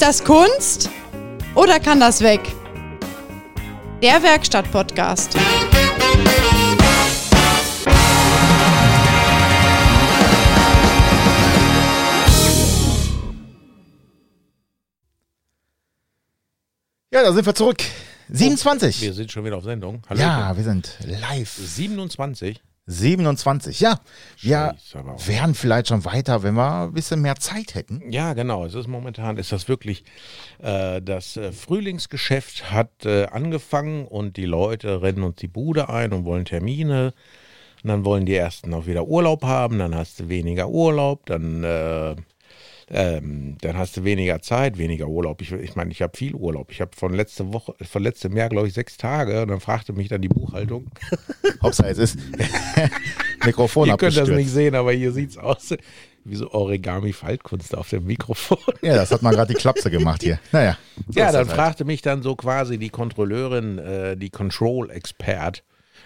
[0.00, 0.88] Ist das Kunst
[1.54, 2.40] oder kann das weg?
[4.02, 5.34] Der Werkstatt-Podcast.
[17.12, 17.82] Ja, da sind wir zurück.
[18.30, 19.02] 27.
[19.02, 20.00] Wir sind schon wieder auf Sendung.
[20.08, 20.18] Hallo.
[20.18, 21.52] ja, wir sind live.
[21.52, 22.62] 27.
[22.90, 23.80] 27.
[23.80, 24.00] Ja,
[24.40, 28.02] wir Scheiße, wären vielleicht schon weiter, wenn wir ein bisschen mehr Zeit hätten.
[28.10, 28.64] Ja, genau.
[28.64, 30.04] Es ist momentan ist das wirklich
[30.58, 36.12] äh, das äh, Frühlingsgeschäft hat äh, angefangen und die Leute rennen uns die Bude ein
[36.12, 37.14] und wollen Termine.
[37.82, 41.64] Und dann wollen die ersten auch wieder Urlaub haben, dann hast du weniger Urlaub, dann
[41.64, 42.16] äh,
[42.92, 45.40] ähm, dann hast du weniger Zeit, weniger Urlaub.
[45.42, 46.72] Ich, ich meine, ich habe viel Urlaub.
[46.72, 49.42] Ich habe von letzte Woche, von letztem Jahr, glaube ich, sechs Tage.
[49.42, 50.90] Und dann fragte mich dann die Buchhaltung.
[51.62, 52.18] Hauptsache, es ist
[53.44, 55.74] Mikrofon Ihr könnt das nicht sehen, aber hier sieht es aus
[56.24, 58.58] wie so Origami-Faltkunst auf dem Mikrofon.
[58.82, 60.38] Ja, das hat man gerade die Klapse gemacht hier.
[60.52, 60.76] Naja.
[61.12, 61.56] ja, dann halt.
[61.56, 65.62] fragte mich dann so quasi die Kontrolleurin, äh, die Control-Expert.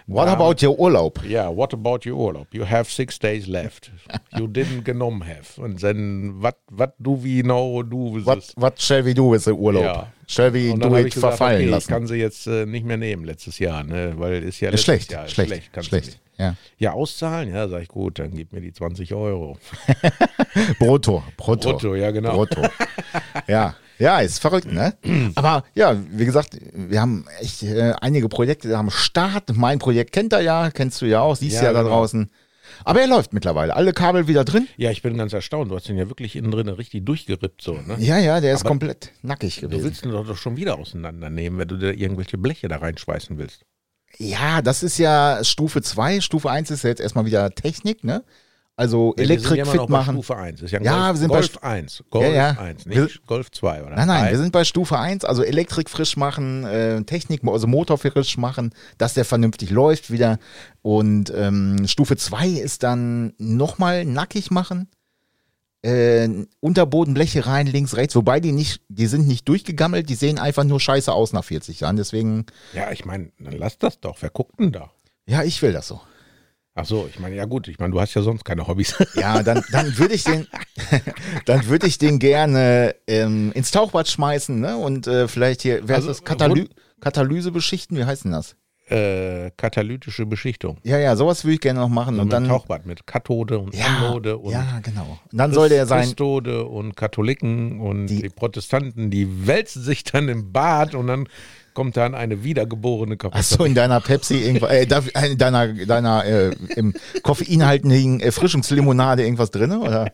[0.07, 1.25] What da- about your Urlaub?
[1.25, 2.47] Ja, what about your Urlaub?
[2.53, 3.91] You have six days left.
[4.37, 5.59] You didn't genommen have.
[5.61, 8.53] Und dann, what, what do we know, do with What, this?
[8.57, 9.83] what shall we do with the Urlaub?
[9.85, 10.07] Ja.
[10.27, 11.89] Shall we do it ich gesagt, verfallen okay, ich lassen?
[11.89, 14.13] kann sie jetzt äh, nicht mehr nehmen letztes Jahr, ne?
[14.17, 15.87] weil ist ja letztes schlecht, Jahr schlecht, schlecht.
[15.87, 16.21] schlecht.
[16.39, 16.57] Ja.
[16.79, 19.57] Ja, auszahlen, ja, sag ich gut, dann gib mir die 20 Euro.
[20.79, 21.71] Brutto, brutto.
[21.73, 22.33] Brutto, ja, genau.
[22.33, 22.63] Brutto.
[23.47, 24.95] Ja, ja, ist verrückt, ne?
[25.35, 29.55] Aber ja, wie gesagt, wir haben echt äh, einige Projekte am Start.
[29.57, 31.95] Mein Projekt kennt er ja, kennst du ja auch, siehst ja, Ja, da genau.
[31.97, 32.31] draußen.
[32.85, 33.77] Aber er läuft mittlerweile.
[33.77, 34.67] Alle Kabel wieder drin.
[34.77, 35.71] Ja, ich bin ganz erstaunt.
[35.71, 37.97] Du hast den ja wirklich innen drin richtig durchgerippt, so, ne?
[37.99, 39.85] Ja, ja, der ist Aber komplett nackig Du gewesen.
[39.85, 43.63] willst ihn doch schon wieder auseinandernehmen, wenn du da irgendwelche Bleche da reinschweißen willst.
[44.17, 46.21] Ja, das ist ja Stufe 2.
[46.21, 48.25] Stufe 1 ist ja jetzt erstmal wieder Technik, ne?
[48.77, 50.15] Also Wir sind Elektrik fit bei machen.
[50.17, 50.61] Stufe 1.
[50.61, 52.05] Das ist ja, Ja, Golf, wir sind bei Golf Stu- 1.
[52.11, 52.51] Golf Ja, ja.
[52.59, 53.95] 1, Wir- nicht Golf 2, oder?
[53.95, 54.31] Nein, nein, Drei.
[54.33, 58.75] wir sind bei Stufe 1, also Elektrik frisch machen, äh, Technik, also Motor frisch machen,
[58.99, 60.39] dass der vernünftig läuft wieder.
[60.83, 64.89] Und ähm, Stufe 2 ist dann nochmal nackig machen,
[65.83, 66.29] äh,
[66.61, 70.81] Unterbodenbleche rein, links, rechts, wobei die nicht, die sind nicht durchgegammelt, die sehen einfach nur
[70.81, 71.97] scheiße aus nach 40 Jahren.
[71.97, 74.17] Deswegen, Ja, ich meine, dann lass das doch.
[74.21, 74.91] Wer guckt denn da?
[75.27, 76.01] ja, ich will das so.
[76.77, 78.97] Ach so, ich meine, ja gut, ich meine, du hast ja sonst keine Hobbys.
[79.15, 80.47] Ja, dann, dann würde ich den,
[81.47, 84.77] dann würde ich den gerne ähm, ins Tauchbad schmeißen, ne?
[84.77, 86.25] Und äh, vielleicht hier, wer Also, ist das?
[86.25, 86.67] Katalü
[87.01, 88.57] Katalyse beschichten, wie heißt denn das?
[88.91, 90.77] äh, katalytische Beschichtung.
[90.83, 92.17] Ja, ja, sowas würde ich gerne noch machen.
[92.17, 92.47] Und und dann.
[92.47, 95.19] Tauchbad, mit Kathode und ja, Anode und ja, genau.
[95.33, 96.03] Und dann soll der sein.
[96.03, 101.29] Christode und Katholiken und Die- die, Protestanten, die wälzen sich dann im Bad und dann
[101.75, 103.67] kommt dann eine wiedergeborene Achso, Karosserie.
[103.67, 109.73] in deiner Pepsi irgendwas, äh, da- in deiner, deiner äh, im koffeinhaltigen Erfrischungslimonade irgendwas drin,
[109.73, 110.13] oder?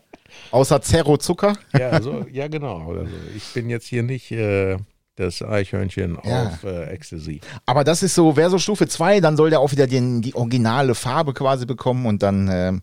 [0.51, 1.55] Außer Zerro Zucker?
[1.77, 2.89] Ja, so, ja, genau.
[2.89, 4.77] Also ich bin jetzt hier nicht äh,
[5.21, 6.47] das Eichhörnchen Ja.
[6.47, 7.41] auf äh, Ecstasy.
[7.65, 10.35] Aber das ist so, wäre so Stufe 2, dann soll der auch wieder den, die
[10.35, 12.81] originale Farbe quasi bekommen und dann ähm,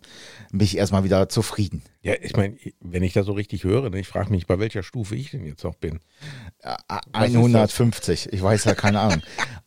[0.50, 1.82] bin ich erstmal wieder zufrieden.
[2.02, 4.82] Ja, ich meine, wenn ich das so richtig höre, ne, ich frage mich, bei welcher
[4.82, 6.00] Stufe ich denn jetzt noch bin.
[6.62, 6.72] Äh,
[7.26, 9.22] ist 150, ich weiß ja keine Ahnung.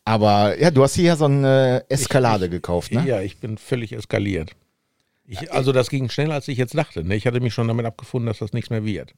[0.05, 3.05] Aber ja, du hast hier so eine Eskalade gekauft, ne?
[3.05, 4.51] Ja, ich bin völlig eskaliert.
[5.25, 7.03] Ich, also das ging schneller, als ich jetzt dachte.
[7.05, 7.15] Ne?
[7.15, 9.13] Ich hatte mich schon damit abgefunden, dass das nichts mehr wird.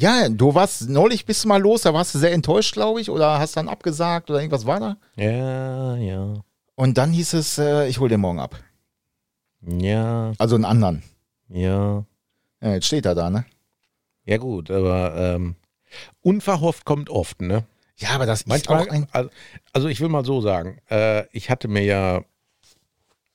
[0.00, 3.10] Ja, du warst neulich bist du mal los, da warst du sehr enttäuscht, glaube ich,
[3.10, 4.96] oder hast dann abgesagt oder irgendwas war da?
[5.16, 6.34] Ja, ja,
[6.76, 8.54] Und dann hieß es, äh, ich hol den morgen ab.
[9.60, 11.02] ja, Also einen anderen.
[11.48, 12.04] ja.
[12.60, 13.44] Ja, jetzt steht er da, ne?
[14.24, 15.54] Ja gut, aber ähm,
[16.22, 17.64] unverhofft kommt oft, ne?
[17.96, 19.06] Ja, aber das ist Manchmal, auch ein.
[19.12, 19.30] also,
[19.72, 22.22] also ich will mal so sagen, äh, ich hatte mir ja,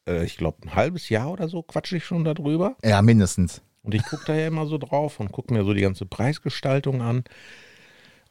[0.07, 2.75] äh, ich glaube, ein halbes Jahr oder so quatsche ich schon darüber.
[2.83, 3.61] Ja, mindestens.
[3.83, 7.01] Und ich gucke da ja immer so drauf und gucke mir so die ganze Preisgestaltung
[7.01, 7.25] an.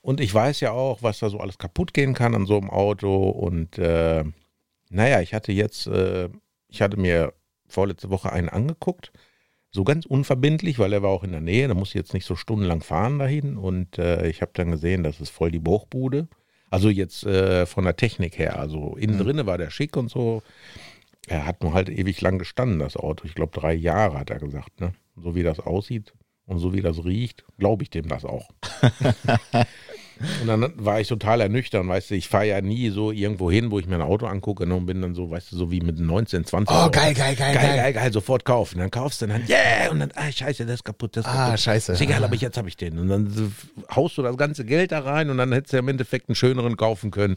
[0.00, 2.70] Und ich weiß ja auch, was da so alles kaputt gehen kann an so einem
[2.70, 3.28] Auto.
[3.28, 4.24] Und äh,
[4.90, 6.28] naja, ich hatte jetzt, äh,
[6.68, 7.34] ich hatte mir
[7.68, 9.12] vorletzte Woche einen angeguckt.
[9.70, 11.68] So ganz unverbindlich, weil er war auch in der Nähe.
[11.68, 13.56] Da muss ich jetzt nicht so stundenlang fahren dahin.
[13.56, 16.28] Und äh, ich habe dann gesehen, das ist voll die Bruchbude.
[16.70, 18.58] Also jetzt äh, von der Technik her.
[18.58, 20.42] Also innen drinne war der schick und so.
[21.28, 23.26] Er hat nur halt ewig lang gestanden, das Auto.
[23.26, 24.80] Ich glaube, drei Jahre hat er gesagt.
[24.80, 24.94] Ne?
[25.16, 26.12] So wie das aussieht
[26.46, 28.48] und so wie das riecht, glaube ich dem das auch.
[30.40, 31.86] und dann war ich total ernüchtert.
[31.86, 34.66] Weißt du, ich fahre ja nie so irgendwo hin, wo ich mir ein Auto angucke
[34.66, 36.74] ne, und bin dann so, weißt du, so wie mit 19, 20.
[36.74, 37.76] Oh, geil, geil, geil, geil, geil.
[37.76, 38.78] geil, geil, sofort kaufen.
[38.78, 41.44] Dann kaufst du dann, yeah, und dann, ah, scheiße, das ist kaputt, das ist Ah,
[41.46, 41.60] kaputt.
[41.60, 41.92] scheiße.
[41.92, 42.98] Ist egal, aber jetzt habe ich den.
[42.98, 43.54] Und dann
[43.94, 46.36] haust du das ganze Geld da rein und dann hättest du ja im Endeffekt einen
[46.36, 47.36] schöneren kaufen können.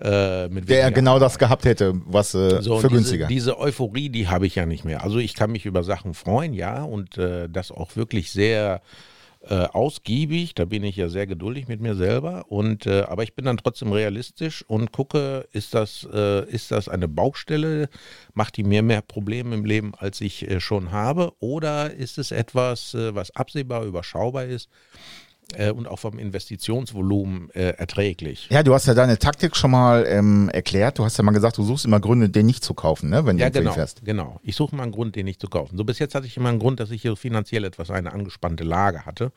[0.00, 3.26] Äh, mit Der weniger genau das gehabt hätte, was äh, so, für diese, günstiger.
[3.28, 5.02] Diese Euphorie, die habe ich ja nicht mehr.
[5.02, 8.82] Also ich kann mich über Sachen freuen, ja, und äh, das auch wirklich sehr
[9.48, 12.46] äh, ausgiebig, da bin ich ja sehr geduldig mit mir selber.
[12.48, 16.88] Und äh, aber ich bin dann trotzdem realistisch und gucke, ist das, äh, ist das
[16.88, 17.88] eine Baustelle?
[18.34, 21.32] Macht die mir mehr Probleme im Leben, als ich äh, schon habe?
[21.38, 24.68] Oder ist es etwas, äh, was absehbar, überschaubar ist?
[25.54, 28.48] Äh, und auch vom Investitionsvolumen äh, erträglich.
[28.50, 30.98] Ja, du hast ja deine Taktik schon mal ähm, erklärt.
[30.98, 33.24] Du hast ja mal gesagt, du suchst immer Gründe, den nicht zu kaufen, ne?
[33.26, 34.04] wenn Ja, du genau, fährst.
[34.04, 34.40] genau.
[34.42, 35.76] Ich suche mal einen Grund, den nicht zu kaufen.
[35.76, 38.64] So bis jetzt hatte ich immer einen Grund, dass ich hier finanziell etwas eine angespannte
[38.64, 39.32] Lage hatte.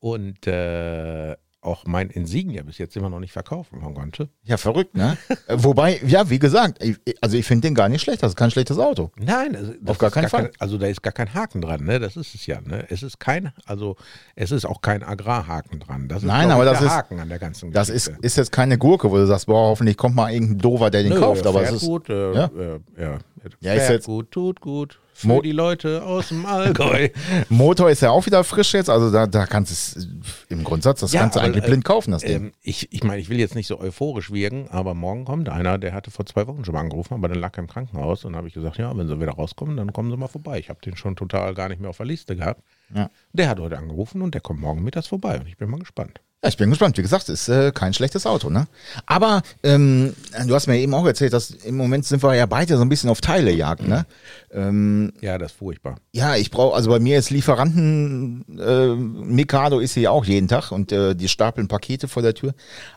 [0.00, 4.30] Und äh, auch mein Insignia bis jetzt immer noch nicht verkaufen konnte.
[4.44, 5.18] Ja, verrückt, ne?
[5.46, 8.22] Äh, Wobei, ja, wie gesagt, ich, also ich finde den gar nicht schlecht.
[8.22, 9.10] Das ist kein schlechtes Auto.
[9.16, 10.44] Nein, also Auf gar keinen Fall.
[10.44, 11.98] Kein, also da ist gar kein Haken dran, ne?
[12.00, 12.86] Das ist es ja, ne?
[12.88, 13.96] Es ist kein, also
[14.36, 16.08] es ist auch kein Agrarhaken dran.
[16.08, 18.26] Das ist Nein, aber das ist- Haken an der ganzen Das ist, Geschichte.
[18.26, 21.12] ist jetzt keine Gurke, wo du sagst, boah, hoffentlich kommt mal irgendein Dover, der den
[21.12, 21.46] Nö, kauft.
[21.46, 22.44] Aber es ist, gut, äh, ja?
[22.56, 23.18] äh, ja,
[23.60, 24.98] Ja, ist jetzt- gut, tut gut.
[25.20, 27.08] Für Mo- die Leute aus dem Allgäu.
[27.48, 28.88] Motor ist ja auch wieder frisch jetzt.
[28.90, 30.08] Also da, da kannst du es
[30.48, 32.44] im Grundsatz, das Ja, kannst du eigentlich äh, blind kaufen, das Ding.
[32.46, 35.78] ähm, ich ich meine, ich will jetzt nicht so euphorisch wirken, aber morgen kommt einer,
[35.78, 38.34] der hatte vor zwei Wochen schon mal angerufen, aber dann lag er im Krankenhaus und
[38.36, 40.58] habe ich gesagt, ja, wenn sie wieder rauskommen, dann kommen sie mal vorbei.
[40.58, 42.62] Ich habe den schon total gar nicht mehr auf der Liste gehabt.
[42.94, 43.10] Ja.
[43.32, 46.20] Der hat heute angerufen und der kommt morgen mittags vorbei und ich bin mal gespannt.
[46.42, 46.96] Ja, ich bin gespannt.
[46.96, 48.66] Wie gesagt, ist äh, kein schlechtes Auto, ne?
[49.04, 50.14] Aber ähm,
[50.46, 52.88] du hast mir eben auch erzählt, dass im Moment sind wir ja beide so ein
[52.88, 54.06] bisschen auf Teilejagd, ne?
[54.50, 55.96] Ähm, Ja, das ist furchtbar.
[56.12, 60.72] ja, ich brauche, also bei mir ist Lieferanten, äh, Mikado ist hier auch jeden Tag
[60.72, 62.54] und äh, die stapeln Pakete vor der Tür.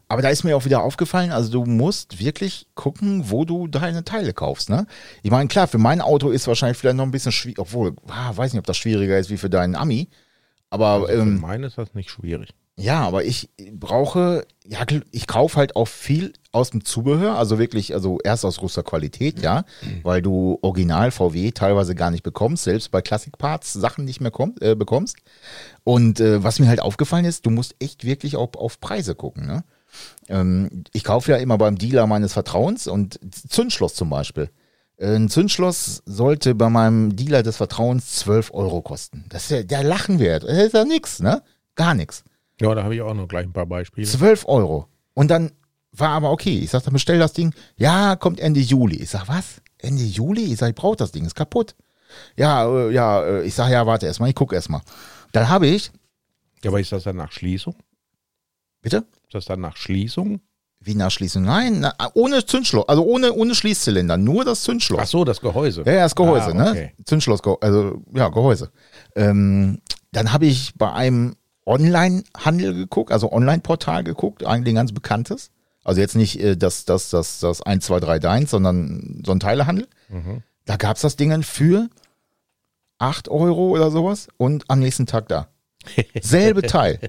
[0.07, 4.05] Aber da ist mir auch wieder aufgefallen, also du musst wirklich gucken, wo du deine
[4.05, 4.87] Teile kaufst, ne?
[5.21, 8.31] Ich meine, klar, für mein Auto ist wahrscheinlich vielleicht noch ein bisschen schwierig, obwohl, ah,
[8.33, 10.07] weiß nicht, ob das schwieriger ist wie für deinen Ami.
[10.69, 12.53] Aber Also für ähm, meinen ist das nicht schwierig.
[12.75, 14.79] Ja, aber ich brauche, ja,
[15.11, 19.41] ich kaufe halt auch viel aus dem Zubehör, also wirklich, also erst aus großer Qualität,
[19.41, 19.63] ja,
[20.01, 24.31] weil du Original VW teilweise gar nicht bekommst, selbst bei Classic Parts Sachen nicht mehr
[24.31, 25.17] komm, äh, bekommst.
[25.83, 29.45] Und äh, was mir halt aufgefallen ist, du musst echt wirklich auch auf Preise gucken,
[29.45, 29.63] ne?
[30.27, 34.49] Ähm, ich kaufe ja immer beim Dealer meines Vertrauens und Zündschloss zum Beispiel.
[34.99, 39.25] Ein Zündschloss sollte bei meinem Dealer des Vertrauens 12 Euro kosten.
[39.29, 40.43] Das ist ja der Lachen wert.
[40.43, 41.43] Das ist ja nix, ne?
[41.75, 42.23] Gar nichts.
[42.63, 44.07] Ja, da habe ich auch noch gleich ein paar Beispiele.
[44.07, 44.87] 12 Euro.
[45.13, 45.51] Und dann
[45.91, 46.57] war aber okay.
[46.59, 47.53] Ich sag, dann bestell das Ding.
[47.75, 48.95] Ja, kommt Ende Juli.
[48.97, 49.61] Ich sag, was?
[49.77, 50.51] Ende Juli?
[50.53, 51.75] Ich sag, ich brauche das Ding, ist kaputt.
[52.35, 54.81] Ja, äh, ja, äh, ich sag, ja, warte erstmal, ich guck erstmal.
[55.33, 55.91] Dann habe ich,
[56.63, 57.75] Ja, aber ist das dann nach Schließung?
[58.81, 58.97] bitte?
[59.25, 60.39] Ist das dann nach Schließung?
[60.79, 61.41] Wie nachschließen?
[61.43, 64.99] Nein, na, ohne Zündschloss, also ohne, ohne Schließzylinder, nur das Zündschloss.
[65.01, 65.83] Ach so, das Gehäuse.
[65.85, 66.69] Ja, ja, das Gehäuse, Ah, ne?
[66.71, 66.93] okay.
[67.05, 68.69] Zündschloss, also ja, Gehäuse.
[69.15, 69.79] Ähm,
[70.11, 75.51] dann habe ich bei einem Online-Handel geguckt, also Online-Portal geguckt, eigentlich ein ganz bekanntes.
[75.83, 79.39] Also jetzt nicht äh, das, das, das, das 1, 2, 3 Deins, sondern so ein
[79.39, 79.87] Teilehandel.
[80.09, 80.43] Mhm.
[80.65, 81.89] Da gab's das Ding für
[82.99, 85.47] 8 Euro oder sowas und am nächsten Tag da.
[86.21, 86.99] Selbe Teil.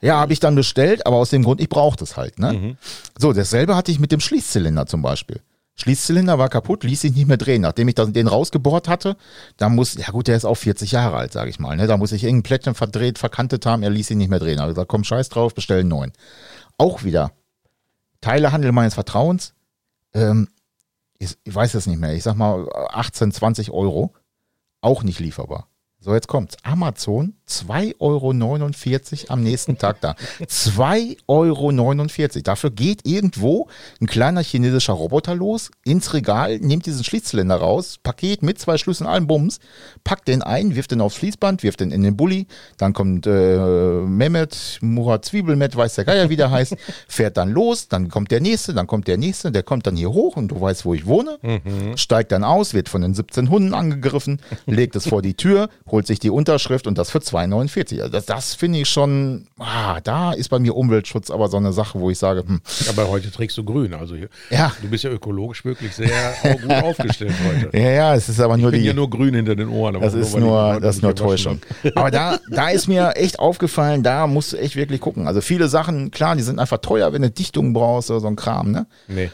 [0.00, 2.38] Ja, habe ich dann bestellt, aber aus dem Grund, ich brauchte es halt.
[2.40, 2.52] Ne?
[2.52, 2.76] Mhm.
[3.16, 5.40] So, dasselbe hatte ich mit dem Schließzylinder zum Beispiel.
[5.76, 7.62] Schließzylinder war kaputt, ließ sich nicht mehr drehen.
[7.62, 9.16] Nachdem ich den rausgebohrt hatte,
[9.56, 11.76] da muss, ja gut, der ist auch 40 Jahre alt, sage ich mal.
[11.76, 11.86] Ne?
[11.86, 14.60] Da muss ich irgendein Plättchen verdreht, verkantet haben, er ließ sich nicht mehr drehen.
[14.60, 16.12] Also gesagt, komm, scheiß drauf, bestell einen neuen.
[16.78, 17.32] Auch wieder.
[18.20, 19.52] Teilehandel meines Vertrauens,
[20.14, 20.48] ähm,
[21.18, 24.14] ich, ich weiß es nicht mehr, ich sag mal 18, 20 Euro,
[24.80, 25.68] auch nicht lieferbar.
[26.00, 26.56] So, jetzt kommt's.
[26.62, 28.30] Amazon, 2,49 Euro
[29.32, 30.16] am nächsten Tag da.
[30.40, 32.42] 2,49 Euro.
[32.42, 33.68] Dafür geht irgendwo
[34.00, 39.08] ein kleiner chinesischer Roboter los, ins Regal, nimmt diesen Schließzylinder raus, Paket mit zwei Schlüsseln,
[39.08, 39.60] allen Bums,
[40.04, 42.46] packt den ein, wirft den aufs Fließband, wirft den in den Bulli,
[42.78, 46.76] dann kommt äh, Mehmet, Murat Zwiebelmet, weiß der Geier, wie der heißt,
[47.08, 50.12] fährt dann los, dann kommt der nächste, dann kommt der nächste, der kommt dann hier
[50.12, 51.38] hoch und du weißt, wo ich wohne,
[51.96, 56.06] steigt dann aus, wird von den 17 Hunden angegriffen, legt es vor die Tür, holt
[56.06, 58.00] sich die Unterschrift und das für 2,49.
[58.00, 61.72] Also das, das finde ich schon, ah, da ist bei mir Umweltschutz aber so eine
[61.72, 63.94] Sache, wo ich sage, hm, Aber heute trägst du grün.
[63.94, 66.08] Also hier- ja, du bist ja ökologisch wirklich sehr
[66.62, 67.76] gut aufgestellt heute.
[67.76, 69.96] ja, ja, es ist aber nur Ich bin die, ja nur grün hinter den Ohren.
[69.96, 71.60] aber das ist nur, das ist nur Täuschung.
[71.94, 75.26] Aber da, da ist mir echt aufgefallen, da musst du echt wirklich gucken.
[75.26, 78.36] Also viele Sachen, klar, die sind einfach teuer, wenn du Dichtungen brauchst oder so ein
[78.36, 78.86] Kram, ne?
[79.08, 79.30] Nee.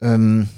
[0.00, 0.48] Ähm,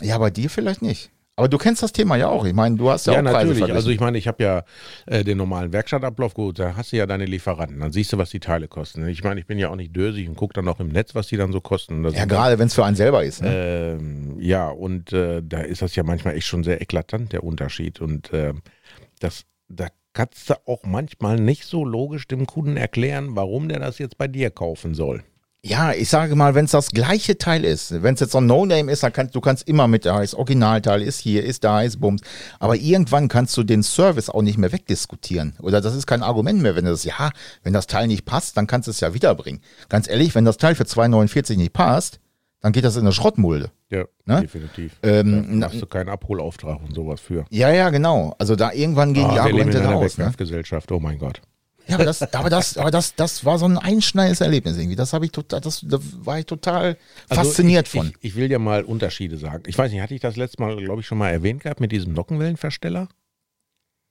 [0.00, 1.10] ja, bei dir vielleicht nicht.
[1.36, 2.44] Aber du kennst das Thema ja auch.
[2.44, 3.74] Ich meine, du hast ja, Ja, auch Preise natürlich.
[3.74, 4.62] Also ich meine, ich habe ja
[5.06, 8.30] äh, den normalen Werkstattablauf, gut, da hast du ja deine Lieferanten, dann siehst du, was
[8.30, 9.06] die Teile kosten.
[9.08, 11.26] Ich meine, ich bin ja auch nicht dösig und gucke dann auch im Netz, was
[11.26, 12.04] die dann so kosten.
[12.10, 13.42] Ja, gerade wenn es für einen selber ist.
[13.42, 13.96] Ne?
[13.98, 18.00] Ähm, ja, und äh, da ist das ja manchmal echt schon sehr eklatant, der Unterschied.
[18.00, 18.62] Und ähm,
[19.18, 23.98] das, da kannst du auch manchmal nicht so logisch dem Kunden erklären, warum der das
[23.98, 25.24] jetzt bei dir kaufen soll.
[25.66, 28.44] Ja, ich sage mal, wenn es das gleiche Teil ist, wenn es jetzt so ein
[28.46, 31.80] No-Name ist, dann kannst du kannst immer mit, da ist Originalteil, ist hier, ist da,
[31.80, 32.20] ist Bums.
[32.60, 35.54] Aber irgendwann kannst du den Service auch nicht mehr wegdiskutieren.
[35.62, 37.30] Oder das ist kein Argument mehr, wenn das, ja,
[37.62, 39.62] wenn das Teil nicht passt, dann kannst du es ja wiederbringen.
[39.88, 42.20] Ganz ehrlich, wenn das Teil für 2,49 nicht passt,
[42.60, 43.70] dann geht das in eine Schrottmulde.
[43.90, 44.42] Ja, Ne?
[44.42, 44.92] definitiv.
[45.02, 47.44] Ähm, da hast du keinen Abholauftrag und sowas für.
[47.50, 48.34] Ja, ja, genau.
[48.38, 50.18] Also da irgendwann gehen die Ah, leben Argumente raus.
[50.18, 50.24] Ne?
[50.24, 51.40] Wegwerfgesellschaft, oh mein Gott.
[51.86, 54.96] Ja, aber das, aber das, aber das, das war so ein einschneidendes Erlebnis irgendwie.
[54.96, 56.96] Das habe ich total, das, da war ich total
[57.28, 58.08] Also fasziniert ich, von.
[58.20, 59.64] Ich, ich will dir mal Unterschiede sagen.
[59.66, 61.92] Ich weiß nicht, hatte ich das letzte Mal, glaube ich, schon mal erwähnt gehabt mit
[61.92, 63.08] diesem Nockenwellenversteller?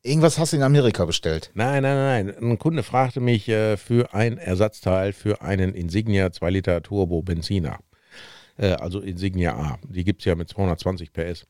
[0.05, 1.49] Irgendwas hast du in Amerika bestellt.
[1.53, 2.51] Nein, nein, nein, nein.
[2.51, 7.79] Ein Kunde fragte mich äh, für ein Ersatzteil für einen Insignia 2 Liter Turbo Benziner.
[8.57, 9.79] Äh, also Insignia A.
[9.87, 11.47] Die gibt es ja mit 220 PS.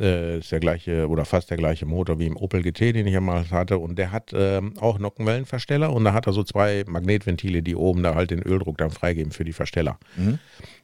[0.00, 3.14] Äh, ist der gleiche oder fast der gleiche Motor wie im Opel GT, den ich
[3.14, 3.78] ja mal hatte.
[3.78, 8.02] Und der hat ähm, auch Nockenwellenversteller und da hat er so zwei Magnetventile, die oben
[8.02, 9.98] da halt den Öldruck dann freigeben für die Versteller.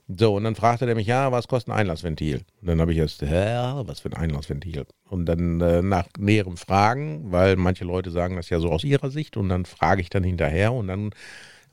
[0.09, 2.43] So, und dann fragte der mich, ja, was kostet ein Einlassventil?
[2.61, 4.85] Und dann habe ich erst, hä, was für ein Einlassventil?
[5.09, 9.11] Und dann äh, nach näherem Fragen, weil manche Leute sagen das ja so aus ihrer
[9.11, 11.11] Sicht und dann frage ich dann hinterher und dann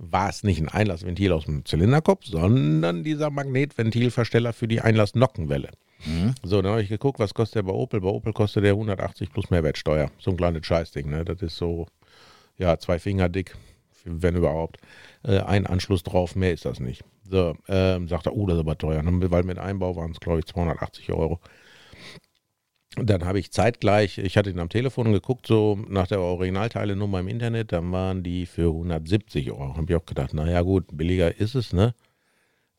[0.02, 5.70] war es nicht ein Einlassventil aus dem Zylinderkopf, sondern dieser Magnetventilversteller für die Einlassnockenwelle.
[6.44, 8.02] So, dann habe ich geguckt, was kostet der bei Opel?
[8.02, 10.10] Bei Opel kostet der 180 plus Mehrwertsteuer.
[10.18, 11.24] So ein kleines Scheißding, ne?
[11.24, 11.86] Das ist so,
[12.58, 13.56] ja, zwei Finger dick,
[14.04, 14.78] wenn überhaupt.
[15.24, 17.04] Äh, ein Anschluss drauf, mehr ist das nicht.
[17.30, 20.40] So, ähm, sagt er, oh, das ist aber teuer, weil mit Einbau waren es, glaube
[20.40, 21.40] ich, 280 Euro.
[22.98, 27.30] Dann habe ich zeitgleich, ich hatte ihn am Telefon geguckt, so nach der Originalteile-Nummer im
[27.30, 29.78] Internet, dann waren die für 170 Euro.
[29.78, 31.96] Habe ich auch gedacht, naja gut, billiger ist es, ne?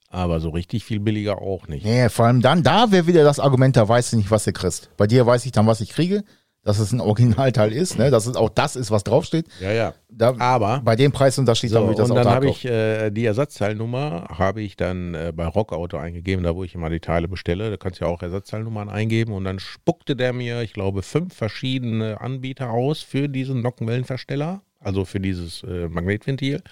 [0.09, 1.87] Aber so richtig viel billiger auch nicht.
[1.87, 4.52] Nee, vor allem dann, da wäre wieder das Argument, da weißt du nicht, was du
[4.52, 4.90] kriegst.
[4.99, 6.25] Bei dir weiß ich dann, was ich kriege,
[6.64, 8.11] dass es ein Originalteil ist, ne?
[8.11, 9.47] dass es auch das ist, was draufsteht.
[9.61, 9.95] Ja, ja.
[10.09, 13.11] Da, Aber bei dem Preisunterschied So, würde ich das und dann habe da ich äh,
[13.11, 17.26] die Ersatzteilnummer habe ich dann äh, bei Rockauto eingegeben, da wo ich immer die Teile
[17.26, 17.71] bestelle.
[17.71, 21.35] Da kannst du ja auch Ersatzteilnummern eingeben und dann spuckte der mir, ich glaube, fünf
[21.35, 26.62] verschiedene Anbieter aus für diesen Nockenwellenversteller, also für dieses äh, Magnetventil.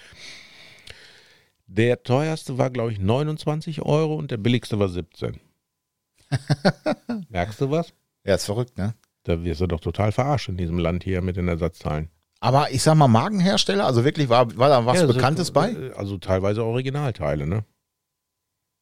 [1.67, 5.41] Der teuerste war, glaube ich, 29 Euro und der billigste war 17.
[7.29, 7.93] Merkst du was?
[8.25, 8.95] Ja, ist verrückt, ne?
[9.25, 12.11] Da wirst du doch total verarscht in diesem Land hier mit den Ersatzteilen.
[12.41, 15.93] Aber ich sag mal, Markenhersteller, also wirklich, war, war da was Ja, so- Bekanntes bei?
[15.95, 17.65] Also teilweise Originalteile, ne?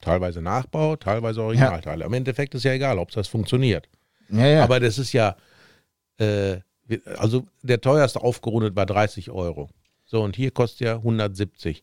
[0.00, 2.04] Teilweise Nachbau, teilweise Originalteile.
[2.04, 3.88] Im Endeffekt ist ja egal, ob das funktioniert.
[4.28, 4.62] Ja, ja.
[4.62, 5.34] Aber das ist ja,
[6.18, 6.58] äh,
[7.16, 9.70] also der teuerste aufgerundet war 30 Euro.
[10.04, 11.82] So, und hier kostet ja 170.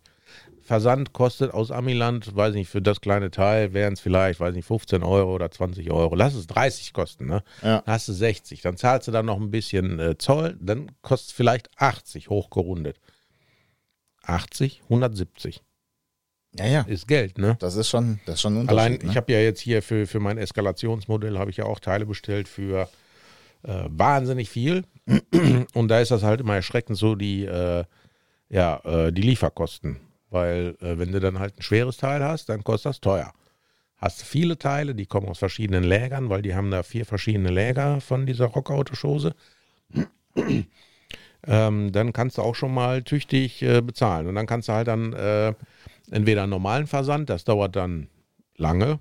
[0.65, 4.65] Versand kostet aus Amiland, weiß nicht, für das kleine Teil wären es vielleicht, weiß nicht,
[4.65, 6.15] 15 Euro oder 20 Euro.
[6.15, 7.43] Lass es 30 kosten, ne?
[7.61, 7.81] Ja.
[7.81, 8.61] Dann hast du 60.
[8.61, 12.99] Dann zahlst du dann noch ein bisschen äh, Zoll, dann kostet es vielleicht 80 hochgerundet.
[14.23, 15.61] 80, 170
[16.57, 16.81] ja, ja.
[16.81, 17.57] ist Geld, ne?
[17.59, 19.03] Das ist schon, das ist schon ein Allein, Unterschied.
[19.03, 19.21] ich ne?
[19.21, 22.89] habe ja jetzt hier für, für mein Eskalationsmodell habe ich ja auch Teile bestellt für
[23.63, 24.83] äh, wahnsinnig viel.
[25.73, 27.83] Und da ist das halt immer erschreckend so die, äh,
[28.49, 29.99] ja, äh, die Lieferkosten.
[30.35, 33.31] Weil äh, wenn du dann halt ein schweres Teil hast, dann kostet das teuer.
[33.95, 37.49] Hast du viele Teile, die kommen aus verschiedenen Lägern, weil die haben da vier verschiedene
[37.49, 39.33] Läger von dieser Rockautoschose.
[41.47, 44.27] ähm, dann kannst du auch schon mal tüchtig äh, bezahlen.
[44.27, 45.53] Und dann kannst du halt dann äh,
[46.11, 48.09] entweder einen normalen Versand, das dauert dann
[48.57, 48.99] lange,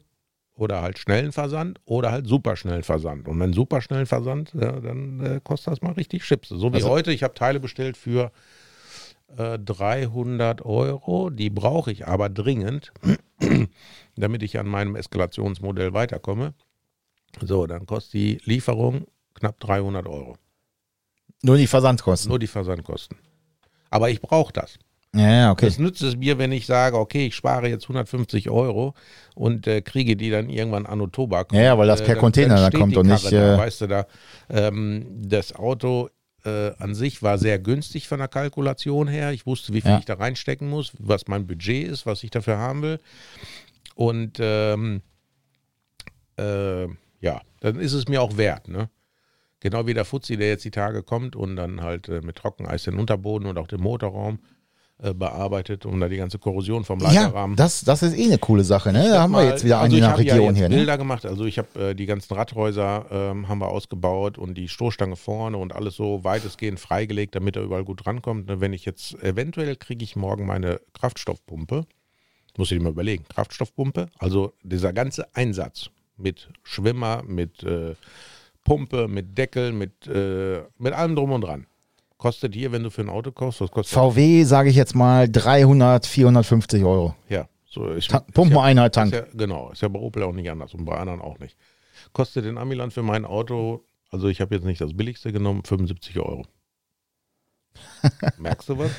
[0.54, 3.26] oder halt schnellen Versand oder halt superschnellen Versand.
[3.26, 6.50] Und wenn superschnellen Versand, ja, dann äh, kostet das mal richtig Chips.
[6.50, 8.30] So wie Also- heute, ich habe Teile bestellt für
[9.36, 12.92] äh, 300 Euro, die brauche ich aber dringend,
[14.16, 16.54] damit ich an meinem Eskalationsmodell weiterkomme.
[17.40, 20.36] So, dann kostet die Lieferung knapp 300 Euro.
[21.42, 22.28] Nur die Versandkosten.
[22.28, 23.18] Nur die Versandkosten.
[23.90, 24.78] Aber ich brauche das.
[25.12, 25.66] ja, okay.
[25.66, 28.94] Das nützt es mir, wenn ich sage, okay, ich spare jetzt 150 Euro
[29.34, 31.52] und äh, kriege die dann irgendwann an Tobak.
[31.52, 33.82] Ja, ja, weil das per Container dann steht kommt die und nicht, Da, äh, weißt
[33.82, 34.06] du, da,
[34.48, 36.08] ähm, das Auto
[36.44, 39.32] äh, an sich war sehr günstig von der Kalkulation her.
[39.32, 39.98] Ich wusste, wie viel Ja.
[39.98, 43.00] ich da reinstecken muss, was mein Budget ist, was ich dafür haben will.
[43.94, 45.02] Und ähm,
[46.38, 46.84] äh,
[47.20, 48.90] ja, dann ist es mir auch wert, ne?
[49.60, 52.82] Genau wie der Fuzzi, der jetzt die Tage kommt und dann halt äh, mit Trockeneis
[52.84, 54.38] den Unterboden und auch den Motorraum
[55.12, 57.56] bearbeitet, um da die ganze Korrosion vom Ja, Leiterrahmen.
[57.56, 59.08] das, das ist eh eine coole Sache, ne?
[59.08, 60.76] Da haben wir Mal- jetzt wieder also eine ja Region jetzt hier, ne?
[60.76, 61.26] Bilder gemacht.
[61.26, 65.56] Also ich habe äh, die ganzen Radhäuser ähm, haben wir ausgebaut und die Stoßstange vorne
[65.58, 68.46] und alles so weitestgehend freigelegt, damit er überall gut rankommt.
[68.46, 71.86] Ne, Wenn ich jetzt eventuell kriege ich morgen meine Kraftstoffpumpe,
[72.56, 77.96] muss ich mir überlegen, Kraftstoffpumpe, also dieser ganze Einsatz mit Schwimmer, mit äh,
[78.62, 81.66] Pumpe, mit Deckel, mit, äh, mit allem drum und dran.
[82.24, 85.28] Kostet hier, wenn du für ein Auto kaufst, was kostet VW, sage ich jetzt mal,
[85.28, 87.14] 300, 450 Euro.
[87.28, 89.12] Ja, So, ist, Ta Pumpeneinheit ist Tank.
[89.12, 91.54] ja, genau, ist ja bei Opel auch nicht anders und bei anderen auch nicht.
[92.14, 96.18] Kostet in Amiland für mein Auto, also ich habe jetzt nicht das billigste genommen, 75
[96.18, 96.46] Euro.
[98.38, 98.90] Merkst du was?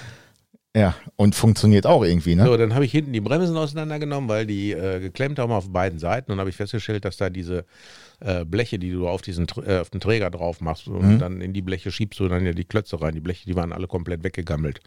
[0.75, 2.43] Ja, und funktioniert auch irgendwie, ne?
[2.45, 5.99] So, dann habe ich hinten die Bremsen auseinandergenommen, weil die äh, geklemmt haben auf beiden
[5.99, 6.33] Seiten.
[6.33, 7.63] Und habe ich festgestellt, dass da diese
[8.19, 11.19] äh, Bleche, die du auf, diesen, äh, auf den Träger drauf machst und Mhm.
[11.19, 13.13] dann in die Bleche schiebst du dann ja die Klötze rein.
[13.13, 14.81] Die Bleche, die waren alle komplett weggegammelt.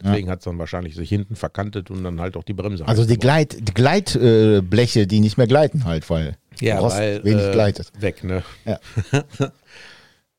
[0.00, 2.86] Deswegen hat es dann wahrscheinlich sich hinten verkantet und dann halt auch die Bremse.
[2.86, 7.22] Also die Gleit, die Gleitbleche, äh, die nicht mehr gleiten halt, weil ja, Rost weil,
[7.24, 7.92] wenig äh, gleitet.
[7.98, 8.42] Weg, ne?
[8.64, 8.78] Ja.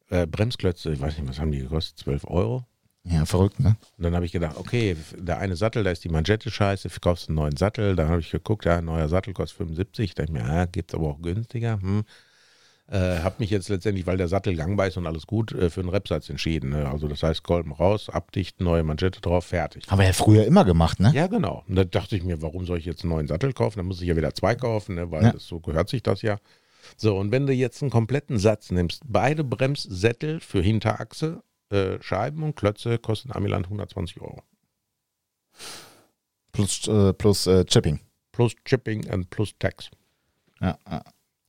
[0.10, 2.00] äh, Bremsklötze, ich weiß nicht, was haben die gekostet?
[2.00, 2.66] 12 Euro?
[3.06, 3.76] Ja, verrückt, ne?
[3.98, 7.28] Und dann habe ich gedacht, okay, der eine Sattel, da ist die Manschette scheiße, kaufst
[7.28, 7.96] einen neuen Sattel.
[7.98, 10.16] Dann habe ich geguckt, ja, ein neuer Sattel kostet 75.
[10.16, 11.82] Da dachte ich mir, ja, gibt es aber auch günstiger.
[11.82, 12.04] Hm.
[12.88, 15.82] Äh, habe mich jetzt letztendlich, weil der Sattel gangbar ist und alles gut, äh, für
[15.82, 16.70] einen Repsatz entschieden.
[16.72, 16.88] Ne?
[16.90, 19.86] Also das heißt, Kolben raus, abdichten, neue Manschette drauf, fertig.
[19.90, 21.12] Haben wir ja früher immer gemacht, ne?
[21.14, 21.64] Ja, genau.
[21.68, 23.80] Und da dachte ich mir, warum soll ich jetzt einen neuen Sattel kaufen?
[23.80, 25.12] Dann muss ich ja wieder zwei kaufen, ne?
[25.12, 25.32] weil Ja.
[25.32, 26.38] das, so gehört sich das ja.
[26.98, 31.42] So, und wenn du jetzt einen kompletten Satz nimmst, beide Bremssättel für Hinterachse,
[31.74, 34.42] äh, Scheiben und Klötze kosten Amiland 120 Euro.
[36.52, 38.00] Plus, äh, plus äh, Chipping.
[38.32, 39.90] Plus Chipping und plus Tax.
[40.62, 41.04] Ja, ja.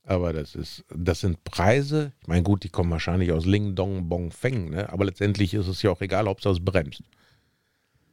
[0.07, 2.11] Aber das ist, das sind Preise.
[2.21, 4.91] Ich meine, gut, die kommen wahrscheinlich aus Ling Dong Bong Feng, ne?
[4.91, 7.01] Aber letztendlich ist es ja auch egal, ob es das bremst.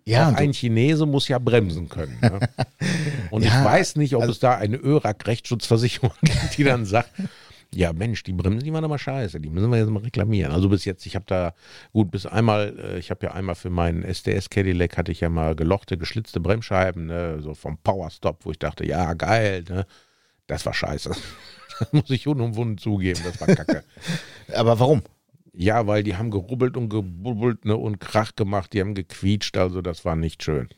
[0.06, 2.18] ja auch ein Chinese muss ja bremsen können.
[2.20, 2.40] Ne?
[3.30, 7.10] Und Ja, ich weiß nicht, ob also- es da eine ÖRAG-Rechtsschutzversicherung gibt, die dann sagt,
[7.74, 10.52] ja Mensch, die Bremsen, die waren aber scheiße, die müssen wir jetzt mal reklamieren.
[10.52, 11.54] Also bis jetzt, ich habe da,
[11.92, 15.28] gut, bis einmal, äh, ich habe ja einmal für meinen SDS Cadillac hatte ich ja
[15.28, 17.40] mal gelochte, geschlitzte Bremsscheiben, ne?
[17.40, 19.86] so vom Power Stop, wo ich dachte, ja geil, ne?
[20.46, 21.12] das war scheiße.
[21.78, 23.82] Das muss ich unumwunden zugeben, das war kacke.
[24.54, 25.02] aber warum?
[25.52, 27.76] ja, weil die haben gerubbelt und gebubbelt ne?
[27.76, 30.68] und Krach gemacht, die haben gequietscht, also das war nicht schön.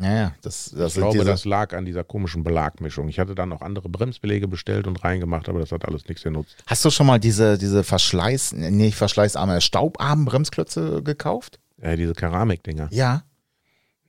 [0.00, 3.08] Ja, ja, das, das Ich glaube, diese, das lag an dieser komischen Belagmischung.
[3.08, 6.56] Ich hatte dann noch andere Bremsbeläge bestellt und reingemacht, aber das hat alles nichts genutzt.
[6.66, 11.60] Hast du schon mal diese, diese Verschleiß, nee, nicht verschleißarme, staubarmen Bremsklötze gekauft?
[11.80, 12.88] Äh, diese Keramikdinger.
[12.90, 13.24] Ja,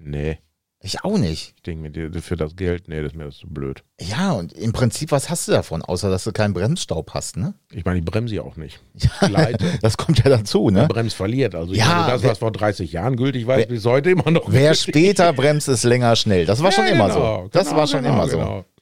[0.03, 0.39] Nee,
[0.83, 1.53] ich auch nicht.
[1.57, 3.83] ich denke mir, für das Geld, nee, das ist mir das zu blöd.
[3.99, 5.81] Ja, und im Prinzip, was hast du davon?
[5.83, 7.53] Außer, dass du keinen Bremsstaub hast, ne?
[7.71, 8.81] Ich meine, die bremse ja auch nicht.
[9.19, 9.65] Gleite.
[9.81, 10.87] Das kommt ja dazu, ne?
[10.87, 11.53] Brems verliert.
[11.55, 14.09] Also ich Ja, meine, das, wer- was vor 30 Jahren gültig war, ist bis heute
[14.11, 14.81] immer noch Wer gültig.
[14.81, 16.45] später bremst, ist länger schnell.
[16.45, 17.49] Das war schon Ja, immer genau, so.
[17.51, 18.37] Das genau, war schon genau, immer so.
[18.37, 18.65] genau.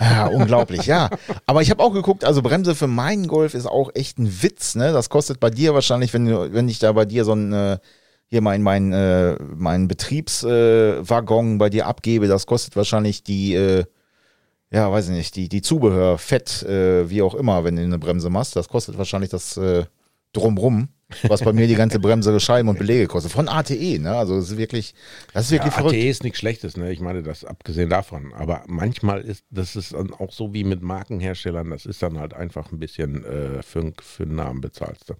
[0.00, 1.08] Ja, unglaublich, ja.
[1.46, 4.74] Aber ich habe auch geguckt, also Bremse für meinen Golf ist auch echt ein Witz,
[4.74, 4.92] ne?
[4.92, 7.78] Das kostet bei dir wahrscheinlich, wenn, wenn ich da bei dir so ein,
[8.26, 13.84] hier mein, mein, äh, mein Betriebswaggon äh, bei dir abgebe, das kostet wahrscheinlich die, äh,
[14.70, 17.98] ja, weiß ich nicht, die, die Zubehör, Fett, äh, wie auch immer, wenn du eine
[17.98, 19.84] Bremse machst, das kostet wahrscheinlich das äh,
[20.32, 20.88] drumrum,
[21.28, 23.32] was bei mir die ganze Bremse, Scheiben und Belege kostet.
[23.32, 24.16] Von ATE, ne?
[24.16, 24.94] Also das ist wirklich,
[25.32, 25.94] das ist Ja, wirklich verrückt.
[25.94, 26.92] ATE ist nichts Schlechtes, ne?
[26.92, 28.32] Ich meine, das abgesehen davon.
[28.34, 32.34] Aber manchmal ist das ist dann auch so wie mit Markenherstellern, das ist dann halt
[32.34, 35.14] einfach ein bisschen äh, für, für einen Namen bezahlst du.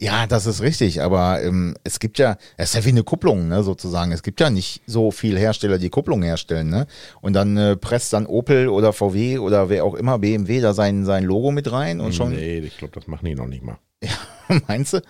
[0.00, 3.48] Ja, das ist richtig, aber ähm, es gibt ja, es ist ja wie eine Kupplung,
[3.48, 4.12] ne, sozusagen.
[4.12, 6.86] Es gibt ja nicht so viele Hersteller, die Kupplung herstellen, ne?
[7.20, 11.04] Und dann äh, presst dann Opel oder VW oder wer auch immer, BMW, da sein,
[11.04, 13.78] sein Logo mit rein und schon, Nee, ich glaube, das machen die noch nicht mal.
[14.68, 15.00] meinst du?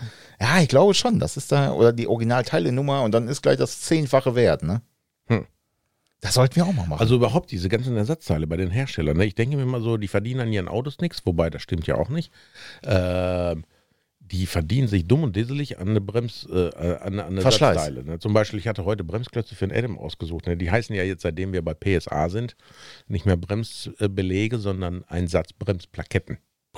[0.40, 3.82] Ja, ich glaube schon, das ist da, oder die Originalteilenummer und dann ist gleich das
[3.82, 4.80] zehnfache Wert, ne?
[5.26, 5.44] Hm.
[6.22, 7.00] Das sollten wir auch mal machen.
[7.00, 9.18] Also überhaupt diese ganzen Ersatzteile bei den Herstellern.
[9.18, 9.26] Ne?
[9.26, 11.96] Ich denke mir mal so, die verdienen an ihren Autos nichts, wobei das stimmt ja
[11.96, 12.32] auch nicht.
[12.82, 13.64] Ähm,
[14.30, 17.42] die verdienen sich dumm und disselig an eine Brems, äh, an, an eine.
[17.42, 18.04] Ersatzteile.
[18.04, 18.18] Ne?
[18.18, 20.46] Zum Beispiel, ich hatte heute Bremsklötze für den Adam ausgesucht.
[20.46, 20.56] Ne?
[20.56, 22.56] Die heißen ja jetzt, seitdem wir bei PSA sind,
[23.06, 25.52] nicht mehr Bremsbelege, sondon ein Satz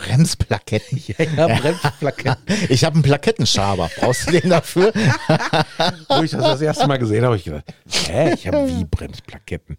[0.00, 1.00] Bremsplaketten.
[1.06, 2.36] Ja, ja, Bremsplaketten.
[2.68, 3.90] Ich habe einen Plakettschaber.
[3.98, 4.92] Brauchst du den dafür?
[6.08, 7.64] Wo ich das das erste Mal gesehen habe, habe ich gedacht,
[8.08, 9.76] hä, ich habe wie Bremsplaketten.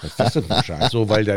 [0.00, 0.92] Was ist das denn für ein Scheiß?
[0.92, 1.36] So, weil da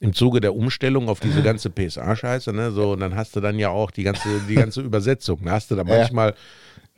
[0.00, 3.58] im Zuge der Umstellung auf diese ganze PSA-Scheiße, ne, so, und dann hast du dann
[3.58, 5.40] ja auch die ganze, die ganze Übersetzung.
[5.44, 6.34] Da hast du da manchmal,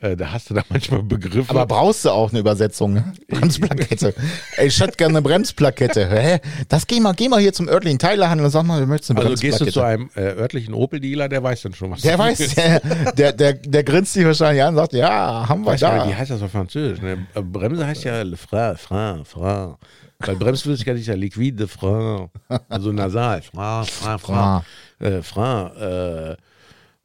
[0.01, 1.49] äh, da hast du da manchmal Begriffe.
[1.49, 2.93] Aber brauchst du auch eine Übersetzung?
[2.93, 3.13] Ne?
[3.27, 4.13] Bremsplakette.
[4.57, 6.09] Ey, ich hätte gerne eine Bremsplakette.
[6.09, 6.39] Hä?
[6.69, 9.25] Das geh mal, geh mal hier zum örtlichen Teilehandel und sag mal, wir möchten eine
[9.25, 9.73] also gehst du Bremsplakette.
[9.73, 12.79] zu einem äh, örtlichen Opel-Dealer, der weiß dann schon, was der du weiß, der,
[13.13, 16.07] der, der, der grinst dich wahrscheinlich an und sagt, ja, haben wir Weißt du, da.
[16.07, 17.01] wie heißt das auf Französisch?
[17.01, 17.27] Ne?
[17.35, 19.75] Äh, Bremse heißt ja le frein, frein, frein.
[20.21, 22.29] Weil Bremsflüssigkeit ist ja liquide de frein.
[22.67, 23.41] Also nasal.
[23.41, 24.61] Frein, frein, frein.
[24.99, 26.35] Äh, frein, äh,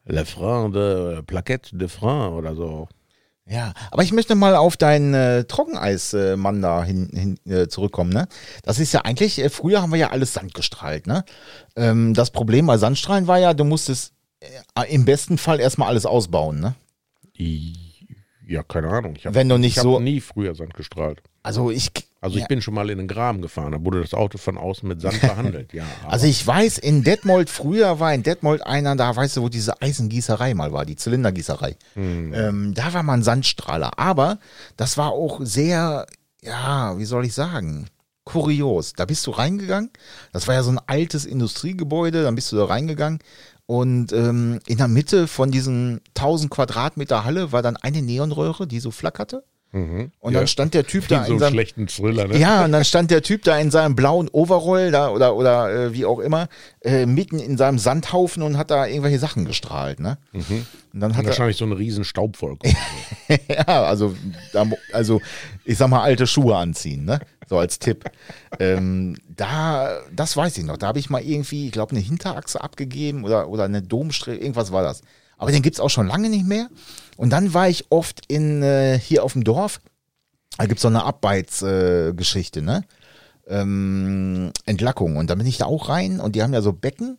[0.06, 2.88] le frein de Plaquette de frein oder so.
[3.46, 7.10] Ja, aber ich möchte mal auf deinen äh, Trockeneismann da hin,
[7.44, 8.10] hin äh, zurückkommen.
[8.10, 8.26] Ne?
[8.62, 11.06] Das ist ja eigentlich, äh, früher haben wir ja alles Sand gestrahlt.
[11.06, 11.24] Ne?
[11.76, 16.06] Ähm, das Problem bei Sandstrahlen war ja, du musstest äh, im besten Fall erstmal alles
[16.06, 16.58] ausbauen.
[16.60, 16.74] Ne?
[18.46, 19.14] Ja, keine Ahnung.
[19.16, 21.22] Ich hab, Wenn du nicht ich hab so- nie früher Sand gestrahlt.
[21.44, 21.90] Also ich.
[22.20, 22.46] Also ich ja.
[22.46, 25.20] bin schon mal in den Graben gefahren, da wurde das Auto von außen mit Sand
[25.20, 25.74] behandelt.
[25.74, 29.50] Ja, Also ich weiß, in Detmold, früher war in Detmold einer, da weißt du, wo
[29.50, 31.76] diese Eisengießerei mal war, die Zylindergießerei.
[32.33, 33.98] Ähm, da war mal ein Sandstrahler.
[33.98, 34.38] Aber
[34.78, 36.07] das war auch sehr,
[36.40, 37.88] ja, wie soll ich sagen,
[38.24, 38.94] kurios.
[38.94, 39.90] Da bist du reingegangen.
[40.33, 43.18] Das war ja so ein altes Industriegebäude, dann bist du da reingegangen.
[43.66, 48.80] Und ähm, in der Mitte von diesen 1000 Quadratmeter Halle war dann eine Neonröhre, die
[48.80, 49.44] so flackerte.
[49.74, 50.38] Und Ja.
[50.38, 52.38] dann stand der Typ wie da so in einen seinem, schlechten Thriller, ne?
[52.38, 55.92] ja, und dann stand der Typ da in seinem blauen Overall da oder oder äh,
[55.92, 56.48] wie auch immer
[56.82, 60.16] äh, mitten in seinem Sandhaufen und hat da irgendwelche Sachen gestrahlt, ne?
[60.32, 62.72] Und dann hat er Wahrscheinlich so eine riesen Staubwolke.
[63.48, 64.14] ja, also
[64.92, 65.20] also
[65.64, 67.18] ich sag mal alte Schuhe anziehen, ne?
[67.48, 68.04] So als Tipp.
[68.60, 70.76] ähm, da, das weiß ich noch.
[70.76, 74.70] Da habe ich mal irgendwie, ich glaube, eine Hinterachse abgegeben oder oder eine Domstrecke, irgendwas
[74.70, 75.02] war das.
[75.36, 76.68] Aber den gibt's auch schon lange nicht mehr.
[77.16, 79.80] Und dann war ich oft in äh, hier auf dem Dorf.
[80.58, 82.84] Da gibt's so eine Abbeitsgeschichte, äh, ne?
[83.46, 85.16] Ähm, Entlackung.
[85.16, 87.18] Und da bin ich da auch rein und die haben ja so Becken.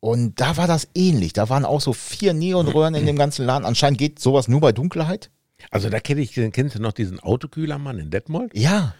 [0.00, 1.32] Und da war das ähnlich.
[1.32, 3.64] Da waren auch so vier Neonröhren in dem ganzen Laden.
[3.64, 5.30] Anscheinend geht sowas nur bei Dunkelheit.
[5.70, 8.56] Also da kenne ich, kennst du noch diesen Autokühlermann in Detmold?
[8.56, 8.94] Ja.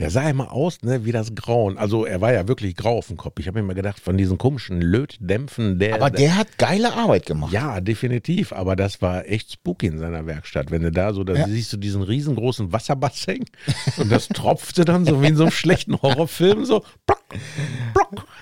[0.00, 1.76] Der sah immer aus, ne, wie das Grauen.
[1.76, 3.38] Also er war ja wirklich grau auf dem Kopf.
[3.38, 5.94] Ich habe mir immer gedacht, von diesen komischen Lötdämpfen, der.
[5.94, 7.52] Aber der hat geile Arbeit gemacht.
[7.52, 8.52] Ja, definitiv.
[8.54, 10.70] Aber das war echt spooky in seiner Werkstatt.
[10.70, 11.46] Wenn du da so, da Ja.
[11.46, 13.44] siehst du diesen riesengroßen Wasserbassin
[13.98, 16.82] und das tropfte dann so wie in so einem schlechten Horrorfilm so.
[17.06, 17.19] Plock,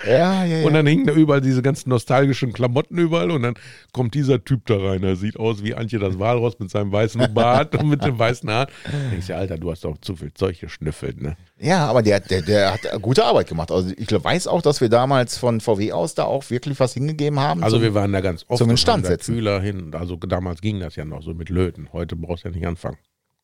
[0.07, 0.65] Ja, ja, ja.
[0.67, 3.53] Und dann hingen da überall diese ganzen nostalgischen Klamotten überall und dann
[3.91, 5.01] kommt dieser Typ da rein.
[5.01, 8.49] Der sieht aus wie Antje das Walross mit seinem weißen Bart und mit dem weißen
[8.49, 8.67] Haar.
[9.11, 11.35] Denkst du, Alter, du hast doch zu viel Zeug geschnüffelt, ne?
[11.59, 13.71] ja, aber der, der, der hat gute Arbeit gemacht.
[13.71, 17.39] Also ich weiß auch, dass wir damals von VW aus da auch wirklich was hingegeben
[17.39, 17.63] haben.
[17.63, 19.35] Also zum- wir waren da ganz oft zum und Instand haben da setzen.
[19.35, 19.91] Kühler hin.
[19.93, 21.89] Also damals ging das ja noch so mit Löten.
[21.93, 22.97] Heute brauchst du ja nicht anfangen.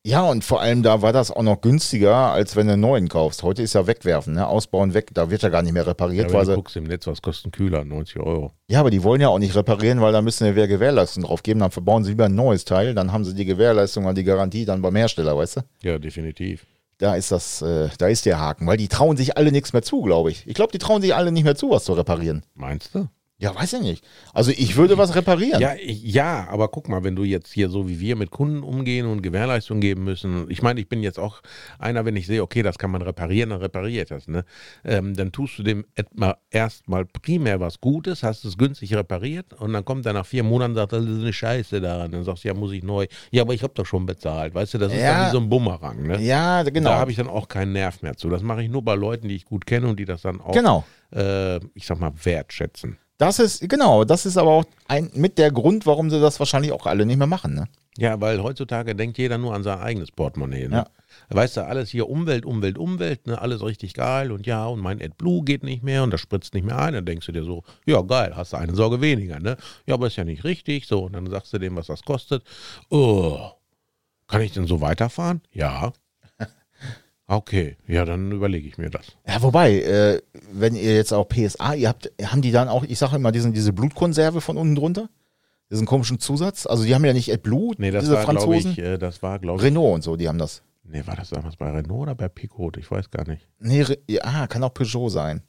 [0.06, 3.08] Ja, und vor allem da war das auch noch günstiger, als wenn du einen neuen
[3.08, 3.42] kaufst.
[3.42, 4.46] Heute ist ja wegwerfen, ne?
[4.46, 6.28] Ausbauen weg, da wird ja gar nicht mehr Ja, repariert.
[6.28, 7.84] wenn weil du guckst im Netz, was kostet ein Kühler?
[7.84, 8.52] 90 Euro.
[8.68, 11.60] ja, aber die wollen ja auch nicht reparieren, weil da müssen wir Gewährleistung drauf geben.
[11.60, 14.64] Dann verbauen sie lieber ein neues Teil, dann haben sie die Gewährleistung und die Garantie
[14.64, 15.60] dann beim Hersteller, weißt du?
[15.82, 16.66] Ja, definitiv.
[16.98, 19.82] Da ist das, äh, da ist der Haken, weil die trauen sich alle nichts mehr
[19.82, 20.46] zu, glaube ich.
[20.46, 22.42] Ich glaube, die trauen sich alle nicht mehr zu, was zu reparieren.
[22.54, 23.08] Meinst du?
[23.38, 24.04] Ja, weiß ich nicht.
[24.32, 25.60] Also ich würde was reparieren.
[25.60, 29.04] Ja, ja, aber guck mal, wenn du jetzt hier so wie wir mit Kunden umgehen
[29.04, 30.50] und Gewährleistung geben müssen.
[30.50, 31.42] Ich meine, ich bin jetzt auch
[31.78, 34.26] einer, wenn ich sehe, okay, das kann man reparieren, dann repariert das.
[34.26, 34.46] Ne?
[34.84, 35.84] Ähm, dann tust du dem
[36.50, 40.70] erstmal primär was Gutes, hast es günstig repariert und dann kommt er nach vier Monaten
[40.72, 42.10] und sagt, das ist eine Scheiße daran.
[42.12, 43.06] Dann sagst du, ja, muss ich neu.
[43.32, 44.54] Ja, aber ich habe doch schon bezahlt.
[44.54, 45.12] Weißt du, das ist Ja.
[45.12, 46.02] dann wie so ein Bumerang.
[46.06, 46.22] Ne?
[46.22, 46.88] Ja, genau.
[46.88, 48.30] Da habe ich dann auch keinen Nerv mehr zu.
[48.30, 50.52] Das mache ich nur bei Leuten, die ich gut kenne und die das dann auch,
[50.52, 50.84] Genau.
[51.14, 52.96] äh, ich sag mal, wertschätzen.
[53.18, 56.72] Das ist, genau, das ist aber auch ein, mit der Grund, warum sie das wahrscheinlich
[56.72, 57.54] auch alle nicht mehr machen.
[57.54, 57.68] Ne?
[57.96, 60.68] Ja, weil heutzutage denkt jeder nur an sein eigenes Portemonnaie.
[60.68, 60.76] Ne?
[60.76, 60.86] Ja.
[61.30, 63.40] Weißt du, alles hier Umwelt, Umwelt, Umwelt, ne?
[63.40, 66.64] alles richtig geil und ja, und mein AdBlue geht nicht mehr und das spritzt nicht
[66.64, 66.92] mehr ein.
[66.92, 69.56] Dann denkst du dir so, ja geil, hast du eine Sorge weniger, ne?
[69.86, 70.86] Ja, aber ist ja nicht richtig.
[70.86, 72.44] So, und dann sagst du dem, was das kostet.
[72.90, 73.50] Oh,
[74.28, 75.40] kann ich denn so weiterfahren?
[75.52, 75.92] Ja.
[77.28, 79.16] Okay, ja, dann überlege ich mir das.
[79.26, 82.98] Ja, wobei, äh, wenn ihr jetzt auch PSA, ihr habt, haben die dann auch, ich
[82.98, 85.08] sage immer, diesen, diese Blutkonserve von unten drunter?
[85.68, 86.66] Diesen komischen Zusatz?
[86.66, 88.70] Also die haben ja nicht AdBlue, Nee, das diese war, Franzosen.
[88.72, 90.62] ich, äh, das war, glaube ich, Renault und so, die haben das.
[90.84, 92.76] nee, war das damals bei Renault oder bei Picot?
[92.76, 93.48] Ich weiß gar nicht.
[93.58, 95.42] Nee, Re ja, ah, kann auch Peugeot sein.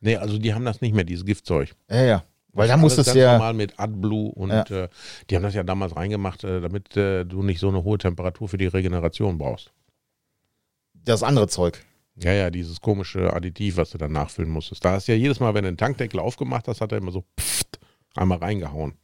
[0.00, 1.74] Nee, also die haben das nicht mehr, dieses Giftzeug.
[1.90, 2.24] Ja, ja.
[2.52, 3.32] Weil da muss es ganz ja.
[3.32, 4.62] normal mit AdBlue und Ja.
[4.84, 4.88] äh,
[5.28, 8.46] die haben das ja damals reingemacht, äh, damit äh, du nicht so eine hohe Temperatur
[8.48, 9.72] für die Regeneration brauchst.
[11.04, 11.84] Das andere Zeug.
[12.16, 14.84] Ja, ja, dieses komische Additiv, was du dann nachfüllen musstest.
[14.84, 17.10] Da hast du ja jedes Mal, wenn du den Tankdeckel aufgemacht hast, hat er immer
[17.10, 17.80] so pfft,
[18.14, 18.92] einmal reingehauen.
[18.92, 18.98] Und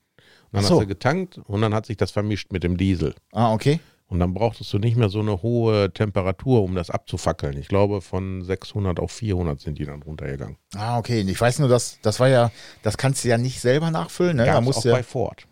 [0.53, 0.75] dann so.
[0.77, 3.15] hast du getankt und dann hat sich das vermischt mit dem Diesel.
[3.33, 3.81] Ah, okay.
[4.07, 7.57] Und dann brauchtest du nicht mehr so eine hohe Temperatur, um das abzufackeln.
[7.57, 10.57] Ich glaube, von 600 auf 400 sind die dann runtergegangen.
[10.75, 11.21] Ah, okay.
[11.21, 12.51] Ich weiß nur, dass das war ja,
[12.83, 14.47] das kannst du ja nicht selber nachfüllen, ne?
[14.47, 15.47] Da Gab's musst auch du ja, bei Ford.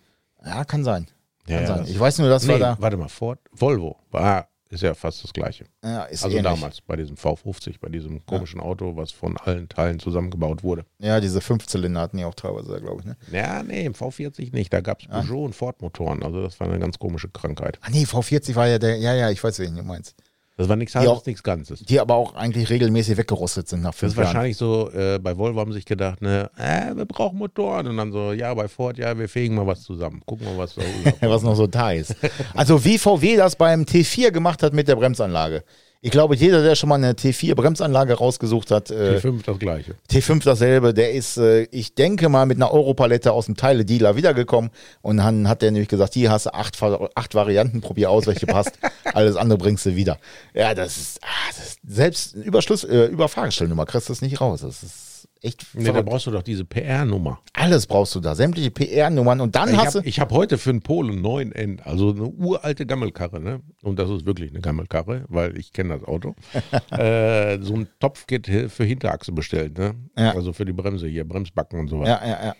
[0.44, 1.06] ja, kann sein.
[1.46, 1.86] Ja, Kann ja, sein.
[1.88, 2.76] Ich weiß nur, das war Nee, da.
[2.80, 3.96] warte mal, Ford, Volvo.
[4.10, 5.64] War, ist ja fast das Gleiche.
[5.82, 6.42] Ja, Also ähnlich.
[6.42, 10.84] damals bei diesem V50, bei diesem komischen Auto, was von allen Teilen zusammengebaut wurde.
[10.98, 13.16] Ja, diese Fünfzylinder hatten die auch teilweise, glaube ich, ne?
[13.32, 14.72] Ja, nee, im V40 nicht.
[14.72, 16.22] Da gab es Peugeot und Ford-Motoren.
[16.22, 17.78] Also das war eine ganz komische Krankheit.
[17.82, 20.14] Ah, nee, V40 war ja der, ja, ja, ich weiß, wen du meinst.
[20.58, 21.80] Das war nichts halbes, nichts Ganzes.
[21.80, 24.26] Die aber auch eigentlich regelmäßig weggerostet sind nach Das fünf ist Jahren.
[24.26, 27.86] wahrscheinlich so, äh, bei Volvo haben sie sich gedacht, ne, äh, wir brauchen Motoren.
[27.86, 30.20] Und dann so, ja, bei Ford, ja, wir fegen mal was zusammen.
[30.26, 30.82] Gucken wir, was da
[31.30, 32.16] was noch so da ist.
[32.54, 35.62] Also wie VW das beim T4 gemacht hat mit der Bremsanlage.
[36.00, 39.96] Ich glaube, jeder, der schon mal eine T4-Bremsanlage rausgesucht hat, äh, T5 das gleiche.
[40.08, 44.70] T5 dasselbe, der ist, äh, ich denke mal, mit einer Europalette aus dem Teile-Dealer wiedergekommen
[45.02, 48.46] und dann hat der nämlich gesagt, hier hast du acht, acht Varianten, probier aus, welche
[48.46, 48.78] passt.
[49.12, 50.18] Alles andere bringst du wieder.
[50.54, 54.22] Ja, das ist, ah, das ist selbst über, Schluss, äh, über Fahrgestellnummer kriegst du das
[54.22, 54.60] nicht raus.
[54.60, 55.07] Das ist
[55.42, 57.40] echt Nee, da brauchst du doch diese PR-Nummer.
[57.52, 60.20] Alles brauchst du da, sämtliche PR-Nummern und dann Ich hast habe du.
[60.20, 63.60] hab heute für einen Polo 9N, also eine uralte Gammelkarre, ne?
[63.82, 66.34] Und das ist wirklich eine Gammelkarre, weil ich kenne das Auto.
[66.90, 69.94] äh, so ein Topfkit für Hinterachse bestellt, ne?
[70.16, 70.34] Ja.
[70.34, 72.08] Also für die Bremse hier, Bremsbacken und sowas.
[72.08, 72.54] Ja, ja, ja.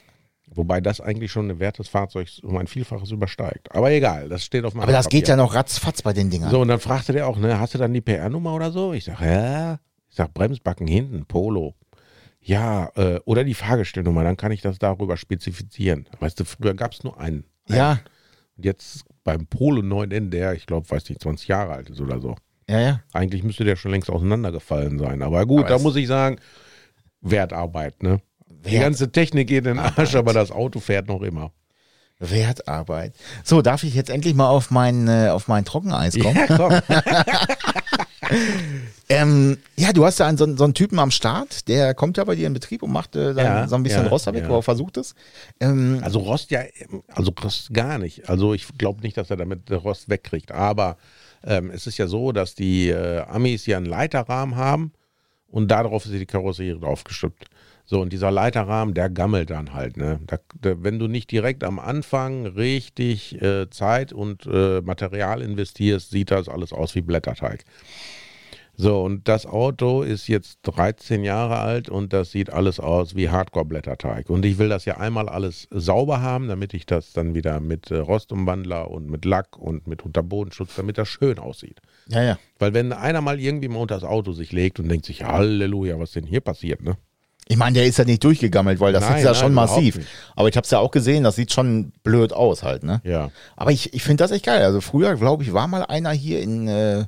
[0.54, 3.74] Wobei das eigentlich schon ein Wert des Fahrzeugs um ein Vielfaches übersteigt.
[3.74, 5.32] Aber egal, das steht auf meinem Aber das geht Papier.
[5.34, 6.50] ja noch ratzfatz bei den Dingern.
[6.50, 8.92] So, und dann fragte der auch, ne, hast du dann die PR-Nummer oder so?
[8.92, 9.78] Ich sag, ja.
[10.08, 11.74] Ich sag, Bremsbacken hinten, Polo.
[12.48, 16.08] Ja, äh, oder die Fahrgestellnummer, dann kann ich das darüber spezifizieren.
[16.18, 17.44] Weißt du, früher gab es nur einen.
[17.68, 18.00] Ja,
[18.56, 22.20] Und jetzt beim Polo 9N, der, ich glaube, weiß nicht, 20 Jahre alt ist oder
[22.20, 22.36] so.
[22.66, 23.00] ja, ja.
[23.12, 25.20] Eigentlich müsste der schon längst auseinandergefallen sein.
[25.20, 26.38] Aber gut, Aber da muss ich sagen,
[27.20, 28.22] Wertarbeit, ne?
[28.46, 31.52] Die Wert- ganze Technik geht in den Arsch, aber das Auto fährt noch immer.
[32.18, 33.14] Wertarbeit.
[33.44, 36.34] So, darf ich jetzt endlich mal auf mein, äh, auf mein Trockeneis kommen?
[36.34, 36.72] Ja, komm.
[39.10, 42.18] Ähm, ja, du hast ja einen, so, einen- so einen Typen am Start, der kommt
[42.18, 44.34] ja bei dir in Betrieb und macht äh, dann Ja, so ein bisschen ja, Roster
[44.34, 44.50] weg, ja.
[44.50, 45.14] wo er versucht es.
[45.60, 46.60] Ähm, Also Rost ja,
[47.14, 48.28] also Rost gar nicht.
[48.28, 50.52] Also ich glaube nicht, dass er damit Rost wegkriegt.
[50.52, 50.98] Aber
[51.42, 54.92] ähm, es ist ja so, dass die äh, Amis ja einen Leiterrahmen haben
[55.50, 57.46] und darauf ist die Karosserie draufgestülpt.
[57.90, 59.96] So, und dieser Leiterrahmen, der gammelt dann halt.
[59.96, 60.20] Ne?
[60.26, 66.10] Da, da, wenn du nicht direkt am Anfang richtig äh, Zeit und äh, Material investierst,
[66.10, 67.64] sieht das alles aus wie Blätterteig.
[68.76, 73.30] So, und das Auto ist jetzt 13 Jahre alt und das sieht alles aus wie
[73.30, 74.28] Hardcore-Blätterteig.
[74.28, 77.90] Und ich will das ja einmal alles sauber haben, damit ich das dann wieder mit
[77.90, 81.80] äh, Rostumwandler und mit Lack und mit Unterbodenschutz, damit das schön aussieht.
[82.08, 82.38] ja, ja.
[82.58, 85.98] Weil wenn einer mal irgendwie mal unter das Auto sich legt und denkt sich, Halleluja,
[85.98, 86.98] was denn hier passiert, ne?
[87.50, 89.98] Ich meine, der ist ja nicht durchgegammelt, weil das Nein, ist ja nein, schon massiv.
[90.36, 93.00] Aber ich habe es ja auch gesehen, das sieht schon blöd aus halt, ne?
[93.04, 93.30] Ja.
[93.56, 94.62] Aber ich, ich finde das echt geil.
[94.62, 97.06] Also früher, glaube ich, war mal einer hier in, äh,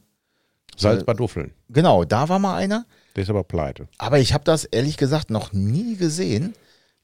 [0.76, 1.52] Salzbad Uffeln.
[1.68, 2.86] genau, da war mal einer.
[3.14, 3.88] Der ist aber pleite.
[3.98, 6.54] Aber ich habe das ehrlich gesagt noch nie gesehen.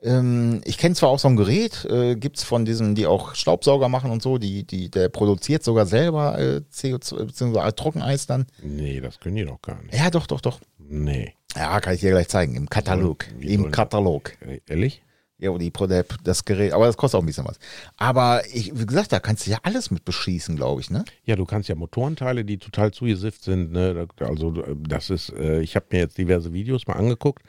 [0.02, 3.88] Ähm, ich kenne zwar auch so ein Gerät, äh, gibt's von diesen, die auch Staubsauger
[3.88, 8.46] machen und so, die, die, der produziert sogar selber äh, CO2, beziehungsweise Trockeneis dann.
[8.62, 9.94] Nee, das können die doch gar nicht.
[9.94, 10.60] Ja, doch, doch, doch.
[10.78, 11.34] Nee.
[11.56, 13.26] Ja, kann ich dir gleich zeigen, im Katalog.
[13.38, 14.32] Wie Im Katalog.
[14.40, 15.02] Äh, Ehrlich?
[15.38, 17.58] Ja, die Pro- der- das Gerät, aber das kostet auch ein bisschen was.
[17.98, 21.04] Aber ich, wie gesagt, da kannst du ja alles mit beschießen, glaube ich, ne?
[21.24, 23.70] Ja, du kannst ja Motorenteile, die total zugesifft sind.
[23.70, 24.06] Ne?
[24.20, 27.42] Also äh, das ist, äh, ich habe mir jetzt diverse Videos mal angeguckt.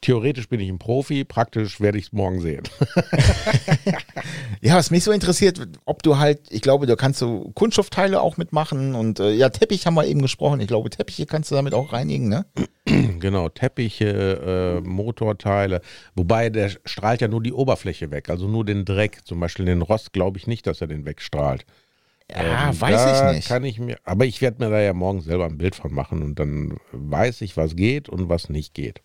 [0.00, 2.62] Theoretisch bin ich ein Profi, praktisch werde ich es morgen sehen.
[4.60, 8.38] Ja, was mich so interessiert, ob du halt, ich glaube, da kannst du Kunststoffteile auch
[8.38, 10.58] mitmachen und äh, ja, Teppich haben wir eben gesprochen.
[10.60, 12.46] Ich glaube, Teppiche kannst du damit auch reinigen, ne?
[12.86, 15.82] genau, Teppiche, äh, Motorteile.
[16.14, 19.18] Wobei der strahlt ja nur die Oberfläche weg, also nur den Dreck.
[19.26, 21.66] Zum Beispiel den Rost glaube ich nicht, dass er den wegstrahlt.
[22.30, 23.48] Ja, Ähm, weiß ich nicht.
[23.48, 26.22] Kann ich mir, aber ich werde mir da ja morgen selber ein Bild von machen
[26.22, 29.02] und dann weiß ich, was geht und was nicht geht.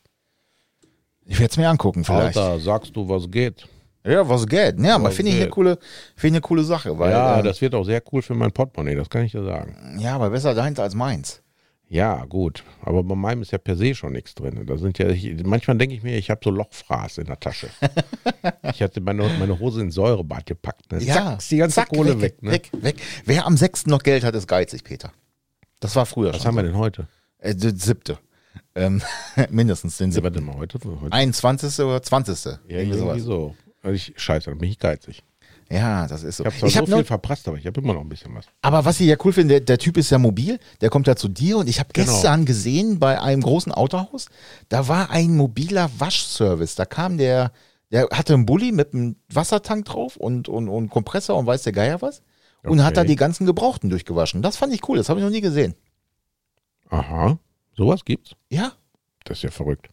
[1.29, 2.35] Ich werde es mir angucken vielleicht.
[2.37, 3.67] Alter, sagst du, was geht?
[4.03, 4.79] Ja, was geht.
[4.79, 5.77] Ja, aber Was finde ich eine coole,
[6.15, 8.51] finde ich eine coole Sache, weil ja, äh, das wird auch sehr cool für mein
[8.51, 9.99] Portemonnaie, das kann ich dir sagen.
[9.99, 11.43] ja, aber besser dahinter als meins.
[11.87, 12.63] Ja, gut.
[12.83, 14.63] Aber bei meinem ist ja per se schon nichts drin.
[14.65, 17.67] Da sind ja, ich, manchmal denke ich mir, ich habe so Lochfraß in der Tasche.
[18.73, 20.91] ich hatte meine, meine Hose in Säurebad gepackt.
[20.91, 20.99] Ne?
[20.99, 22.41] Zack, ist die ganze zack, Kohle weg.
[22.43, 22.51] ne?
[22.51, 22.95] weg, weg.
[23.25, 23.87] Wer am 6.
[23.87, 25.11] noch Geld hat, ist geizig, Peter.
[25.79, 26.47] Das war früher Was schon.
[26.47, 26.67] haben wir so.
[26.67, 27.07] denn heute?
[27.39, 28.19] Äh, siebte.
[28.75, 29.01] Ähm,
[29.49, 30.23] mindestens den Ja, siebten.
[30.25, 30.79] warte mal, heute?
[31.01, 31.79] heute 21.
[31.85, 32.45] oder 20.
[32.45, 33.21] ja, Irgendwie irgendwie sowas.
[33.23, 33.55] so.
[33.81, 35.23] Also ich, scheiße, dann bin ich geizig.
[35.71, 36.43] Ja, das ist so.
[36.43, 38.09] Ich habe zwar Ich so hab viel noch, verprasst, aber ich habe immer noch ein
[38.09, 38.45] bisschen was.
[38.63, 41.15] aber was ich ja cool finde, der, der Typ ist ja mobil, der kommt ja
[41.15, 42.12] zu dir und ich habe Genau.
[42.12, 44.29] gestern gesehen bei einem großen Autohaus,
[44.69, 46.73] da war ein mobiler Waschservice.
[46.75, 47.51] Da kam der,
[47.91, 51.73] der hatte einen Bulli mit einem Wassertank drauf und, und, und Kompressor und weiß der
[51.73, 52.23] Geier was.
[52.63, 53.09] Und hat da Okay.
[53.12, 54.41] die ganzen Gebrauchten durchgewaschen.
[54.41, 55.75] Das fand ich cool, das habe ich noch nie gesehen.
[56.89, 57.38] Aha,
[57.79, 58.31] sowas gibt's?
[58.49, 58.73] Ja,
[59.25, 59.87] Das ist ja verrückt.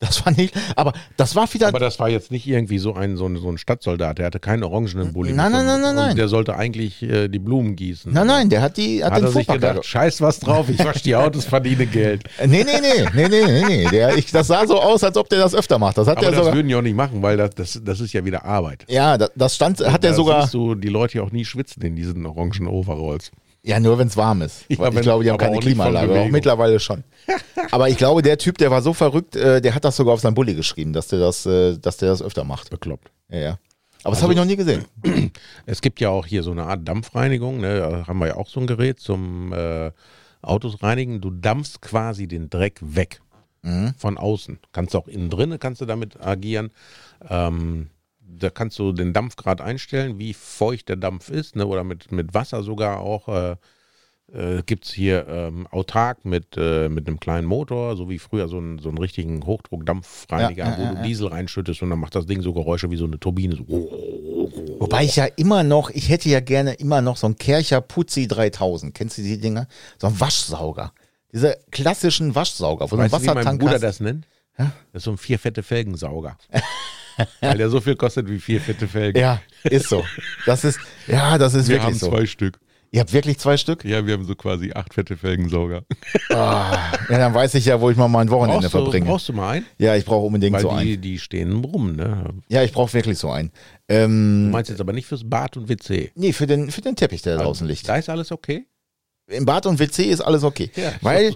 [0.00, 3.16] das fand ich, aber das war wieder, Aber das war jetzt nicht irgendwie so ein,
[3.16, 5.32] so ein, so ein Stadtsoldat, der hatte keinen orangenen Bulli.
[5.32, 6.16] Nein, nein, nein, nein, nein.
[6.16, 8.12] Der sollte eigentlich äh, die Blumen gießen.
[8.12, 10.68] nein, nein, der hat die, hat, Hat den er sich Fuhrpark gedacht, scheiß was drauf,
[10.68, 12.24] ich wasche die Autos, verdiene Geld.
[12.40, 13.88] Äh, Nee, nee, nee, nee, nee, nee, nee.
[13.90, 15.96] Der, ich, das sah so aus, als ob der das öfter macht.
[15.98, 16.54] Das hat Aber der das sogar.
[16.56, 18.84] würden die auch nicht machen, weil das, das, das ist ja wieder Arbeit.
[18.88, 20.42] Ja, das, das stand, hat er sogar.
[20.42, 23.30] siehst du die Leute ja auch nie schwitzen in diesen orangen Overalls.
[23.64, 24.64] Ja, nur wenn es warm ist.
[24.68, 26.20] Ja, ich glaube, die haben keine auch Klimaanlage.
[26.20, 27.04] Auch mittlerweile schon.
[27.70, 30.20] Aber ich glaube, der Typ, der war so verrückt, äh, der hat das sogar auf
[30.20, 32.70] seinen Bulli geschrieben, dass der das, äh, dass der das öfter macht.
[32.70, 33.10] Bekloppt.
[33.28, 33.50] Ja, ja.
[34.04, 34.84] Aber das Also habe ich noch nie gesehen.
[35.66, 37.78] Es gibt ja auch hier so eine Art Dampfreinigung, ne?
[37.78, 39.92] da haben wir ja auch so ein Gerät zum äh,
[40.42, 41.20] Autos reinigen.
[41.20, 43.20] Du dampfst quasi den Dreck weg
[43.64, 43.94] Mhm.
[43.96, 44.58] von außen.
[44.72, 46.72] Kannst auch innen drinne kannst du damit agieren.
[47.30, 47.90] Ähm,
[48.38, 51.66] da kannst du den Dampfgrad einstellen, wie feucht der Dampf ist, ne?
[51.66, 53.28] oder mit, mit Wasser sogar auch.
[53.28, 53.56] Äh,
[54.32, 58.48] äh, gibt es hier ähm, autark mit, äh, mit einem kleinen Motor, so wie früher
[58.48, 61.02] so, ein, so einen richtigen Hochdruckdampfreiniger, Ja, ja, wo ja, du ja.
[61.02, 63.56] Diesel reinschüttest und dann macht das Ding so Geräusche wie so eine Turbine.
[63.56, 63.64] So.
[64.78, 68.26] Wobei ich ja immer noch, ich hätte ja gerne immer noch so einen Kercher Putzi
[68.26, 68.94] 3000.
[68.94, 69.66] Kennst du die Dinger?
[69.98, 70.92] So einen Waschsauger.
[71.32, 73.82] Diese klassischen Waschsauger, ein Weißt du, wie mein Bruder hast.
[73.82, 74.26] das nennt?
[74.56, 76.36] Das ist so ein vier fette Felgensauger.
[77.40, 79.20] Weil der so viel kostet wie vier fette Felgen.
[79.20, 80.04] Ja, ist so.
[80.46, 82.08] Das ist, ja, das ist wir wirklich haben so.
[82.10, 82.58] zwei Stück.
[82.94, 83.86] Ihr habt wirklich zwei Stück?
[83.86, 85.82] Ja, wir haben so quasi acht fette Felgensauger.
[86.30, 86.76] Ah,
[87.08, 89.06] ja, dann weiß ich ja, wo ich mal mein Wochenende Brauchst du, verbringe.
[89.06, 89.66] brauchst du mal einen?
[89.78, 91.00] ja, ich brauche unbedingt Weil so die, einen.
[91.00, 92.34] die stehen rum, ne?
[92.48, 93.50] Ja, ich brauche wirklich so einen.
[93.88, 96.12] Du Ähm, meinst jetzt aber nicht fürs Bad und WC.
[96.16, 97.88] nee, für den, für den Teppich, der da draußen liegt.
[97.88, 98.66] Da ist alles okay?
[99.28, 100.70] Im Bad und WC ist alles okay.
[100.74, 101.34] Ja, Weil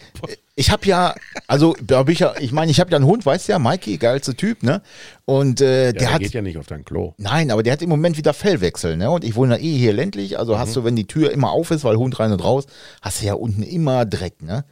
[0.56, 1.14] ich habe ja,
[1.46, 3.58] also da hab ich ja, ich meine, ich habe ja einen Hund, weißt du ja,
[3.58, 4.82] Mikey, geilste Typ, ne?
[5.24, 7.14] Und äh, Ja, der der hat geht ja nicht auf dein Klo.
[7.18, 9.10] Nein, aber der hat im Moment wieder Fellwechsel, ne?
[9.10, 11.70] Und ich wohne ja eh hier ländlich, also hast du, wenn die Tür immer auf
[11.70, 12.66] ist, weil Hund rein und raus,
[13.02, 14.64] hast du ja unten immer Dreck, ne?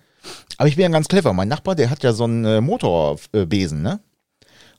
[0.58, 1.32] Aber ich bin ja ganz clever.
[1.32, 4.00] Mein Nachbar, der hat ja so einen äh, Motorbesen, ne?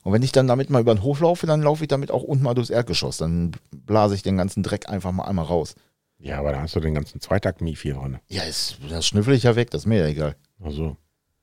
[0.02, 2.22] Und wenn ich dann damit mal über den Hof laufe, dann laufe ich damit auch
[2.22, 3.16] unten mal durchs Erdgeschoss.
[3.16, 5.74] Dann blase ich den ganzen Dreck einfach mal einmal raus.
[6.18, 8.18] Ja, aber da hast du den ganzen Zweitakt-Mief hier drin.
[8.28, 10.36] Ja, ist, das schnüffel ich ja weg, das ist mir ja egal.
[10.62, 10.96] Also,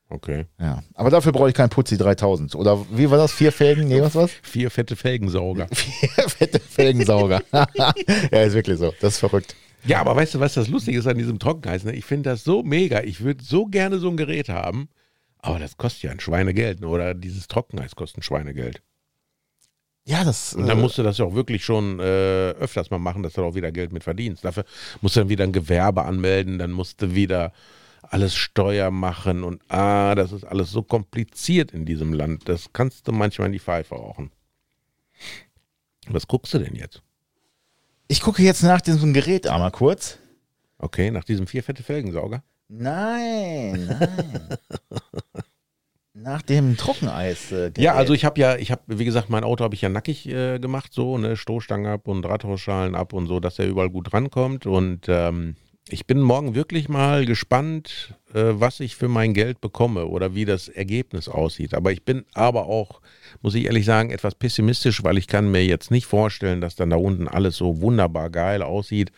[0.09, 0.45] okay.
[0.59, 0.83] Ja.
[0.95, 2.55] Aber dafür brauche ich keinen Putzi 3000.
[2.55, 3.31] Oder wie war das?
[3.31, 3.88] Vier Felgen?
[3.88, 4.31] Nee, was war's?
[4.41, 5.67] Vier fette Felgensauger.
[5.71, 7.41] Vier fette Felgensauger.
[7.51, 7.93] ja,
[8.41, 8.93] ist wirklich so.
[8.99, 9.55] Das ist verrückt.
[9.86, 11.83] ja, aber weißt du, was das Lustige ist an diesem Trockeneis?
[11.83, 11.93] Ne?
[11.93, 13.01] Ich finde das so mega.
[13.01, 14.89] Ich würde so gerne so ein Gerät haben.
[15.38, 16.81] Aber das kostet ja ein Schweinegeld.
[16.81, 16.88] Ne?
[16.88, 18.81] Oder dieses Trockeneis kostet ein Schweinegeld.
[20.05, 20.53] Ja, das.
[20.53, 23.33] Und dann äh, musst du das ja auch wirklich schon äh, öfters mal machen, dass
[23.33, 24.43] du da auch wieder Geld mit verdienst.
[24.43, 24.65] Dafür
[25.01, 27.53] musst du dann wieder ein Gewerbe anmelden, dann musst du wieder
[28.01, 32.49] alles Steuer machen und ah, das ist alles so kompliziert in diesem Land.
[32.49, 34.31] Das kannst du manchmal in die Pfeife rauchen.
[36.07, 37.01] Was guckst du denn jetzt?
[38.09, 40.19] Ich gucke jetzt nach diesem Gerät einmal kurz.
[40.77, 42.43] Okay, nach diesem vier fette Felgensauger?
[42.67, 44.57] Nein, nein.
[46.13, 47.52] nach dem Trockeneis.
[47.52, 47.71] Äh.
[47.78, 50.28] Ja, also ich habe ja, ich habe, wie gesagt, mein Auto habe ich ja nackig
[50.28, 54.13] äh, gemacht, so, ne, Stoßstangen ab und Drahthausschalen ab und so, dass er überall gut
[54.13, 54.65] rankommt.
[54.65, 55.56] Und ähm,
[55.89, 60.45] ich bin morgen wirklich mal gespannt, äh, was ich für mein Geld bekomme oder wie
[60.45, 61.73] das Ergebnis aussieht.
[61.73, 63.02] Aber ich bin aber auch,
[63.41, 66.91] muss ich ehrlich sagen, etwas pessimistisch, weil ich kann mir jetzt nicht vorstellen, dass dann
[66.91, 69.12] da unten alles so wunderbar geil aussieht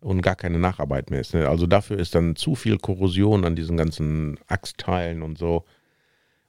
[0.00, 1.34] und gar keine Nacharbeit mehr ist.
[1.34, 1.48] Ne?
[1.48, 5.64] Also dafür ist dann zu viel Korrosion an diesen ganzen Achsteilen und so.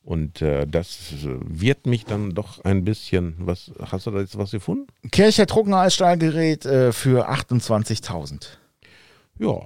[0.07, 3.35] Und äh, das wird mich dann doch ein bisschen.
[3.39, 4.87] Was hast du da jetzt was gefunden?
[5.11, 8.47] Kircher Trockeneisstahlgerät äh, für 28.000.
[9.37, 9.65] Ja,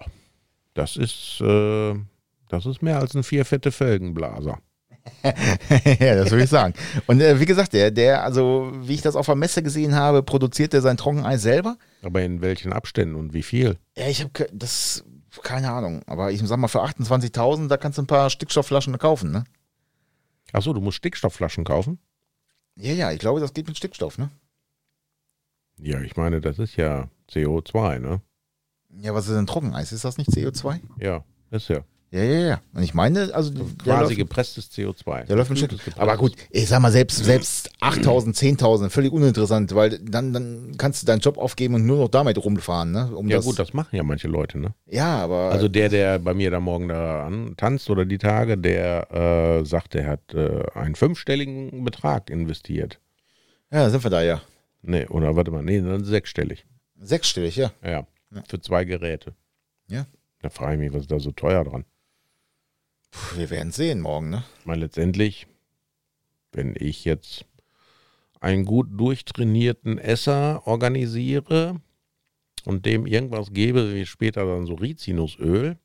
[0.73, 1.93] das ist äh,
[2.49, 4.57] das ist mehr als ein vier fette Felgenblaser.
[5.23, 6.73] ja, das würde ich sagen.
[7.05, 10.23] Und äh, wie gesagt, der, der, also wie ich das auf der Messe gesehen habe,
[10.23, 11.77] produziert er sein Trockeneis selber.
[12.01, 13.77] Aber in welchen Abständen und wie viel?
[13.95, 15.03] Ja, ich habe das,
[15.43, 19.31] keine Ahnung, aber ich sag mal, für 28.000, da kannst du ein paar Stickstoffflaschen kaufen,
[19.31, 19.43] ne?
[20.53, 21.99] Achso, du musst Stickstoffflaschen kaufen?
[22.75, 24.29] Ja, ja, ich glaube, das geht mit Stickstoff, ne?
[25.77, 28.21] Ja, ich meine, das ist ja CO2, ne?
[28.89, 29.91] Ja, was ist denn Trockeneis?
[29.91, 30.79] Ist das nicht CO2?
[30.99, 31.83] Ja, ist ja.
[32.11, 32.61] Ja, ja, ja.
[32.73, 35.27] Und ich meine, also der Quasi läuft, gepresstes CO2.
[35.27, 35.97] der läuft mit gepresstes.
[35.97, 41.01] Aber gut, ich sag mal, selbst, selbst 8.000, 10.000, völlig uninteressant, weil dann, dann kannst
[41.01, 43.15] du deinen Job aufgeben und nur noch damit rumfahren, ne?
[43.15, 44.73] Um Ja, das, gut, das machen ja manche Leute, ne?
[44.87, 45.51] ja, aber.
[45.53, 49.65] Also der, der bei mir da morgen da an, tanzt oder die Tage, der äh,
[49.65, 52.99] sagt, er hat äh, einen fünfstelligen Betrag investiert.
[53.71, 54.41] ja, sind wir da ja.
[54.81, 56.65] Nee, oder warte mal, nee, dann sechsstellig.
[56.99, 57.71] Sechsstellig, ja.
[57.81, 58.05] Ja,
[58.49, 59.33] für zwei Geräte.
[59.87, 60.07] Ja.
[60.41, 61.85] Da frage ich mich, was ist da so teuer dran?
[63.11, 64.43] Puh, wir werden sehen morgen, ne?
[64.65, 65.47] Meine, letztendlich,
[66.51, 67.45] wenn ich jetzt
[68.39, 71.79] einen gut durchtrainierten Esser organisiere
[72.65, 75.77] und dem irgendwas gebe, wie später dann so Rizinusöl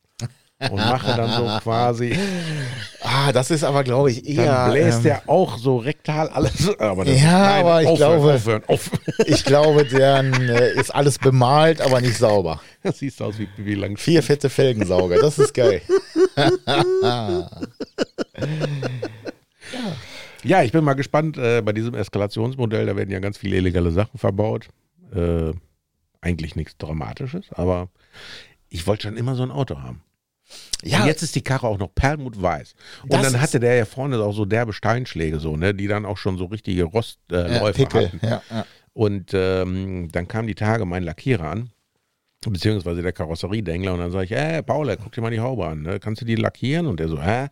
[0.59, 2.17] und mache dann so quasi,
[3.03, 4.47] Ah, das ist aber, glaube ich, eher.
[4.47, 6.69] dann bläst ähm, der auch so rektal alles.
[6.79, 8.91] Aber das Ja, aber ich aufhören, glaube- Aufhören, auf.
[9.27, 12.61] Ich glaube, dann äh, ist alles bemalt, aber nicht sauber.
[12.83, 13.97] Das sieht aus wie, wie lang.
[13.97, 15.83] Vier fette Felgensauger, das ist geil.
[20.45, 22.87] Ja, ich bin mal gespannt äh, bei diesem Eskalationsmodell.
[22.87, 24.69] Da werden ja ganz viele illegale Sachen verbaut.
[25.15, 25.53] Äh,
[26.21, 27.89] eigentlich nichts Dramatisches, aber
[28.69, 30.03] ich wollte schon immer so ein Auto haben.
[30.85, 32.75] Ja, Und jetzt ist die Karre auch noch perlmutweiß.
[33.03, 36.05] Und Das dann hatte der ja vorne auch so derbe Steinschläge, so, ne, die dann
[36.05, 38.21] auch schon so richtige Rostläufe äh, hatten.
[38.23, 38.67] Ja, ja.
[38.93, 41.71] Und ähm, dann kam die Tage mein Lackierer an,
[42.47, 45.83] beziehungsweise der Karosseriedengler, und dann sage ich, äh, Paul, guck dir mal die Haube an,
[45.83, 45.99] ne?
[45.99, 46.87] kannst du die lackieren?
[46.87, 47.49] Und der so, hä?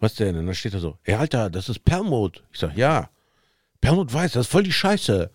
[0.00, 0.36] Was denn?
[0.36, 2.44] Und dann steht er so, ey, Alter, das ist Perlmut.
[2.52, 3.08] Ich sag, ja,
[3.80, 5.30] Perlmut weiß, das ist voll die Scheiße.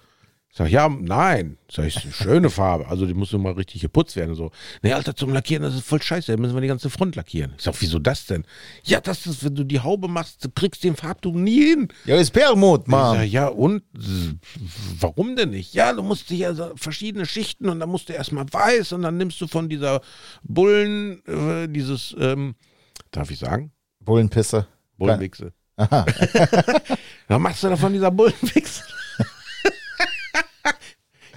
[0.52, 1.60] Ich sag, ja, nein.
[1.72, 2.88] Sag ich, schöne Farbe.
[2.88, 4.34] Also die muss nur mal richtig geputzt werden.
[4.34, 4.50] So,
[4.82, 6.32] nee, Alter, zum Lackieren, das ist voll scheiße.
[6.32, 7.54] Da müssen wir die ganze Front lackieren.
[7.56, 8.46] Ich sag, wieso das denn?
[8.84, 11.88] Ja, das ist, wenn du die Haube machst, du kriegst den Farbton nie hin.
[12.06, 13.18] Ja, ist Perlmut, Ich Mann.
[13.18, 13.84] sag, ja, und
[15.00, 15.76] warum denn nicht?
[15.76, 19.18] Ja, du musst ja so verschiedene Schichten und dann musst du erstmal weiß und dann
[19.18, 20.02] nimmst du von dieser
[20.42, 22.56] Bullen, äh, dieses, ähm,
[23.12, 23.72] darf ich sagen?
[24.00, 24.66] Bullenpisse.
[24.98, 25.54] Bullenwichse.
[27.28, 28.84] dann machst du da von dieser Bullenwichse.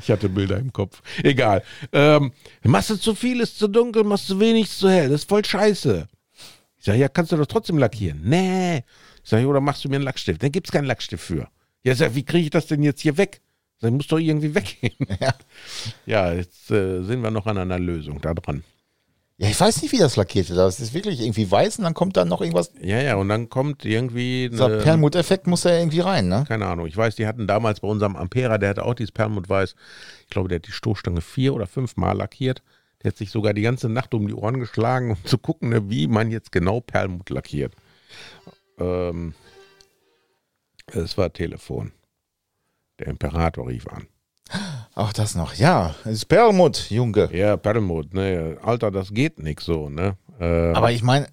[0.03, 1.03] Ich hatte Bilder im Kopf.
[1.23, 1.63] Egal.
[1.93, 2.33] Ähm,
[2.65, 5.09] machst du zu viel, ist zu dunkel, machst du wenig, ist zu hell.
[5.09, 6.09] Das ist voll scheiße.
[6.79, 8.21] Ich sage, ja, kannst du doch trotzdem lackieren.
[8.25, 8.85] Nee.
[9.23, 10.43] Ich sage, oder machst du mir einen Lackstift?
[10.43, 11.49] Dann gibt es keinen Lackstift für.
[11.85, 13.41] Ja, sag, wie kriege ich das denn jetzt hier weg?
[13.81, 14.97] Dann muss doch irgendwie weggehen.
[15.21, 15.35] Ja.
[16.07, 18.65] Ja, jetzt äh, sind wir noch an einer Lösung da dran.
[19.43, 20.59] Ja, ich weiß nicht, wie das lackiert wird.
[20.61, 22.71] Das ist wirklich irgendwie weiß und dann kommt dann noch irgendwas.
[22.81, 24.49] Ja, ja, und dann kommt irgendwie.
[24.49, 26.45] Dieser Perlmut-Effekt muss da irgendwie rein, ne?
[26.47, 26.87] Keine Ahnung.
[26.87, 29.75] Ich weiß, die hatten damals bei unserem Ampera, der hatte auch dieses Perlmutt-Weiß.
[30.21, 32.63] Ich glaube, der hat die Stoßstange vier oder fünf Mal lackiert.
[33.03, 35.91] Der hat sich sogar die ganze Nacht um die Ohren geschlagen, um zu gucken, ne,
[35.91, 37.75] wie man jetzt genau Perlmutt lackiert.
[38.79, 39.35] Ähm,
[40.87, 41.91] es war Telefon.
[43.01, 44.07] Der Imperator rief an.
[44.95, 45.55] Ach, das noch.
[45.55, 47.29] Ja, es ist Perlmut, Junge.
[47.33, 50.17] Ja, Perlmutt, ne, Alter, das geht nix so, ne?
[50.39, 51.27] Äh, Aber ich meine,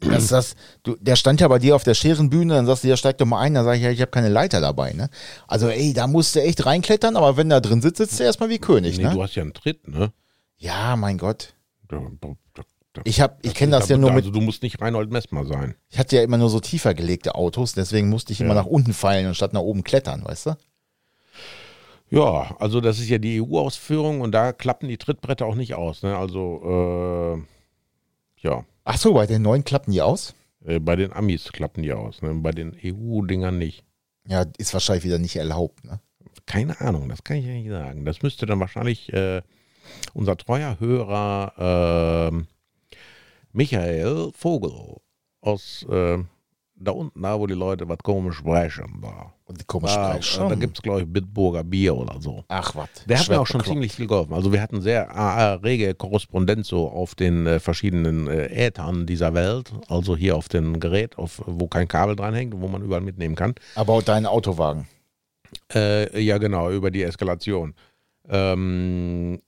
[0.00, 2.96] das, das, du, der stand ja bei dir auf der Scherenbühne, dann sagst du, ja,
[2.96, 5.08] steig doch mal ein, dann sag ich, ja, ich habe keine Leiter dabei, ne?
[5.48, 8.24] Also, ey, da musst du echt reinklettern, aber wenn du da drin sitzt, sitzt du
[8.24, 9.22] erstmal wie König, nee, du ne?
[9.22, 10.12] hast ja einen Tritt, ne?
[10.56, 11.54] Ja, mein Gott.
[11.88, 12.34] Da- da-
[12.92, 15.44] da- Ich hab, ich kenne das ja nur mit, Also du musst nicht Reinhold Messmer
[15.46, 15.74] sein.
[15.88, 18.62] ich hatte ja immer nur so tiefer gelegte Autos, deswegen musste ich immer Ja.
[18.62, 20.56] nach unten fallen und statt nach oben klettern, weißt du?
[22.10, 26.02] Ja, also das ist ja die EU-Ausführung und da klappen die Trittbretter auch nicht aus.
[26.02, 26.16] Ne?
[26.16, 30.34] Also, äh, ja, Ach so, bei den neuen klappen die aus?
[30.64, 32.34] äh, bei den Amis klappen die aus, ne?
[32.34, 33.84] bei den EU-Dingern nicht.
[34.26, 36.00] Ja, ist wahrscheinlich wieder nicht erlaubt, ne?
[36.46, 38.04] Keine Ahnung, das kann ich ja nicht sagen.
[38.04, 39.42] Das müsste dann wahrscheinlich äh,
[40.14, 42.46] unser treuer Hörer ähm,
[43.52, 44.96] Michael Vogel
[45.40, 46.18] aus äh,
[46.80, 49.32] da unten, da wo die Leute was komisch sprechen, da.
[49.44, 50.48] Und die komisch Da, äh, schon.
[50.48, 52.44] da gibt es, glaube ich, Bitburger Bier oder so.
[52.48, 52.88] Ach, was.
[53.06, 54.32] Der hat mir auch schon ziemlich viel geholfen.
[54.32, 59.34] Also wir hatten sehr äh, rege Korrespondenz so auf den äh, verschiedenen äh, Äthern dieser
[59.34, 59.72] Welt.
[59.88, 63.34] Also hier auf dem Gerät, auf, wo kein Kabel dranhängt und wo man überall mitnehmen
[63.34, 63.54] kann.
[63.74, 64.88] Aber deinen Autowagen.
[65.74, 67.74] Äh, ja, genau, über die Eskalation.
[68.28, 69.40] Ähm,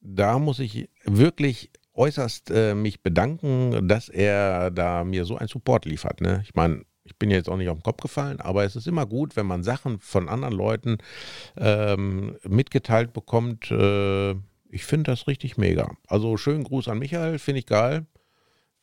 [0.00, 5.84] da muss ich wirklich äußerst äh, mich bedanken, dass er da mir so einen Support
[5.84, 6.20] liefert.
[6.20, 6.42] Ne?
[6.44, 9.06] Ich meine, ich bin jetzt auch nicht auf den Kopf gefallen, aber es ist immer
[9.06, 10.98] gut, wenn man Sachen von anderen Leuten
[11.56, 13.70] ähm, mitgeteilt bekommt.
[13.70, 14.32] Äh,
[14.72, 15.90] ich finde das richtig mega.
[16.06, 18.06] Also schönen Gruß an Michael, finde ich geil.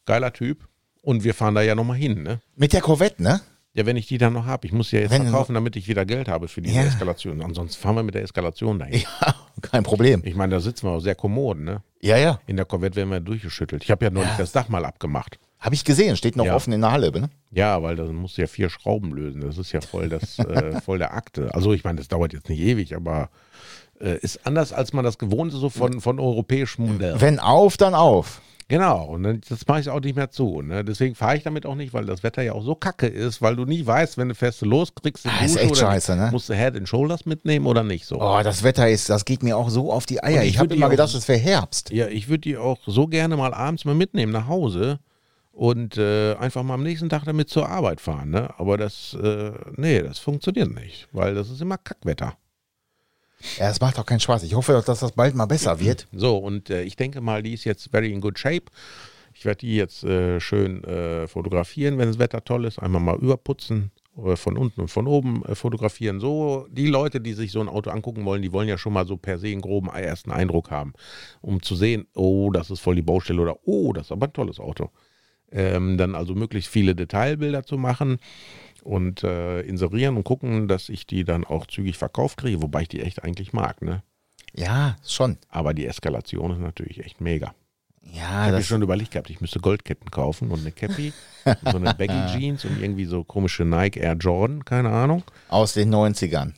[0.05, 0.67] Geiler Typ.
[1.01, 2.41] Und wir fahren da ja nochmal hin, ne?
[2.55, 3.39] Mit der Corvette, ne?
[3.77, 4.65] Ja, wenn ich die dann noch habe.
[4.65, 6.83] Ich muss ja jetzt Wenn- verkaufen, damit ich wieder Geld habe für diese Ja.
[6.83, 7.41] Eskalation.
[7.43, 9.01] Ansonsten fahren wir mit der Eskalation dahin.
[9.21, 10.21] Ja, kein Problem.
[10.25, 11.83] Ich meine, da sitzen wir auch sehr kommod, ne?
[12.01, 12.39] Ja, ja.
[12.47, 13.83] In der Corvette werden wir durchgeschüttelt.
[13.83, 14.37] Ich habe ja neulich Ja.
[14.39, 15.37] das Dach mal abgemacht.
[15.59, 16.55] Habe ich gesehen, steht noch Ja.
[16.55, 17.29] offen in der Halle, ne?
[17.51, 19.41] Ja, weil da musst du ja vier Schrauben lösen.
[19.41, 21.53] Das ist ja voll, das, äh, voll der Akte.
[21.53, 23.29] Also ich meine, das dauert jetzt nicht ewig, aber
[24.01, 27.21] äh, ist anders, als man das gewohnt ist, so von, von europäischem Modell.
[27.21, 28.41] Wenn auf, dann auf.
[28.69, 30.61] Genau, und dann, das mache ich auch nicht mehr zu.
[30.61, 30.83] Ne?
[30.83, 33.55] Deswegen fahre ich damit auch nicht, weil das Wetter ja auch so kacke ist, weil
[33.55, 36.17] du nie weißt, wenn du fährst du los, kriegst du Ah, ist echt oder scheiße,
[36.17, 36.29] ne?
[36.31, 38.19] musst du Head and Shoulders mitnehmen oder nicht so.
[38.21, 40.41] Oh, das Wetter ist, das geht mir auch so auf die Eier.
[40.41, 41.91] Und ich Ich habe immer gedacht, es wäre Herbst.
[41.91, 44.99] Ja, ich würde die auch so gerne mal abends mal mitnehmen nach Hause
[45.53, 48.31] und äh, einfach mal am nächsten Tag damit zur Arbeit fahren.
[48.31, 48.49] Ne?
[48.57, 52.33] Aber das, äh, nee, das funktioniert nicht, weil das ist immer Kackwetter.
[53.57, 54.43] Ja, es macht auch keinen Spaß.
[54.43, 56.07] Ich hoffe, dass das bald mal besser wird.
[56.17, 58.65] So, und äh, ich denke mal, die ist jetzt very in good shape.
[59.33, 62.79] Ich werde die jetzt äh, schön äh, fotografieren, wenn das Wetter toll ist.
[62.79, 63.91] Einmal mal überputzen,
[64.25, 66.19] äh, von unten und von oben äh, fotografieren.
[66.19, 69.05] So, die Leute, die sich so ein Auto angucken wollen, die wollen ja schon mal
[69.05, 70.93] so per se einen groben ersten Eindruck haben,
[71.41, 74.33] um zu sehen, oh, das ist voll die Baustelle oder oh, das ist aber ein
[74.33, 74.89] tolles Auto.
[75.51, 78.17] Ähm, dann also möglichst viele Detailbilder zu machen
[78.87, 82.87] und äh, inserieren und gucken, dass ich die dann auch zügig verkauft kriege, wobei ich
[82.87, 84.01] die echt eigentlich mag, ne?
[84.53, 85.37] Ja, schon.
[85.49, 87.53] Aber die Eskalation ist natürlich echt mega.
[88.01, 91.11] Ja, Ich habe schon überlegt gehabt, ich müsste Goldketten kaufen und eine Cappy,
[91.43, 95.23] und so eine Baggy Jeans und irgendwie so komische Nike Air Jordan, keine Ahnung.
[95.49, 96.53] aus den 90ern.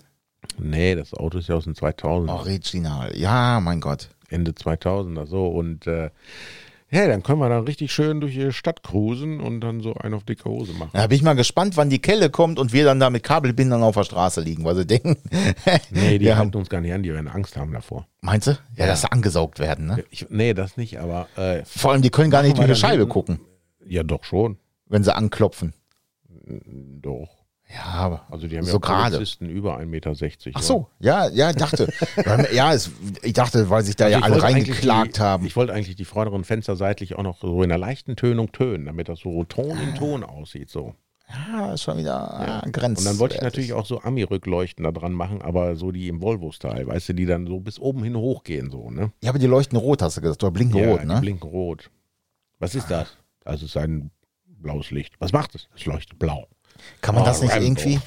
[0.60, 3.18] Nee, das Auto ist ja aus den 2000 Original.
[3.18, 4.10] Ja, mein Gott.
[4.30, 6.12] Ende 2000er so und äh,
[6.92, 10.14] ja, dann können wir dann richtig schön durch die Stadt cruisen und dann so einen
[10.16, 10.90] auf dicke Hose machen.
[10.94, 13.84] Da bin ich mal gespannt, wann die Kelle kommt und wir dann da mit Kabelbindern
[13.84, 15.18] auf der Straße liegen, weil sie denken.
[15.92, 18.08] Nee, die ja, halten uns gar nicht an, die werden Angst haben davor.
[18.22, 18.58] Meinst du?
[18.76, 20.04] Ja, dass sie angesaugt werden, ne?
[20.10, 22.80] Ich, nee, das nicht, aber äh, Vor allem, die können gar nicht durch wir die
[22.80, 23.40] Scheibe hinten- gucken,
[23.86, 24.58] ja doch schon.
[24.88, 25.74] wenn sie anklopfen.
[27.02, 27.30] Doch.
[27.72, 29.18] Ja, aber Also die haben so ja gerade.
[29.18, 30.14] Polizisten über 1,60 Meter.
[30.54, 31.92] Ach so, ja, ja, ich dachte.
[32.54, 32.90] ja, es,
[33.22, 35.46] ich dachte, weil sich da ja Also ich alle reingeklagt die, haben.
[35.46, 38.86] Ich wollte eigentlich die vorderen Fenster seitlich auch noch so in einer leichten Tönung tönen,
[38.86, 40.72] damit das so Ton in Ton aussieht.
[40.72, 40.96] So.
[41.30, 42.72] Ja, ist schon wieder ja.
[42.72, 43.00] Grenz.
[43.00, 46.22] Und dann wollte ich natürlich auch so Ami-Rückleuchten da dran machen, aber so die im
[46.22, 49.12] Volvo-Style, weißt du, die dann so bis oben hin hochgehen, so, ne?
[49.24, 50.44] Ja, aber die leuchten rot, hast du gesagt.
[50.44, 51.20] Oder blinken rot, die ne?
[51.22, 51.92] blinken rot.
[52.58, 53.16] Was ist das?
[53.46, 54.10] Also es ist ein
[54.48, 55.14] blaues Licht.
[55.20, 55.70] Was macht es?
[55.76, 56.48] Es leuchtet blau.
[57.02, 57.66] Kann man Oh, das nicht Rambo.
[57.66, 58.00] irgendwie,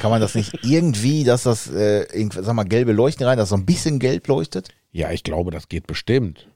[0.00, 3.56] kann man das nicht irgendwie, dass das, äh, sag mal, gelbe Leuchten rein, dass so
[3.56, 4.68] ein bisschen gelb leuchtet?
[4.92, 6.48] Ja, ich glaube, das geht bestimmt.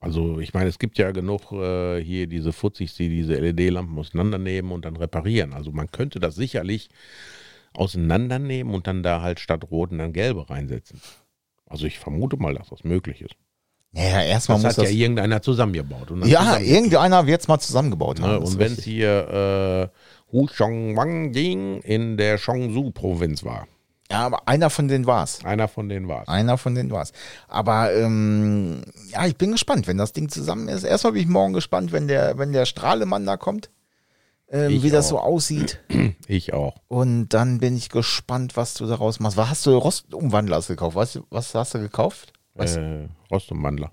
[0.00, 4.70] Also ich meine, es gibt ja genug äh, hier diese Futzis, die diese LED-Lampen auseinandernehmen
[4.70, 5.52] und dann reparieren.
[5.52, 6.90] Also man könnte das sicherlich
[7.74, 11.00] auseinandernehmen und dann da halt statt roten dann gelbe reinsetzen.
[11.66, 13.34] Also ich vermute mal, dass das möglich ist.
[13.92, 14.92] Naja, erstmal Das muss hat das.
[14.92, 16.08] ja irgendeiner zusammengebaut.
[16.26, 18.32] Ja, irgendeiner wird es mal zusammengebaut haben.
[18.34, 18.40] Ne?
[18.40, 19.98] das ist Und wenn es hier äh,
[20.32, 23.66] Hu Chong Wang Ding in der Chongsu-Provinz war.
[24.10, 25.44] ja, aber einer von denen war's.
[25.44, 26.28] Einer von denen war es.
[26.28, 27.12] Einer von denen war's.
[27.48, 30.84] Aber ähm, ja, ich bin gespannt, wenn das Ding zusammen ist.
[30.84, 33.70] Erstmal bin ich morgen gespannt, wenn der, wenn der Strahlemann da kommt,
[34.48, 35.10] ähm, wie das auch.
[35.10, 35.80] so aussieht.
[36.28, 36.74] Ich auch.
[36.88, 39.36] Und dann bin ich gespannt, was du daraus machst.
[39.36, 40.96] Was hast du Rostumwandler gekauft?
[40.96, 42.32] Was, was hast du gekauft?
[42.54, 42.76] Was?
[42.76, 43.92] Äh, Rost und Mandler.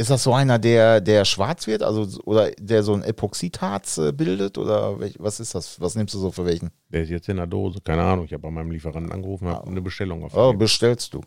[0.00, 1.82] Ist das so einer, der, der schwarz wird?
[1.82, 4.56] Also, oder der so ein Epoxidharz äh, bildet?
[4.56, 5.78] Oder welch, was ist das?
[5.78, 6.70] Was nimmst du so für welchen?
[6.88, 7.80] Der ist jetzt in der Dose.
[7.84, 8.24] Keine Ahnung.
[8.24, 10.58] Ich habe bei meinem Lieferanten angerufen, habe eine Bestellung Oh, aufgegeben.
[10.58, 11.20] bestellst du.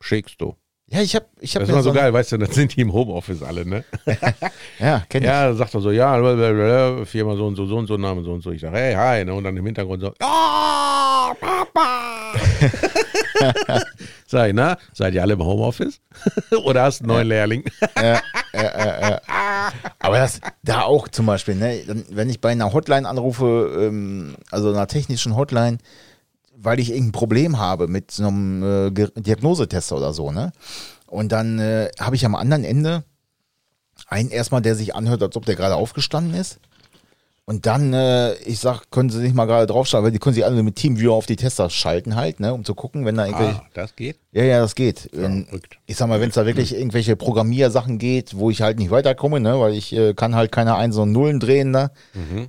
[0.00, 0.54] Schickst du.
[0.86, 2.80] Ja, ich hab, ich hab Das ist immer so geil, weißt du, dann sind die
[2.80, 3.84] im Homeoffice alle, ne?
[4.80, 5.28] Ja, kenn ich.
[5.28, 8.32] Ja, sagt er so, ja, blablabla, Firma so und so, so und so, Name so
[8.32, 8.50] und so.
[8.50, 9.32] Ich sage, hey, hi, ne?
[9.34, 12.32] Und dann im Hintergrund so, ja, Papa.
[14.26, 16.00] Sag ich, na, seid ihr alle im Homeoffice?
[16.64, 17.64] Oder hast du einen neuen Lehrling?
[19.98, 24.70] Aber das, da auch zum Beispiel, ne, wenn ich bei einer Hotline anrufe, ähm, also
[24.72, 25.78] einer technischen Hotline,
[26.56, 30.52] weil ich irgendein Problem habe mit so einem äh, Diagnosetester oder so, ne?
[31.06, 33.02] Und dann äh, habe ich am anderen Ende
[34.06, 36.60] einen erstmal, der sich anhört, als ob der gerade aufgestanden ist.
[37.50, 40.44] Und dann, äh, ich sag, können Sie nicht mal gerade draufschauen, weil die können sich
[40.44, 43.56] alle mit Teamviewer auf die Tester schalten halt, ne, um zu gucken, wenn da irgendwelche.
[43.56, 44.20] Ah, das geht?
[44.30, 45.10] Ja, ja, das geht.
[45.12, 45.76] Verrückt.
[45.86, 49.40] ich sag mal, wenn es da wirklich irgendwelche Programmiersachen geht, wo ich halt nicht weiterkomme,
[49.40, 51.90] ne, weil ich äh, kann halt keine Einsen und Nullen drehen, da,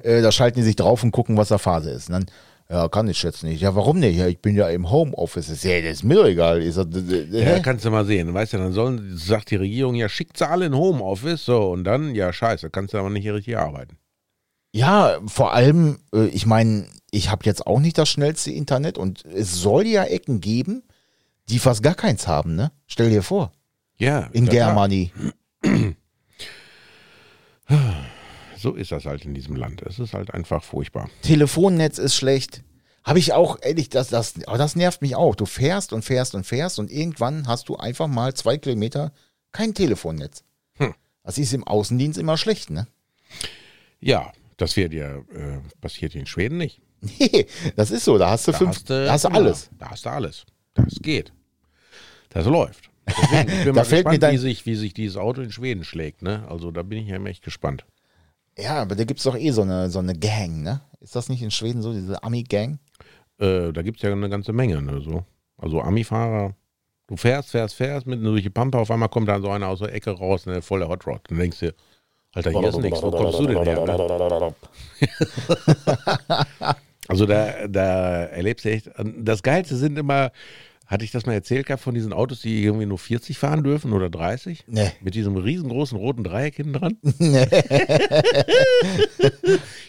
[0.04, 2.10] äh, da schalten die sich drauf und gucken, was da Phase ist.
[2.10, 2.26] Und dann,
[2.70, 3.60] ja, kann ich jetzt nicht.
[3.60, 4.18] Ja, warum nicht?
[4.20, 5.64] Ja, ich bin ja im Homeoffice.
[5.64, 6.62] Ja, das ist mir doch egal.
[6.62, 8.32] Ich sag, d- d- d- Ja, kannst du mal sehen.
[8.34, 11.86] Weißt du, dann sollen, sagt die Regierung, ja, schickt sie alle in Homeoffice, so, und
[11.86, 13.98] dann, ja, scheiße, kannst du aber nicht hier richtig arbeiten.
[14.72, 19.26] Ja, vor allem, äh, ich meine, ich habe jetzt auch nicht das schnellste Internet und
[19.26, 20.84] es soll ja Ecken geben,
[21.50, 22.72] die fast gar keins haben, ne?
[22.88, 23.52] Stell dir vor.
[23.98, 24.30] Ja.
[24.32, 24.48] In.
[24.48, 25.12] Germany.
[28.58, 29.82] So ist das halt in diesem Land.
[29.82, 31.10] Es ist halt einfach furchtbar.
[31.24, 32.64] Telefonnetz ist schlecht.
[33.04, 35.36] Habe ich auch, ehrlich, das, das, aber das nervt mich auch.
[35.36, 39.12] Du fährst und fährst und fährst und irgendwann hast du einfach mal zwei Kilometer
[39.52, 40.44] kein Telefonnetz.
[40.76, 40.94] Hm.
[41.24, 42.88] Das ist im Außendienst immer schlecht, ne?
[44.00, 46.82] Ja, das wird ja, äh, passiert in Schweden nicht.
[47.02, 48.18] Nee, das ist so.
[48.18, 49.70] Da hast du Da fünf, da hast du alles.
[49.78, 50.46] Da hast du alles.
[50.76, 51.34] Das geht.
[52.30, 52.90] Das läuft.
[53.08, 55.42] Deswegen, ich bin Da mal fällt mir gespannt, dein- wie, sich, wie sich dieses Auto
[55.42, 56.22] in Schweden schlägt.
[56.22, 56.46] Ne?
[56.48, 57.86] Also da bin ich ja echt gespannt.
[58.58, 60.82] Ja, aber da gibt's doch eh so eine, so eine Gang, ne?
[61.00, 62.80] Ist das nicht in Schweden so, diese Ami-Gang?
[63.40, 64.82] Äh, da gibt es ja eine ganze Menge.
[64.82, 65.02] Ne?
[65.02, 65.26] So.
[65.58, 66.54] Also Ami-Fahrer.
[67.08, 69.80] Du fährst, fährst, fährst mit durch die Pampa, auf einmal kommt dann so einer aus
[69.80, 71.22] der Ecke raus, ne, voller Hot Rod.
[71.28, 71.74] Dann denkst du,
[72.34, 73.86] Alter, hier ist nichts, wo kommst du denn her?
[73.86, 74.54] Ne?
[77.08, 80.32] Also da, da erlebst du echt, das Geilste sind immer,
[80.92, 83.94] hatte ich das mal erzählt gehabt, von diesen Autos, die irgendwie nur 40 fahren dürfen
[83.94, 84.66] oder 30?
[84.68, 84.92] Nee.
[85.02, 86.98] Mit diesem riesengroßen roten Dreieck hinten dran?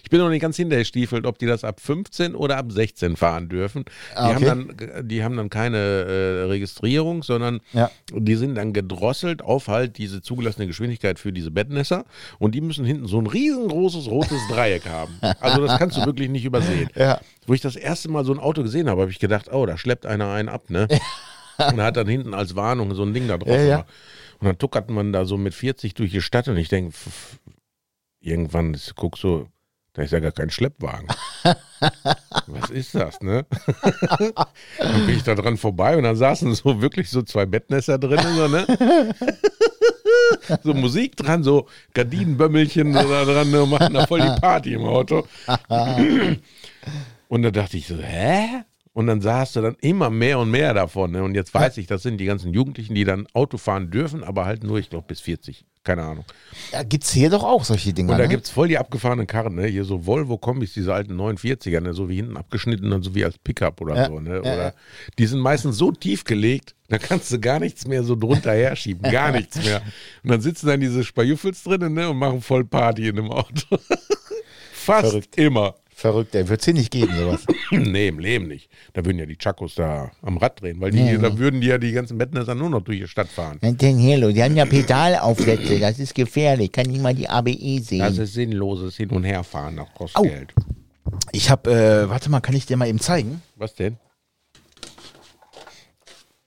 [0.05, 3.49] ich bin noch nicht ganz hintergestiefelt, ob die das ab 15 oder ab 16 fahren
[3.49, 3.85] dürfen.
[3.85, 4.49] Die, Ah, okay.
[4.51, 7.91] haben, dann, die haben dann keine äh, Registrierung, sondern Ja.
[8.15, 12.05] die sind dann gedrosselt auf halt diese zugelassene Geschwindigkeit für diese Bettnässer
[12.39, 15.15] und die müssen hinten so ein riesengroßes rotes Dreieck haben.
[15.41, 16.89] Also das kannst du wirklich nicht übersehen.
[17.03, 17.21] Ja.
[17.47, 19.77] Wo ich das erste Mal so ein Auto gesehen habe, habe ich gedacht, oh, da
[19.77, 20.89] schleppt einer einen ab, ne?
[21.59, 23.55] Und hat dann hinten als Warnung so ein Ding da drauf.
[23.55, 23.87] Ja, ja.
[24.41, 26.97] Und dann tuckert man da so mit 40 durch die Stadt und ich denke,
[28.21, 29.47] irgendwann ich guck so,
[29.93, 31.07] da ist ja gar kein Schleppwagen.
[32.47, 33.45] Was ist das, ne?
[34.79, 38.21] dann bin ich da dran vorbei und dann saßen so wirklich so zwei Bettnässer drin,
[38.35, 39.15] so, ne?
[40.63, 44.85] so Musik dran, so Gardinenbömmelchen da dran ne, und machen da voll die Party im
[44.85, 45.27] Auto.
[47.33, 48.63] Und da dachte ich so, hä?
[48.93, 51.13] Und dann sahst du dann immer mehr und mehr davon.
[51.13, 51.23] Ne?
[51.25, 54.45] Und jetzt weiß ich, das sind die ganzen Jugendlichen, die dann Auto fahren dürfen, aber
[54.45, 56.27] halt nur, ich glaube, bis 40 Keine Ahnung.
[56.73, 58.13] Ja, gibt's hier doch auch solche Dinger.
[58.13, 58.29] Und da ne?
[58.29, 59.67] gibt es voll die abgefahrenen Karren, ne?
[59.67, 61.95] Hier so Volvo-Kombis, diese alten 49er, ne?
[61.95, 64.21] so wie hinten abgeschnitten und so wie als Pickup oder Ja, so.
[64.21, 64.41] Ne?
[64.41, 64.73] Oder ja.
[65.19, 69.11] die sind meistens so tief gelegt, da kannst du gar nichts mehr so drunter herschieben.
[69.11, 69.81] Gar nichts mehr.
[70.23, 72.11] Und dann sitzen dann diese Spajuffels drinnen ne?
[72.11, 73.79] und machen voll Party in dem Auto.
[74.75, 75.39] Fast Verrückt.
[75.39, 75.77] immer.
[76.03, 77.47] Verrückt, der wird's hier nicht geben, sowas.
[77.71, 78.69] nee, im Leben nicht.
[78.93, 81.79] Da würden ja die Chakos da am Rad drehen, weil die, da würden die ja
[81.79, 83.61] die ganzen Bettnässer nur noch durch die Stadt fahren.
[83.63, 88.01] Denn Hello, die haben ja Pedalaufsätze, das ist gefährlich, kann ich mal die ABE sehen.
[88.01, 90.23] Das ist sinnloses Hin- und Herfahren, das kostet Au.
[90.23, 90.53] Geld.
[91.31, 93.41] Ich habe, äh, warte mal, kann ich dir mal eben zeigen?
[93.55, 93.97] Was denn?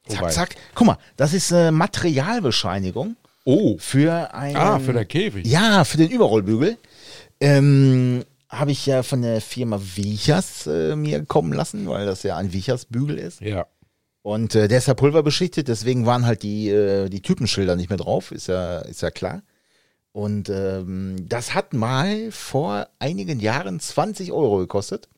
[0.07, 0.55] Zack, Wobei- zack.
[0.73, 4.55] Guck mal, das ist äh, Materialbescheinigung Oh, für ein.
[4.57, 5.45] ah, für der Käfig.
[5.47, 6.77] Ja, für den Überrollbügel.
[7.39, 12.37] Ähm, habe ich ja von der Firma Vichas äh, mir kommen lassen, weil das ja
[12.37, 13.41] ein Vichas-Bügel ist.
[13.41, 13.67] Ja.
[14.21, 17.97] Und äh, der ist ja pulverbeschichtet, deswegen waren halt die, äh, die Typenschilder nicht mehr
[17.97, 19.43] drauf, ist ja, ist ja klar.
[20.11, 25.09] Und ähm, das hat mal vor einigen Jahren 20 Euro gekostet.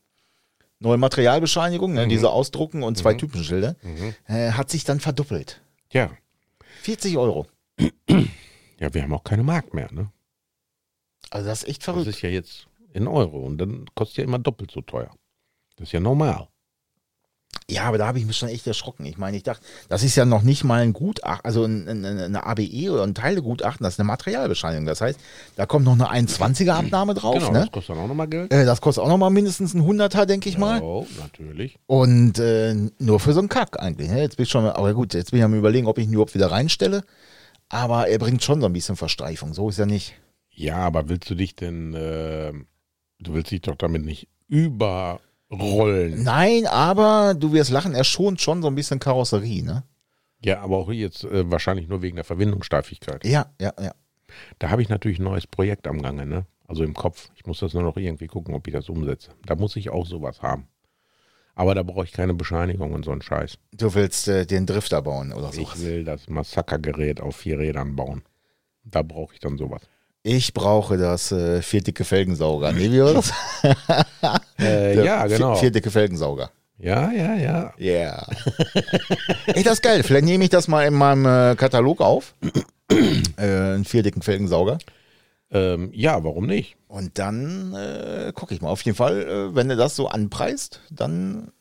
[0.80, 3.76] Neue Materialbescheinigung, ne, diese Ausdrucken und zwei Typenschilder.
[4.28, 5.62] Äh, hat sich dann verdoppelt.
[5.92, 6.12] Ja.
[6.82, 7.48] 40 Euro.
[8.80, 10.12] Ja, wir haben auch keine Mark mehr, ne?
[11.32, 12.08] Also das ist echt Das verrückt.
[12.08, 15.12] ist ja jetzt in Euro und dann kostet ja immer doppelt so teuer.
[15.76, 16.48] Das ist ja normal.
[17.70, 19.06] Ja, aber da habe ich mich schon echt erschrocken.
[19.06, 22.06] Ich meine, ich dachte, das ist ja noch nicht mal ein Gutachten, also ein, ein,
[22.06, 24.86] eine ABE oder ein Teilegutachten, das ist eine Materialbescheinigung.
[24.86, 25.20] Das heißt,
[25.58, 27.36] da kommt noch eine 21er Abnahme drauf.
[27.36, 27.60] genau, ne?
[27.60, 28.54] das kostet dann auch nochmal Geld.
[28.54, 30.82] Äh, das kostet auch noch mal mindestens ein Hunderter, denke ich mal.
[30.82, 31.78] Oh, natürlich.
[31.88, 34.10] Und äh, nur für so einen Kack eigentlich.
[34.10, 34.22] Ne?
[34.22, 36.36] Jetzt bin ich schon, aber gut, jetzt bin ich am überlegen, ob ich ihn überhaupt
[36.36, 37.04] wieder reinstelle.
[37.68, 39.54] Aber er bringt schon so ein bisschen Verstreifung.
[39.54, 40.14] So ist er nicht.
[40.52, 42.54] Ja, aber willst du dich denn, äh,
[43.20, 46.24] du willst dich doch damit nicht überrollen.
[46.24, 49.84] Nein, aber du wirst lachen, er schont schon so ein bisschen Karosserie, ne?
[50.44, 53.26] Ja, aber auch jetzt äh, wahrscheinlich nur wegen der Verwindungssteifigkeit.
[53.26, 53.94] Ja, ja, ja.
[54.60, 56.46] Da habe ich natürlich ein neues Projekt am Gange, ne?
[56.68, 57.30] Also im Kopf.
[57.36, 59.32] Ich muss das nur noch irgendwie gucken, ob ich das umsetze.
[59.46, 60.68] Da muss ich auch sowas haben.
[61.56, 63.58] Aber da brauche ich keine Bescheinigung und so einen Scheiß.
[63.72, 65.62] Du willst äh, den Drifter bauen oder so.
[65.62, 68.22] Ich will das Massakergerät auf vier Rädern bauen.
[68.84, 69.82] Da brauche ich dann sowas.
[70.30, 72.74] Ich brauche das äh, vierdicke Felgensauger.
[72.74, 73.32] Nee, wie war das?
[74.60, 75.56] Äh, ja, vier- genau.
[75.56, 76.52] Vierdicke Felgensauger.
[76.80, 77.74] Ja, ja, ja.
[77.80, 78.28] Yeah.
[79.48, 80.04] Ey, das ist geil.
[80.04, 82.34] Vielleicht nehme ich das mal in meinem äh, Katalog auf.
[82.92, 84.80] äh, einen vierdicken Felgensauger.
[85.50, 86.76] Ähm, ja, warum nicht?
[86.88, 88.70] Und dann äh, gucke ich mal.
[88.70, 91.52] Auf jeden Fall, äh, wenn du das so anpreist, dann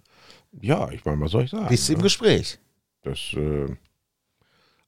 [0.61, 1.69] Ja, ich meine, was soll ich sagen?
[1.69, 2.03] bist du im ne?
[2.03, 2.59] Gespräch.
[3.03, 3.67] Das, äh,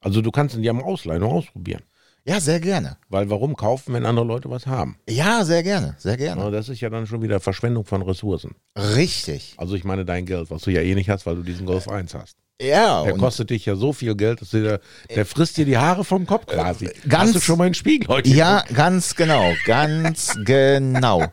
[0.00, 1.82] also du kannst ihn ja mal ausleihen und ausprobieren.
[2.28, 2.98] Ja, sehr gerne.
[3.08, 4.98] Weil warum kaufen, wenn andere Leute was haben?
[5.08, 5.94] Ja, sehr gerne.
[5.98, 6.42] Sehr gerne.
[6.42, 8.54] Na, Das ist ja dann schon wieder Verschwendung von Ressourcen.
[8.76, 9.54] Richtig.
[9.56, 11.88] Also ich meine dein Geld, was du ja eh nicht hast, weil du diesen Golf
[11.88, 12.36] 1 hast.
[12.60, 14.80] Ja, Der kostet dich ja so viel Geld, dass der,
[15.14, 16.90] der frisst dir die Haare vom Kopf quasi.
[17.08, 18.28] ganz- hast du schon mal einen Spiegel heute?
[18.30, 21.24] Ja, ganz genau, ganz genau.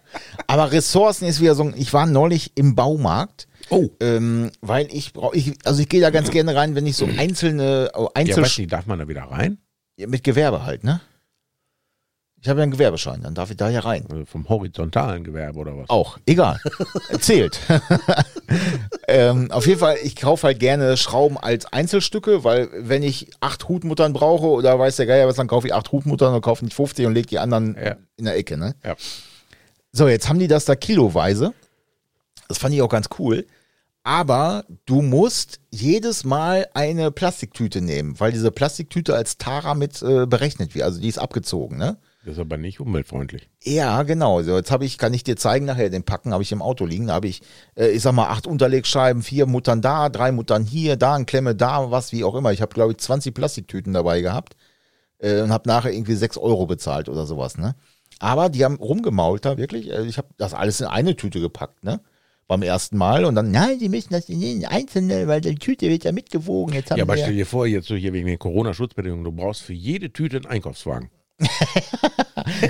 [0.48, 3.90] Aber Ressourcen ist wieder so, ein- ich war neulich im Baumarkt, Oh.
[4.00, 7.08] ähm, weil ich brauche, ich, also ich gehe da ganz gerne rein, wenn ich so
[7.18, 9.58] einzelne, oh, Ja, Einzel weiß nicht, darf man da wieder rein?
[9.98, 11.02] Mit Gewerbe halt, ne?
[12.42, 14.06] Ich habe ja einen Gewerbeschein, dann darf ich da ja rein.
[14.08, 15.90] Also vom horizontalen Gewerbe oder was?
[15.90, 16.60] Auch, egal.
[17.20, 17.60] Zählt.
[19.08, 23.68] ähm, auf jeden Fall, ich kaufe halt gerne Schrauben als Einzelstücke, weil wenn ich acht
[23.68, 26.76] Hutmuttern brauche oder weiß der Geier was, dann kaufe ich acht Hutmuttern und kaufe nicht
[26.76, 27.96] 50 und lege die anderen Ja.
[28.18, 28.76] in der Ecke, ne?
[28.84, 28.96] Ja.
[29.92, 31.54] So, jetzt haben die das da kiloweise.
[32.48, 33.48] Das fand ich auch ganz cool.
[34.06, 40.28] Aber du musst jedes Mal eine Plastiktüte nehmen, weil diese Plastiktüte als Tara mit äh,
[40.28, 40.86] berechnet wird.
[40.86, 41.98] Also die ist abgezogen, ne?
[42.24, 43.50] Das ist aber nicht umweltfreundlich.
[43.64, 44.44] Ja, genau.
[44.44, 46.86] So, jetzt habe ich, kann ich dir zeigen, nachher den Packen habe ich im Auto
[46.86, 47.08] liegen.
[47.08, 47.42] Da habe ich,
[47.76, 51.56] äh, ich sag mal, acht Unterlegscheiben, vier Muttern da, drei Muttern hier, da ein Klemme
[51.56, 52.54] da, was wie auch immer.
[52.54, 54.56] Ich habe, glaube ich, 20 Plastiktüten dabei gehabt
[55.18, 57.74] äh, und habe nachher irgendwie sechs Euro bezahlt oder sowas, ne?
[58.20, 59.90] Aber die haben rumgemault da wirklich.
[59.90, 62.02] Äh, Ich habe das alles in eine Tüte gepackt, ne?
[62.48, 65.90] Beim ersten Mal und dann, nein, die müssen das in den einzelne, weil die Tüte
[65.90, 66.76] wird ja mitgewogen.
[66.76, 69.64] Jetzt haben Ja, aber stell dir vor, jetzt so hier wegen den Corona-Schutzbedingungen, du brauchst
[69.64, 71.10] für jede Tüte einen Einkaufswagen.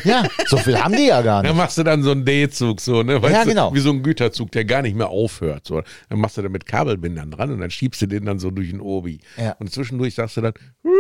[0.06, 1.58] ja, so viel haben die ja gar Dann nicht.
[1.62, 3.22] machst du dann so einen D-Zug, so, ne?
[3.22, 3.74] Weißt Ja, du, genau.
[3.76, 5.68] Wie so ein Güterzug, der gar nicht mehr aufhört.
[5.68, 5.84] So.
[6.10, 8.70] Dann machst du da mit Kabelbindern dran und dann schiebst du den dann so durch
[8.72, 9.20] den Obi.
[9.38, 9.52] Ja.
[9.60, 10.54] Und zwischendurch sagst du dann,
[10.84, 10.92] dann.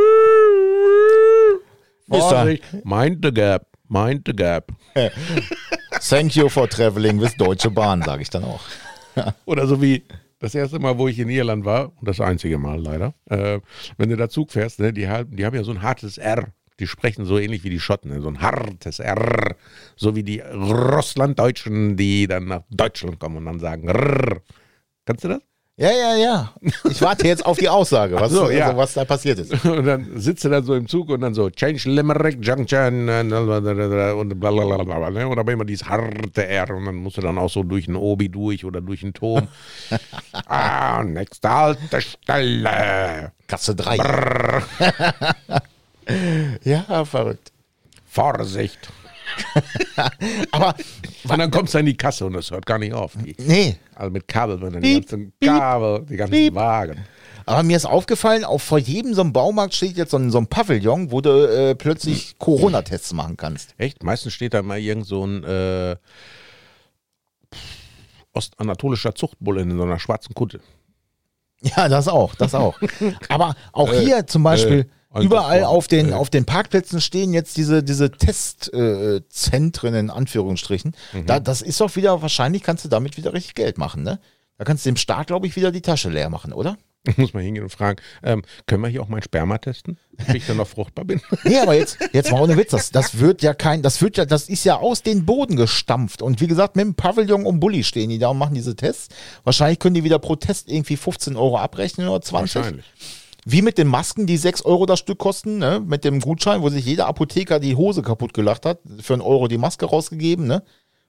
[2.19, 4.71] Vorsicht, mind the gap, mind the gap.
[6.01, 8.61] Thank you for traveling with Deutsche Bahn, sage ich dann auch.
[9.45, 10.03] Oder so wie
[10.39, 13.59] das erste Mal, wo ich in Irland war, und das einzige Mal leider, äh,
[13.97, 16.49] wenn du da Zug fährst, ne, die, haben- die haben ja so ein hartes R.
[16.79, 19.55] Die sprechen so ähnlich wie die Schotten, ne, so ein hartes R.
[19.95, 24.41] So wie die Russlanddeutschen, die dann nach Deutschland kommen und dann sagen Rrr.
[25.05, 25.41] Kannst du das?
[25.77, 26.53] Ja, ja, ja.
[26.89, 28.67] Ich warte jetzt auf die Aussage, was, so, ja.
[28.67, 29.65] also, was da passiert ist.
[29.65, 34.13] Und dann sitzt er dann so im Zug und dann so Change Limerick Junction äh,
[34.13, 35.09] und blablabla.
[35.09, 35.27] Ne?
[35.27, 37.97] Und aber immer dieses harte R und dann musst du dann auch so durch ein
[37.97, 39.49] Obi durch oder durch einen Turm.
[40.47, 43.33] ah, nächste Haltestelle.
[43.45, 43.97] Kasse 3.
[46.63, 47.51] ja, verrückt.
[48.05, 48.79] Vorsicht.
[50.51, 50.75] Aber
[51.27, 53.13] Und dann kommst du in die Kasse und das hört gar nicht auf.
[53.23, 56.55] Die, nee, also mit Kabel, wenn dann die ganzen Kabel, die ganzen piep.
[56.55, 57.05] Wagen.
[57.45, 60.37] aber mir ist aufgefallen, auch vor jedem so einem Baumarkt steht jetzt so ein, so
[60.37, 63.75] ein Pavillon, wo du äh, plötzlich Corona-Tests machen kannst.
[63.77, 64.03] Echt?
[64.03, 65.95] Meistens steht da mal irgend so ein äh,
[68.33, 70.59] ostanatolischer Zuchtbulle in so einer schwarzen Kutte.
[71.61, 72.77] Ja, das auch, das auch.
[73.29, 75.65] Aber auch Äh, hier zum Beispiel, einfach überall so.
[75.67, 76.13] auf den, Äh.
[76.13, 80.95] auf den Parkplätzen stehen jetzt diese, diese Testzentren äh, in Anführungsstrichen.
[81.13, 81.25] Mhm.
[81.25, 84.19] Da, das ist doch wieder, wahrscheinlich kannst du damit wieder richtig Geld machen, ne?
[84.57, 86.77] Da kannst du dem Staat, glaube ich, wieder die Tasche leer machen, oder?
[87.17, 90.47] Muss man hingehen und fragen, ähm, können wir hier auch mein Sperma testen, ob ich
[90.47, 91.21] dann noch fruchtbar bin?
[91.43, 94.25] Nee, aber jetzt, jetzt mal ohne Witz, das, das wird ja kein, das wird ja,
[94.25, 96.23] das ist ja aus den Boden gestampft.
[96.23, 99.09] Und wie gesagt, mit dem Pavillon um Bulli stehen die da und machen diese Tests.
[99.43, 102.55] Wahrscheinlich können die wieder pro Test irgendwie 15 Euro abrechnen oder 20.
[102.55, 102.85] Wahrscheinlich.
[103.47, 105.79] Wie mit den Masken, die 6 Euro das Stück kosten, ne?
[105.85, 109.47] mit dem Gutschein, wo sich jeder Apotheker die Hose kaputt gelacht hat, für einen Euro
[109.47, 110.63] die Maske rausgegeben ne?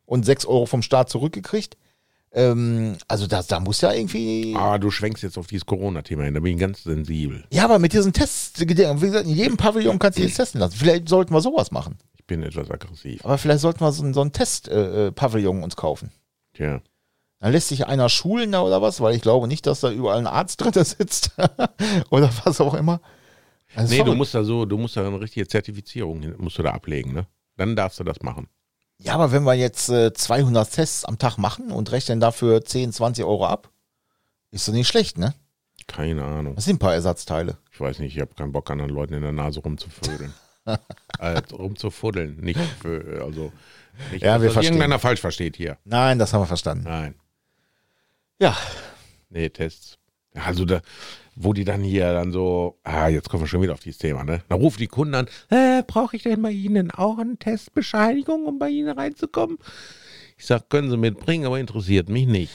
[0.05, 1.77] und 6 Euro vom Staat zurückgekriegt.
[2.33, 4.55] Ähm, also da, da muss ja irgendwie.
[4.55, 7.45] Ah, du schwenkst jetzt auf dieses Corona-Thema hin, da bin ich ganz sensibel.
[7.51, 10.77] Ja, aber mit diesen Tests, wie gesagt, in jedem Pavillon kannst du jetzt testen lassen.
[10.77, 11.97] Vielleicht sollten wir sowas machen.
[12.19, 13.25] Ich bin etwas aggressiv.
[13.25, 16.11] Aber vielleicht sollten wir so, einen- so einen Test-Pavillon uns kaufen.
[16.53, 16.83] Tja.
[17.39, 20.19] Dann lässt sich einer schulen da oder was, weil ich glaube nicht, dass da überall
[20.19, 21.33] ein Arzt drin sitzt
[22.11, 23.01] oder was auch immer.
[23.75, 26.63] Also Nee, du musst da so, du musst da eine richtige Zertifizierung hin, musst du
[26.63, 27.27] da ablegen, ne?
[27.57, 28.49] Dann darfst du das machen.
[28.99, 32.93] Ja, aber wenn wir jetzt äh, 200 Tests am Tag machen und rechnen dafür 10,
[32.93, 33.71] 20 Euro ab,
[34.51, 35.35] ist das nicht schlecht, ne?
[35.87, 36.55] Keine Ahnung.
[36.55, 37.59] Das sind ein paar Ersatzteile.
[37.73, 40.33] Ich weiß nicht, ich habe keinen Bock, anderen Leuten in der Nase rumzuvödeln.
[41.19, 43.53] äh, rumzufuddeln, nicht für, also
[44.11, 44.75] nicht, Ja, dass wir das verstehen.
[44.75, 45.77] irgendeiner falsch versteht hier.
[45.85, 46.85] Nein, das haben wir verstanden.
[46.85, 47.15] Nein.
[48.39, 48.57] Ja,
[49.31, 49.99] Nee, Tests.
[50.35, 50.81] Also da,
[51.35, 54.23] wo die dann hier dann so, ah, jetzt kommen wir schon wieder auf dieses Thema,
[54.25, 54.43] ne?
[54.49, 58.59] Da rufen die Kunden an, äh, brauche ich denn bei Ihnen auch eine Testbescheinigung, um
[58.59, 59.59] bei Ihnen reinzukommen?
[60.39, 62.53] Ich sag, können Sie mitbringen, aber interessiert mich nicht.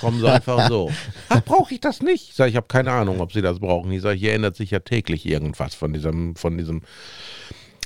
[0.00, 0.92] Kommen Sie einfach so.
[1.30, 2.28] Ach, brauche ich das nicht?
[2.28, 3.90] Ich sage, ich habe keine Ahnung, ob Sie das brauchen.
[3.92, 6.82] Ich sage, hier ändert sich ja täglich irgendwas von diesem, von diesem,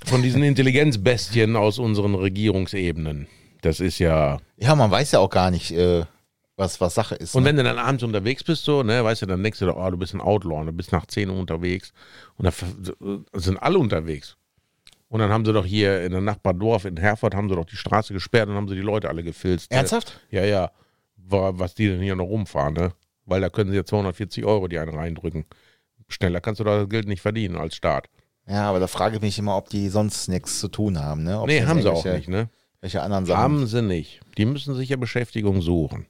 [0.05, 3.29] von diesen Intelligenzbestien aus unseren Regierungsebenen.
[3.63, 6.05] Das ist ja, ja, man weiß ja auch gar nicht, äh,
[6.59, 7.35] was, was Sache ist.
[7.35, 7.49] Und ne?
[7.51, 9.91] wenn du dann abends unterwegs bist, so, ne, weißt du, dann denkst du doch, oh,
[9.91, 11.93] du bist ein Outlaw, du bist nach 10 Uhr unterwegs.
[12.37, 12.67] Und da ver-
[13.35, 14.37] sind alle unterwegs.
[15.09, 17.77] Und dann haben sie doch hier in der Nachbardorf in Herford haben sie doch die
[17.77, 19.73] Straße gesperrt und haben sie die Leute alle gefilzt.
[19.73, 20.21] Ernsthaft?
[20.31, 20.71] Ja, ja.
[21.17, 22.93] Wa- Was die denn hier noch rumfahren, ne?
[23.25, 25.45] Weil da können sie ja 240 Euro die einen reindrücken.
[26.09, 28.09] Schneller kannst du da das Geld nicht verdienen als Staat.
[28.47, 31.41] Ja, aber da frage ich mich immer, ob die sonst nichts zu tun haben, ne?
[31.41, 32.49] Ob nee, haben sie auch nicht, ne?
[32.81, 33.41] Welche anderen Sachen.
[33.43, 34.21] Haben sie nicht.
[34.39, 36.07] Die müssen sich ja Beschäftigung suchen.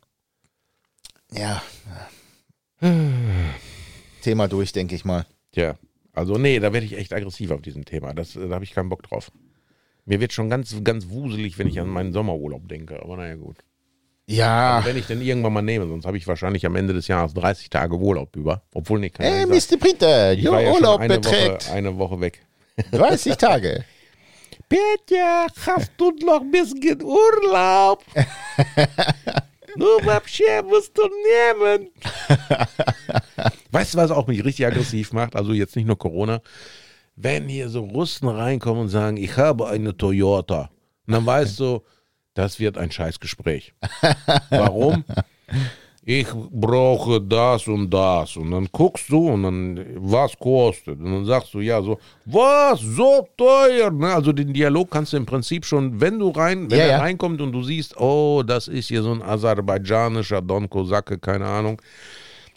[1.33, 1.63] Ja.
[4.23, 5.27] Thema durch, denke ich mal.
[5.53, 5.77] Tja,
[6.13, 8.15] also nee, da werde ich echt aggressiv auf diesem Thema.
[8.15, 9.31] Das, da habe ich keinen Bock drauf.
[10.05, 13.03] Mir wird schon ganz, ganz wuselig, wenn ich an meinen Sommerurlaub denke.
[13.03, 13.57] Aber naja, gut.
[14.27, 14.83] Ja.
[14.85, 17.71] Wenn ich den irgendwann mal nehme, sonst habe ich wahrscheinlich am Ende des Jahres 30
[17.71, 18.63] Tage Urlaub über.
[18.75, 19.79] Obwohl, Hey, nicht sein.
[19.79, 20.33] Mr.
[20.33, 22.47] Ich Ihr ja Urlaub eine beträgt Woche, eine Woche weg.
[22.93, 23.85] 30 Tage.
[24.69, 28.05] Petja, hast du noch ein bisschen Urlaub?
[29.78, 31.90] Nur вообще musst du nehmen.
[33.72, 35.36] weißt du, was auch mich richtig aggressiv macht?
[35.36, 36.42] Also jetzt nicht nur Corona.
[37.16, 40.70] Wenn hier so Russen reinkommen und sagen, ich habe eine Toyota.
[41.08, 41.84] Und dann weißt du,
[42.34, 43.74] das wird ein Scheißgespräch.
[44.50, 45.04] Warum?
[46.11, 48.35] Ich brauche das und das.
[48.39, 50.99] Und dann guckst du und dann, was kostet?
[50.99, 53.91] Und dann sagst du, ja, so, was, so teuer?
[53.91, 54.15] Ne?
[54.15, 56.99] Also den Dialog kannst du im Prinzip schon, wenn du rein, wenn Ja, er ja.
[57.01, 61.83] reinkommt und du siehst, oh, das ist hier so ein aserbaidschanischer Don Kosake, keine Ahnung,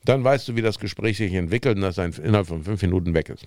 [0.05, 3.13] dann weißt du, wie das Gespräch sich entwickelt und dass er innerhalb von fünf Minuten
[3.13, 3.45] weg ist.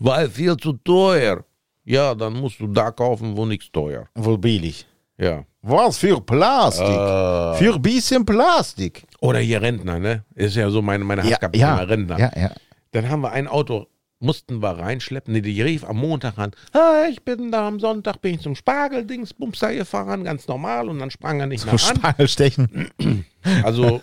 [0.00, 1.44] Weil viel zu teuer.
[1.84, 4.08] Ja, dann musst du da kaufen, wo nichts teuer.
[4.16, 4.84] Wohl billig.
[5.16, 5.44] Ja.
[5.68, 6.86] Was für Plastik?
[6.86, 9.04] Für ein bisschen Plastik.
[9.20, 10.24] Oder hier Rentner, ne?
[10.34, 12.18] Ist ja so meine, meine Ja, Hasskappe, ja, Rentner.
[12.18, 12.50] ja, ja.
[12.92, 13.86] Dann haben wir ein Auto,
[14.20, 15.32] mussten wir reinschleppen.
[15.34, 18.54] Nee, die rief am Montag an, ah, ich bin da am Sonntag, bin ich zum
[18.54, 20.88] Spargeldings, Bumster gefahren, ganz normal.
[20.88, 21.96] Und dann sprang er nicht Zum mehr an.
[21.96, 22.90] Spargelstechen.
[23.64, 24.02] Also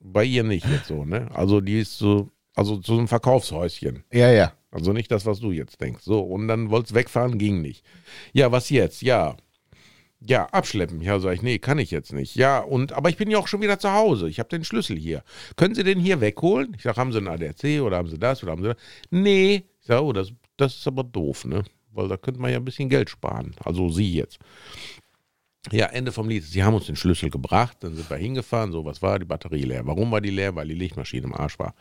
[0.00, 1.28] bei ihr nicht jetzt so, ne?
[1.34, 4.04] Also die ist so, also zu einem Verkaufshäuschen.
[4.12, 4.52] Ja, ja.
[4.70, 6.02] Also nicht das, was du jetzt denkst.
[6.04, 7.84] So, und dann wollt's wegfahren, ging nicht.
[8.32, 9.02] Ja, was jetzt?
[9.02, 9.36] Ja.
[10.20, 11.00] Ja, abschleppen.
[11.00, 12.34] Ja, sag ich, nee, kann ich jetzt nicht.
[12.34, 14.28] Ja, und aber ich bin ja auch schon wieder zu Hause.
[14.28, 15.22] Ich habe den Schlüssel hier.
[15.56, 16.74] Können Sie den hier wegholen?
[16.76, 18.76] Ich sage, haben Sie einen ADAC oder haben Sie das oder haben Sie das?
[19.10, 19.64] Nee.
[19.80, 21.62] Ich sage, oh, das, das ist aber doof, ne?
[21.92, 23.54] Weil da könnte man ja ein bisschen Geld sparen.
[23.64, 24.38] Also Sie jetzt.
[25.70, 26.44] Ja, Ende vom Lied.
[26.44, 28.72] Sie haben uns den Schlüssel gebracht, dann sind wir hingefahren.
[28.72, 29.86] So, was war die Batterie leer?
[29.86, 30.54] Warum war die leer?
[30.54, 31.74] Weil die Lichtmaschine im Arsch war.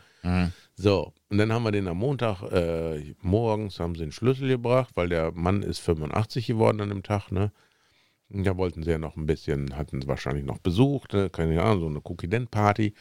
[0.76, 4.92] So, und dann haben wir den am Montag äh, morgens haben sie den Schlüssel gebracht,
[4.96, 7.52] weil der Mann ist 85 geworden an dem Tag, ne?
[8.30, 11.30] Da wollten sie ja noch ein bisschen, hatten sie wahrscheinlich noch besucht, ne?
[11.30, 12.94] keine Ahnung, so eine Cookie-Dent-Party.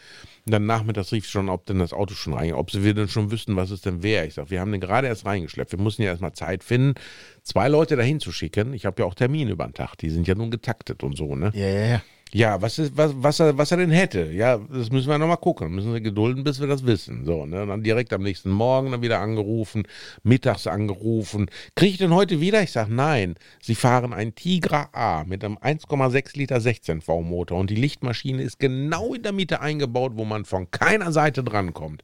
[0.46, 3.32] Dann nachmittags rief schon, ob denn das Auto schon rein, ob sie wir denn schon
[3.32, 4.26] wüssten, was es denn wäre.
[4.26, 5.72] Ich sag, wir haben den gerade erst reingeschleppt.
[5.72, 6.94] Wir mussten ja erstmal Zeit finden,
[7.42, 8.72] zwei Leute dahin zu schicken.
[8.72, 11.34] Ich habe ja auch Termine über den Tag, die sind ja nun getaktet und so,
[11.34, 11.50] ne?
[11.54, 12.02] Ja, ja, ja.
[12.32, 14.32] Ja, was, ist, was, was, er, was er denn hätte.
[14.32, 15.72] Ja, das müssen wir nochmal gucken.
[15.72, 17.24] Müssen wir gedulden, bis wir das wissen.
[17.24, 17.62] So, ne?
[17.62, 19.84] Und dann direkt am nächsten Morgen dann wieder angerufen,
[20.24, 21.48] mittags angerufen.
[21.76, 22.62] Kriege ich denn heute wieder?
[22.62, 23.36] Ich sage, nein.
[23.62, 28.42] Sie fahren ein Tigra A mit einem 1,6 Liter 16 V Motor und die Lichtmaschine
[28.42, 32.02] ist genau in der Mitte eingebaut, wo man von keiner Seite drankommt.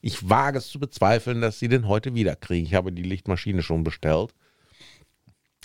[0.00, 2.66] Ich wage es zu bezweifeln, dass sie den heute wieder kriegen.
[2.66, 4.32] Ich habe die Lichtmaschine schon bestellt.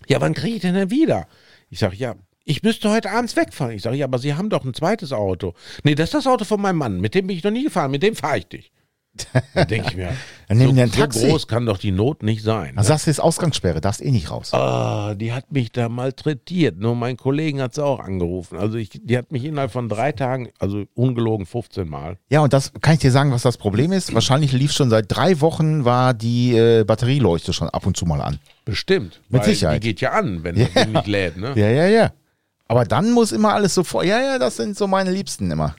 [0.08, 1.28] Ja, wann kriege ich denn denn wieder?
[1.70, 2.16] Ich sage, ja,
[2.46, 3.74] ich müsste heute abends wegfahren.
[3.74, 5.54] Ich sage, ja, aber Sie haben doch ein zweites Auto.
[5.84, 7.02] Nee, das ist das Auto von meinem Mann.
[7.02, 7.92] Mit dem bin ich noch nie gefahren.
[7.92, 8.72] Mit dem fahre ich dich.
[9.54, 10.10] Da denke ich mir,
[10.50, 11.30] Dann so, ein so Taxi.
[11.30, 12.76] groß kann doch die Not nicht sein.
[12.76, 12.84] Dann Ne?
[12.84, 14.54] sagst du jetzt Ausgangssperre, darfst eh nicht raus.
[14.54, 16.78] Ah, die hat mich da malträtiert.
[16.78, 18.58] Nur mein Kollegen hat sie auch angerufen.
[18.58, 22.18] Also ich, die hat mich innerhalb von drei Tagen, also ungelogen 15 Mal.
[22.30, 24.14] Ja, und das kann ich dir sagen, was das Problem ist.
[24.14, 28.20] Wahrscheinlich lief schon seit drei Wochen, war die äh, Batterieleuchte schon ab und zu mal
[28.22, 28.40] an.
[28.66, 29.22] Bestimmt.
[29.30, 29.82] Mit Sicherheit.
[29.82, 31.38] Die geht ja an, wenn das Ding nicht lädt.
[31.38, 31.54] Ne?
[31.56, 32.12] Ja, ja, ja.
[32.68, 34.06] Aber dann muss immer alles sofort.
[34.06, 35.76] Ja, ja, das sind so meine Liebsten immer.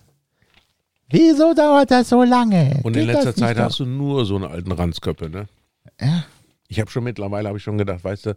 [1.08, 2.80] Wieso dauert das so lange?
[2.82, 5.46] Und in Geht das letzter Zeit hast du nur so eine alten Ranzköppe, ne?
[6.00, 6.24] Ja.
[6.68, 8.36] Ich habe schon mittlerweile, habe ich schon gedacht, weißt du,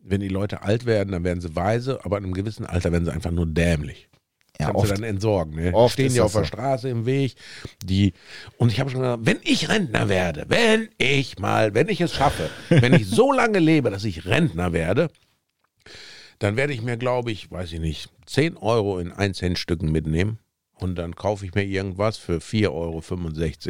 [0.00, 3.04] wenn die Leute alt werden, dann werden sie weise, aber in einem gewissen Alter werden
[3.04, 4.08] sie einfach nur dämlich.
[4.58, 4.90] Ja, Kannst oft.
[4.90, 5.54] du dann entsorgen.
[5.54, 5.72] Ne?
[5.74, 6.46] Oft Stehen die auf der so.
[6.46, 7.34] Straße im Weg.
[7.84, 8.14] Die,
[8.56, 12.14] und ich habe schon gesagt, wenn ich Rentner werde, wenn ich mal, wenn ich es
[12.14, 15.10] schaffe, wenn ich so lange lebe, dass ich Rentner werde,
[16.38, 19.90] dann werde ich mir, glaube ich, weiß ich nicht, 10 Euro in 1 Cent Stücken
[19.92, 20.38] mitnehmen.
[20.80, 23.02] Und dann kaufe ich mir irgendwas für 4,65 Euro.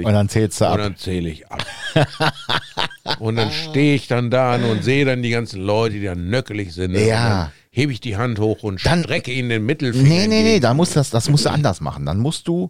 [0.08, 0.78] Und dann zählst du Und ab.
[0.78, 1.64] dann zähle ich ab.
[3.18, 6.74] und dann stehe ich dann da und sehe dann die ganzen Leute, die dann nöckelig
[6.74, 6.92] sind.
[6.92, 7.06] ne?
[7.06, 7.44] Ja.
[7.44, 10.06] Und hebe ich die Hand hoch und Dann- strecke ihnen den Mittelfinger.
[10.06, 12.04] Nee, nee, nee, da musst du das, das musst du anders machen.
[12.04, 12.68] Dann musst du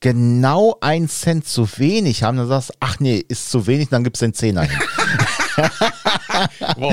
[0.00, 2.38] genau einen Cent zu wenig haben.
[2.38, 4.78] Dann sagst du, ach nee, ist zu wenig, dann gibst du den Zehner hin.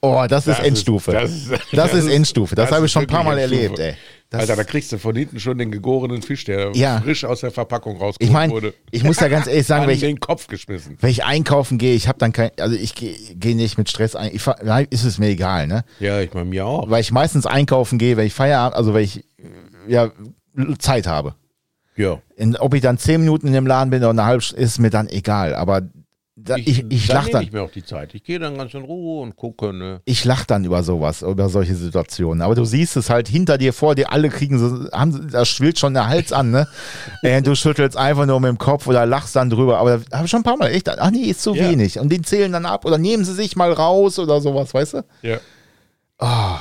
[0.00, 1.12] Oh, das, ist das Endstufe.
[1.12, 2.54] das ist- das, das ist ist- Endstufe.
[2.54, 3.88] Das, das habe ich ist schon ein paar Mal wirklich erlebt, Endstufe.
[3.90, 3.96] ey.
[4.30, 7.00] Das, Alter, da kriegst du von hinten schon den gegorenen Fisch, der Ja.
[7.00, 8.74] frisch aus der Verpackung rausgeholt ich meine, wurde.
[8.90, 10.96] ich muss ja ganz ehrlich sagen, wenn ich, den Kopf geschmissen.
[11.00, 14.16] wenn ich einkaufen gehe, ich habe dann kein, also ich gehe geh nicht mit Stress
[14.16, 14.30] ein.
[14.34, 15.84] Ich, nein, ist es mir egal, ne?
[16.00, 16.90] Ja, ich meine mir auch.
[16.90, 19.24] Weil ich meistens einkaufen gehe, wenn ich Feierabend, also wenn ich
[19.86, 20.10] ja
[20.78, 21.34] Zeit habe.
[21.96, 22.18] Ja.
[22.34, 24.80] In, ob ich dann zehn Minuten in dem Laden bin oder eine halbe Stunde, ist
[24.80, 25.54] mir dann egal.
[25.54, 25.82] Aber
[26.44, 27.42] da, ich, ich, dann lach nehme dann.
[27.44, 28.14] ich mir auch die Zeit.
[28.14, 29.72] Ich gehe dann ganz in Ruhe und gucke.
[29.72, 30.00] Ne?
[30.04, 32.42] Ich lach dann über sowas, über solche Situationen.
[32.42, 35.78] Aber du siehst es halt hinter dir, vor dir, alle kriegen so, haben, da schwillt
[35.78, 36.68] schon der Hals an, ne?
[37.42, 39.78] du schüttelst einfach nur mit dem Kopf oder lachst dann drüber.
[39.78, 41.70] Aber da habe ich schon ein paar Mal echt, ach nee, ist zu Ja.
[41.70, 41.98] wenig.
[41.98, 45.04] Und den zählen dann ab oder nehmen sie sich mal raus oder sowas, weißt du?
[45.22, 45.38] Ja.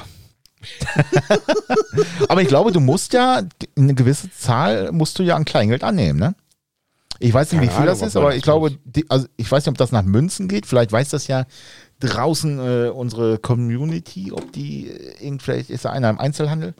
[2.29, 3.41] Aber ich glaube, du musst ja
[3.77, 6.35] eine gewisse Zahl musst du ja an Kleingeld annehmen, ne?
[7.23, 9.71] Ich weiß nicht, wie viel das ist, aber ich glaube, die, also ich weiß nicht,
[9.71, 10.65] ob das nach Münzen geht.
[10.65, 11.45] Vielleicht weiß das ja
[11.99, 16.73] draußen äh, unsere Community, ob die, äh, irgend, vielleicht ist da einer im Einzelhandel.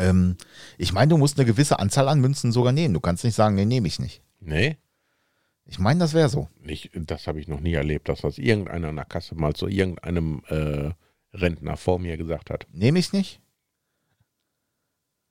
[0.00, 0.36] Ähm,
[0.76, 2.94] ich meine, du musst eine gewisse Anzahl an Münzen sogar nehmen.
[2.94, 4.22] Du kannst nicht sagen, nee, nehme ich nicht.
[4.40, 4.76] Nee,
[5.66, 6.48] Ich meine, das wäre so.
[6.60, 9.68] nicht, das habe ich noch nie erlebt, dass das irgendeiner an der Kasse mal zu
[9.68, 10.90] irgendeinem äh,
[11.32, 12.66] Rentner vor mir gesagt hat.
[12.72, 13.40] Nehme ich nicht?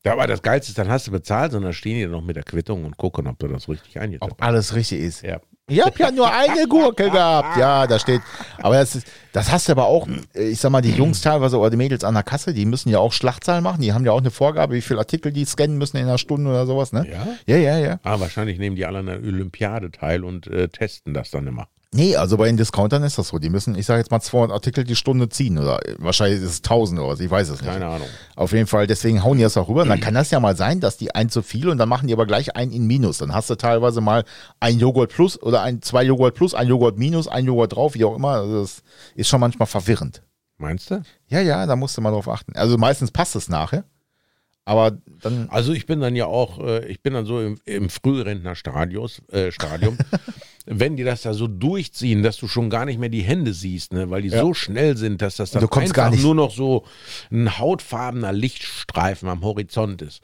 [0.05, 2.35] Ja, aber das Geilste ist, dann hast du bezahlt und dann stehen die noch mit
[2.35, 5.21] der Quittung und gucken, ob du das richtig eingetippt Ob alles richtig ist.
[5.23, 5.39] Ja.
[5.69, 7.57] Ich habe ja nur eine Gurke gehabt.
[7.57, 8.21] Ja, da steht.
[8.57, 11.69] Aber das, ist, das hast du aber auch, ich sag mal, die Jungs teilweise oder
[11.69, 13.81] die Mädels an der Kasse, die müssen ja auch Schlachtzahlen machen.
[13.81, 16.49] Die haben ja auch eine Vorgabe, wie viele Artikel die scannen müssen in einer Stunde
[16.49, 17.07] oder sowas, ne?
[17.09, 17.27] Ja?
[17.45, 17.99] Ja, ja, ja.
[18.03, 21.69] Ah, wahrscheinlich nehmen die alle an der Olympiade teil und äh, testen das dann immer.
[21.93, 23.37] Nee, also bei den Discountern ist das so.
[23.37, 26.57] Die müssen, ich sage jetzt mal 200 Artikel die Stunde ziehen oder wahrscheinlich ist es
[26.57, 27.71] 1000 oder was, ich weiß es nicht.
[27.71, 28.07] Keine Ahnung.
[28.35, 29.83] Auf jeden Fall, deswegen hauen die das auch rüber.
[29.83, 32.07] Und dann kann das ja mal sein, dass die ein zu viel und dann machen
[32.07, 33.19] die aber gleich ein in Minus.
[33.19, 34.23] Dann hast du teilweise mal
[34.59, 38.05] ein Joghurt plus oder ein, zwei Joghurt plus, ein Joghurt minus, ein Joghurt drauf, wie
[38.05, 38.29] auch immer.
[38.29, 38.83] Also das
[39.15, 40.23] ist schon manchmal verwirrend.
[40.57, 41.01] Meinst du?
[41.27, 42.55] Ja, ja, da musst du mal drauf achten.
[42.55, 43.83] Also meistens passt es nachher.
[44.65, 47.89] Aber dann, Also ich bin dann ja auch, äh, ich bin dann so im, im
[47.89, 49.97] Frührentnerstadium, äh, Stadium.
[50.65, 53.91] wenn die das da so durchziehen, dass du schon gar nicht mehr die Hände siehst,
[53.91, 54.09] ne?
[54.09, 54.39] weil die Ja.
[54.41, 56.85] so schnell sind, dass das dann einfach nur noch so
[57.31, 60.21] ein hautfarbener Lichtstreifen am Horizont ist.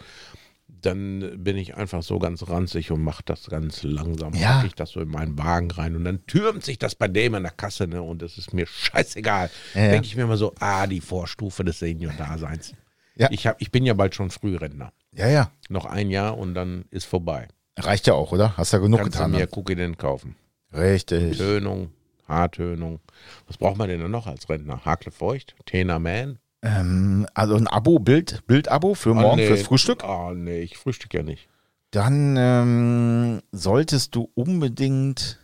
[0.81, 4.33] Dann bin ich einfach so ganz ranzig und mache das ganz langsam.
[4.35, 4.59] Ja.
[4.59, 7.35] Pack ich das so in meinen Wagen rein und dann türmt sich das bei dem
[7.35, 8.01] an der Kasse ne?
[8.01, 9.49] und es ist mir scheißegal.
[9.73, 9.89] Ja, ja.
[9.89, 12.75] Denke ich mir immer so, ah, die Vorstufe des Senior-Daseins.
[13.19, 13.27] Ja.
[13.31, 14.93] Ich, hab, ich bin ja bald schon Frührentner.
[15.13, 15.51] Ja, ja.
[15.67, 17.49] Noch ein Jahr und dann ist vorbei.
[17.77, 18.55] Reicht ja auch, oder?
[18.55, 19.31] Hast ja genug Kannst du getan.
[19.31, 19.49] mir Ne?
[19.51, 20.35] Cookie denn kaufen?
[20.73, 21.37] Richtig.
[21.37, 21.91] Tönung,
[22.27, 23.01] Haartönung.
[23.47, 24.85] Was braucht man denn dann noch als Rentner?
[24.85, 25.55] Hakle feucht?
[25.65, 26.39] Tena Man?
[26.61, 29.47] Ähm, also ein Abo, Bild, Bild-Abo für morgen, nee.
[29.47, 30.03] fürs Frühstück.
[30.03, 31.49] Ah, nee, ich frühstück ja nicht.
[31.91, 35.39] Dann ähm, solltest du unbedingt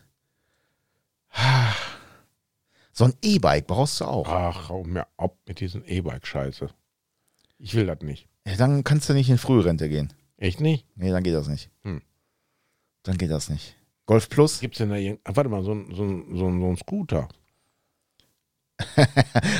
[2.93, 4.27] so ein E-Bike brauchst du auch.
[4.29, 6.69] Ach, hau mir ab mit diesen E-Bike-Scheiße.
[7.65, 8.27] Ich will das nicht.
[8.45, 10.13] Ja, dann kannst du nicht in Frührente gehen.
[10.37, 10.85] Echt nicht?
[10.95, 11.71] Nee, dann geht das nicht.
[11.83, 11.99] Hm.
[13.01, 13.75] Dann geht das nicht.
[14.05, 14.59] Golf Plus?
[14.59, 15.19] Gibt's denn da irgend...
[15.23, 17.27] Ah, warte mal, so ein, so ein, so ein, so ein Scooter.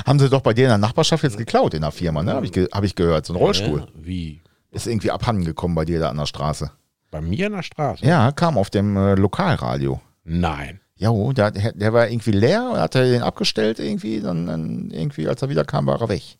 [0.06, 2.34] Haben sie doch bei dir in der Nachbarschaft jetzt geklaut in der Firma, ne?
[2.34, 3.26] Habe ich, ge hab ich gehört.
[3.26, 3.80] So ein Rollstuhl.
[3.80, 4.40] Ja, wie?
[4.70, 6.70] Ist irgendwie abhanden gekommen bei dir da an der Straße.
[7.10, 8.06] Bei mir in der Straße?
[8.06, 10.00] Ja, kam auf dem äh, Lokalradio.
[10.24, 10.80] Nein.
[10.96, 14.22] Ja, der, der war irgendwie leer und hat er den abgestellt irgendwie.
[14.22, 16.38] Dann, dann irgendwie, als er wieder kam, war er weg.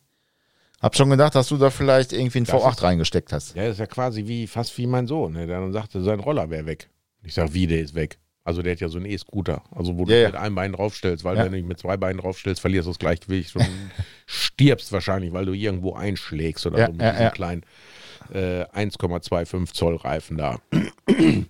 [0.80, 3.56] Hab schon gedacht, dass du da vielleicht irgendwie einen Das V8 ist- reingesteckt hast.
[3.56, 5.32] Ja, das ist ja quasi wie fast wie mein Sohn.
[5.32, 5.46] Ne?
[5.46, 6.90] Der dann sagte, sein Roller wäre weg.
[7.22, 8.18] Ich sag, wie, der ist weg.
[8.44, 10.28] Also der hat ja so einen E-Scooter, also wo du ja.
[10.28, 11.44] mit einem Bein draufstellst, weil Ja.
[11.44, 13.66] wenn du mit zwei Beinen draufstellst, verlierst du das Gleichgewicht und
[14.26, 17.62] stirbst wahrscheinlich, weil du irgendwo einschlägst oder so mit diesem kleinen
[18.32, 20.60] äh, 1,25 Zoll Reifen da.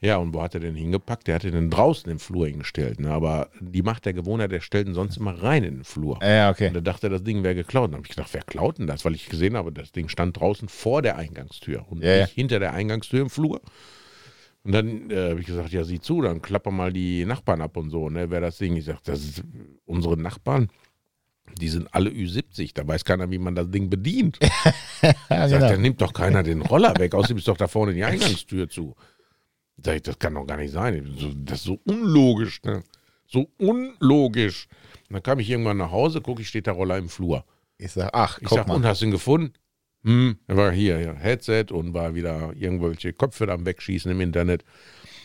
[0.00, 1.26] ja, und wo hat er den hingepackt?
[1.26, 3.00] Der hatte den draußen im Flur hingestellt.
[3.00, 3.10] Ne?
[3.10, 6.18] Aber die Macht der Gewohner, der stellt ihn sonst immer rein in den Flur.
[6.22, 6.68] Ja, okay.
[6.68, 7.90] Und da dachte er, das Ding wäre geklaut.
[7.90, 9.04] Dann habe ich gedacht, wer klaut denn das?
[9.04, 12.22] Weil ich gesehen habe, das Ding stand draußen vor der Eingangstür und Ja, ja.
[12.22, 13.60] nicht hinter der Eingangstür im Flur.
[14.64, 17.76] Und dann äh, habe ich gesagt, ja, sieh zu, dann klapper mal die Nachbarn ab
[17.76, 18.76] und so, ne, wer das Ding.
[18.76, 19.42] Ich sage, das ist
[19.86, 20.68] unsere Nachbarn,
[21.58, 24.38] die sind alle Ü70, da weiß keiner, wie man das Ding bedient.
[25.30, 25.68] Ja, Sagt, genau.
[25.72, 28.96] dann nimmt doch keiner den Roller weg, außerdem ist doch da vorne die Eingangstür zu.
[29.84, 31.14] Sag ich, das kann doch gar nicht sein.
[31.44, 32.82] Das ist so unlogisch, ne?
[33.26, 34.66] So unlogisch.
[35.08, 37.44] Und dann kam ich irgendwann nach Hause, gucke ich, steht der Roller im Flur.
[37.78, 38.74] Ich sag, ach, Ich sag, mal.
[38.74, 39.52] und hast du ihn gefunden?
[40.04, 44.64] Hm, er war hier, ja, Headset und war wieder irgendwelche da am Wegschießen im Internet.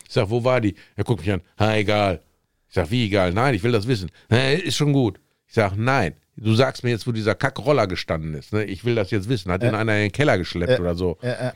[0.08, 0.76] Ich sag, wo war die?
[0.96, 2.22] Er guckt mich an, ha, egal.
[2.68, 3.34] Ich sag, wie egal?
[3.34, 4.10] Nein, ich will das wissen.
[4.30, 5.20] "Hä, ist schon gut.
[5.48, 6.16] Ich sag, nein.
[6.36, 8.52] Du sagst mir jetzt, wo dieser Kackroller gestanden ist.
[8.54, 8.64] Ne?
[8.66, 9.52] Ich will das jetzt wissen.
[9.52, 11.18] Hat den einer in den Keller geschleppt oder so?
[11.22, 11.52] Äh, äh,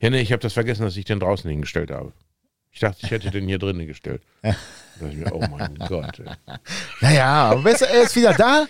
[0.00, 2.12] Ja, nee, ich habe das vergessen, dass ich den draußen hingestellt habe.
[2.74, 4.20] Ich dachte, ich hätte den hier drinnen gestellt.
[4.42, 4.50] Da
[5.00, 6.18] dachte ich mir, oh mein Gott.
[6.18, 6.26] Ey.
[7.00, 8.66] naja, aber besser, er ist wieder da.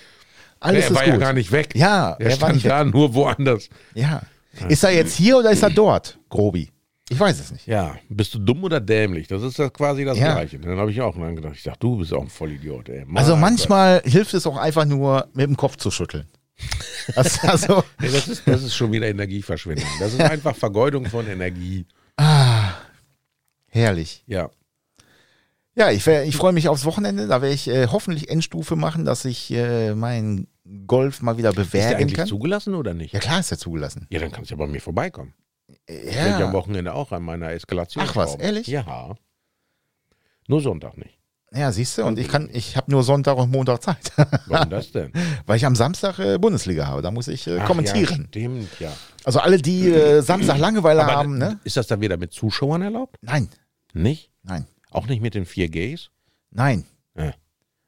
[0.61, 1.13] Alles er ist war gut.
[1.15, 1.71] ja gar nicht weg.
[1.75, 2.71] Ja, er er stand nicht weg.
[2.71, 3.69] da nur woanders.
[3.95, 4.23] Ja.
[4.69, 6.71] Ist er jetzt hier oder ist er dort, Grobi?
[7.09, 7.67] Ich weiß es nicht.
[7.67, 9.27] Ja, bist du dumm oder dämlich?
[9.29, 10.33] Das ist ja quasi das Ja.
[10.35, 10.59] Gleiche.
[10.59, 12.89] Dann habe ich auch dann gedacht, ich dachte, du bist auch ein Vollidiot.
[12.89, 13.05] Ey.
[13.07, 16.27] Mein Also manchmal hilft es auch einfach nur, mit dem Kopf zu schütteln.
[17.15, 19.87] Das, also, Nee, das, ist, das ist schon wieder Energieverschwendung.
[19.99, 21.85] Das ist einfach Vergeudung von Energie.
[23.75, 24.25] Herrlich.
[24.27, 24.51] Ja.
[25.77, 27.27] Ja, ich, ich freue mich aufs Wochenende.
[27.27, 30.47] Da werde ich äh, hoffentlich Endstufe machen, dass ich äh, meinen
[30.87, 32.29] Golf mal wieder Ist der eigentlich kann.
[32.29, 33.13] zugelassen oder nicht?
[33.13, 34.07] Ja, klar ist er zugelassen.
[34.11, 35.35] Ja, dann kannst du ja bei mir vorbeikommen.
[35.87, 38.05] Ich bin ja am Ja, Wochenende auch an meiner Eskalation.
[38.07, 38.69] Ach was, ehrlich?
[38.69, 39.15] Ja.
[40.47, 41.19] Nur Sonntag nicht.
[41.53, 44.13] ja siehst du, und ich kann, ich habe nur Sonntag und Montag Zeit,
[44.47, 45.11] Warum das denn?
[45.47, 47.03] weil ich am Samstag äh, Bundesliga habe.
[47.03, 48.21] Da muss ich äh, Ach kommentieren.
[48.23, 48.93] Ja, stimmt, ja.
[49.25, 51.59] Also alle, die äh, Samstag Langeweile Aber haben, ne?
[51.65, 53.17] Ist das dann wieder mit Zuschauern erlaubt?
[53.23, 53.49] Nein,
[53.95, 54.31] Nicht?
[54.43, 56.11] nein, Auch nicht mit den vier Gays?
[56.51, 56.85] nein.
[57.17, 57.33] Ja.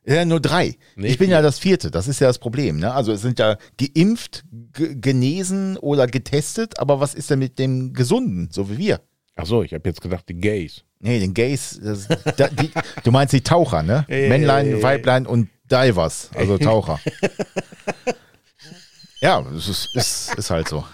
[0.09, 0.77] Ja, nur drei.
[0.95, 1.91] Nee, ich bin ja das vierte.
[1.91, 2.79] Das ist ja das Problem.
[2.79, 2.95] Ne?
[2.95, 6.79] Also es sind ja geimpft, ge genesen oder getestet.
[6.79, 9.01] Aber was ist denn mit dem Gesunden, so wie wir?
[9.35, 10.85] Ach so, ich habe jetzt gedacht, die Gays.
[11.01, 11.81] Nee, den Gays.
[11.83, 12.71] Das, da, die,
[13.03, 14.07] du meinst die Taucher, ne?
[14.09, 14.83] Ja, Männlein, ja.
[14.83, 17.01] Weiblein und Divers, also Taucher.
[19.21, 20.85] ja, das ist, ist, ist halt so.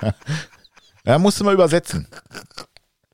[1.04, 2.08] ja, musst du mal übersetzen.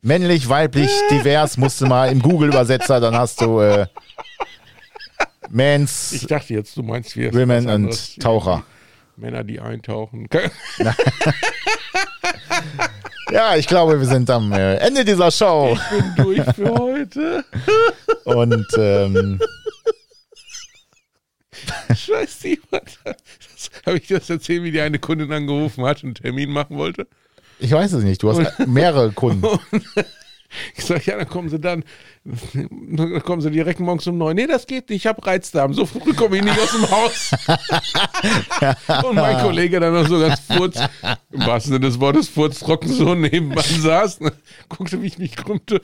[0.05, 3.87] Männlich, weiblich, divers, musst du mal im Google-Übersetzer, dann hast du äh,
[5.49, 7.33] Mans, Ich dachte jetzt, du meinst wir.
[7.33, 8.65] Women und Taucher.
[9.17, 10.29] Männer, die eintauchen.
[13.31, 15.77] Ja, ich glaube, wir sind am äh, Ende dieser Show.
[15.91, 17.45] bin durch für heute.
[18.25, 19.41] Und ähm,
[21.97, 22.61] Scheiß die.
[23.87, 27.09] Habe ich das erzählt, wie die eine Kundin angerufen hat und einen Termin machen wollte?
[27.59, 29.47] Ich weiß es nicht, du hast mehrere Kunden.
[30.77, 31.83] Ich sage, ja, dann kommen sie dann,
[32.23, 34.37] dann kommen sie direkt morgens um neun.
[34.37, 35.75] Nee, das geht nicht, ich habe Reizdarm.
[35.75, 37.31] So früh komme ich nicht aus dem Haus.
[39.05, 40.79] Und mein Kollege dann noch so ganz furz,
[41.33, 44.33] im wahrsten Sinne des Wortes, furztrocken so nebenan saß, ne,
[44.69, 45.81] guckte, wie ich mich krümmte.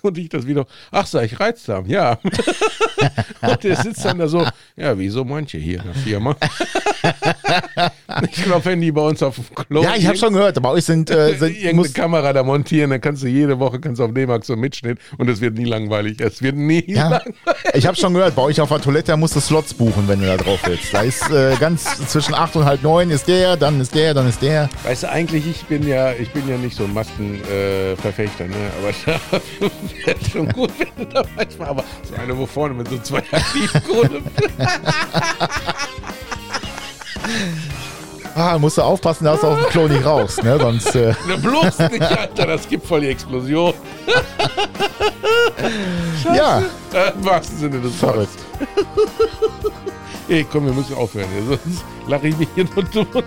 [0.02, 2.18] Und ich das wieder, ach, sag ich, Reizdarm, ja.
[3.42, 4.44] und der sitzt dann da so,
[4.76, 6.36] ja, wie so manche hier in der Firma.
[8.30, 10.68] ich glaube, wenn die bei uns auf dem Klo Ja, ich habe schon gehört, bei
[10.68, 14.00] euch sind, äh, sind irgendeine muss, Kamera da montieren, dann kannst du jede Woche kannst
[14.00, 16.20] du auf D-Max so mitschneiden und es wird nie langweilig.
[16.20, 17.34] Es wird nie ja, langweilig.
[17.74, 20.26] ich habe schon gehört, bei euch auf der Toilette musst du Slots buchen, wenn du
[20.26, 20.92] da drauf willst.
[20.92, 24.28] Da ist äh, ganz zwischen acht und halb neun ist der, dann ist der, dann
[24.28, 24.68] ist der.
[24.84, 28.54] Weißt du, eigentlich, ich bin ja, ich bin ja nicht so ein Maskenverfechter, äh, ne?
[28.80, 29.70] aber
[30.06, 33.18] wäre schon gut, wenn du da manchmal, aber so eine wo vorne mit so zwei
[33.18, 34.22] Aktivkohle.
[38.36, 40.56] Ah, musst du aufpassen, dass du aus dem Klo nicht raus, ne?
[40.58, 40.94] Sonst.
[40.94, 43.74] Äh, ne, bloß nicht, Alter, das gibt voll die Explosion.
[46.34, 46.62] ja,
[46.94, 48.28] Äh, Im wahrsten Sinne des Wortes.
[50.30, 53.24] Ey, komm, wir müssen aufhören, sonst lache ich mich hier nur tot.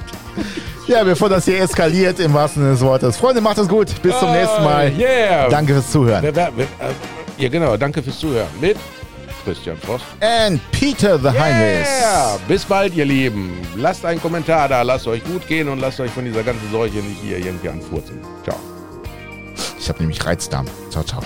[0.87, 3.17] Ja, bevor das hier eskaliert, im wahrsten Sinne des Wortes.
[3.17, 3.89] Freunde, macht es gut.
[4.01, 4.87] Bis zum nächsten Mal.
[4.95, 5.49] Ah, Yeah.
[5.49, 6.23] Danke fürs Zuhören.
[6.23, 6.49] Äh,
[7.37, 8.47] ja, genau, danke fürs Zuhören.
[8.61, 8.77] Mit
[9.43, 10.05] Christian Frost.
[10.21, 11.89] And Peter the Heinrichs.
[12.01, 12.37] Yeah.
[12.47, 13.57] Bis bald, ihr Lieben.
[13.75, 16.97] Lasst einen Kommentar da, lasst euch gut gehen und lasst euch von dieser ganzen Seuche
[16.99, 18.19] nicht hier irgendwie anfurzen.
[18.45, 18.55] Ciao.
[19.77, 20.65] Ich habe nämlich Reizdarm.
[20.89, 21.21] Ciao, ciao.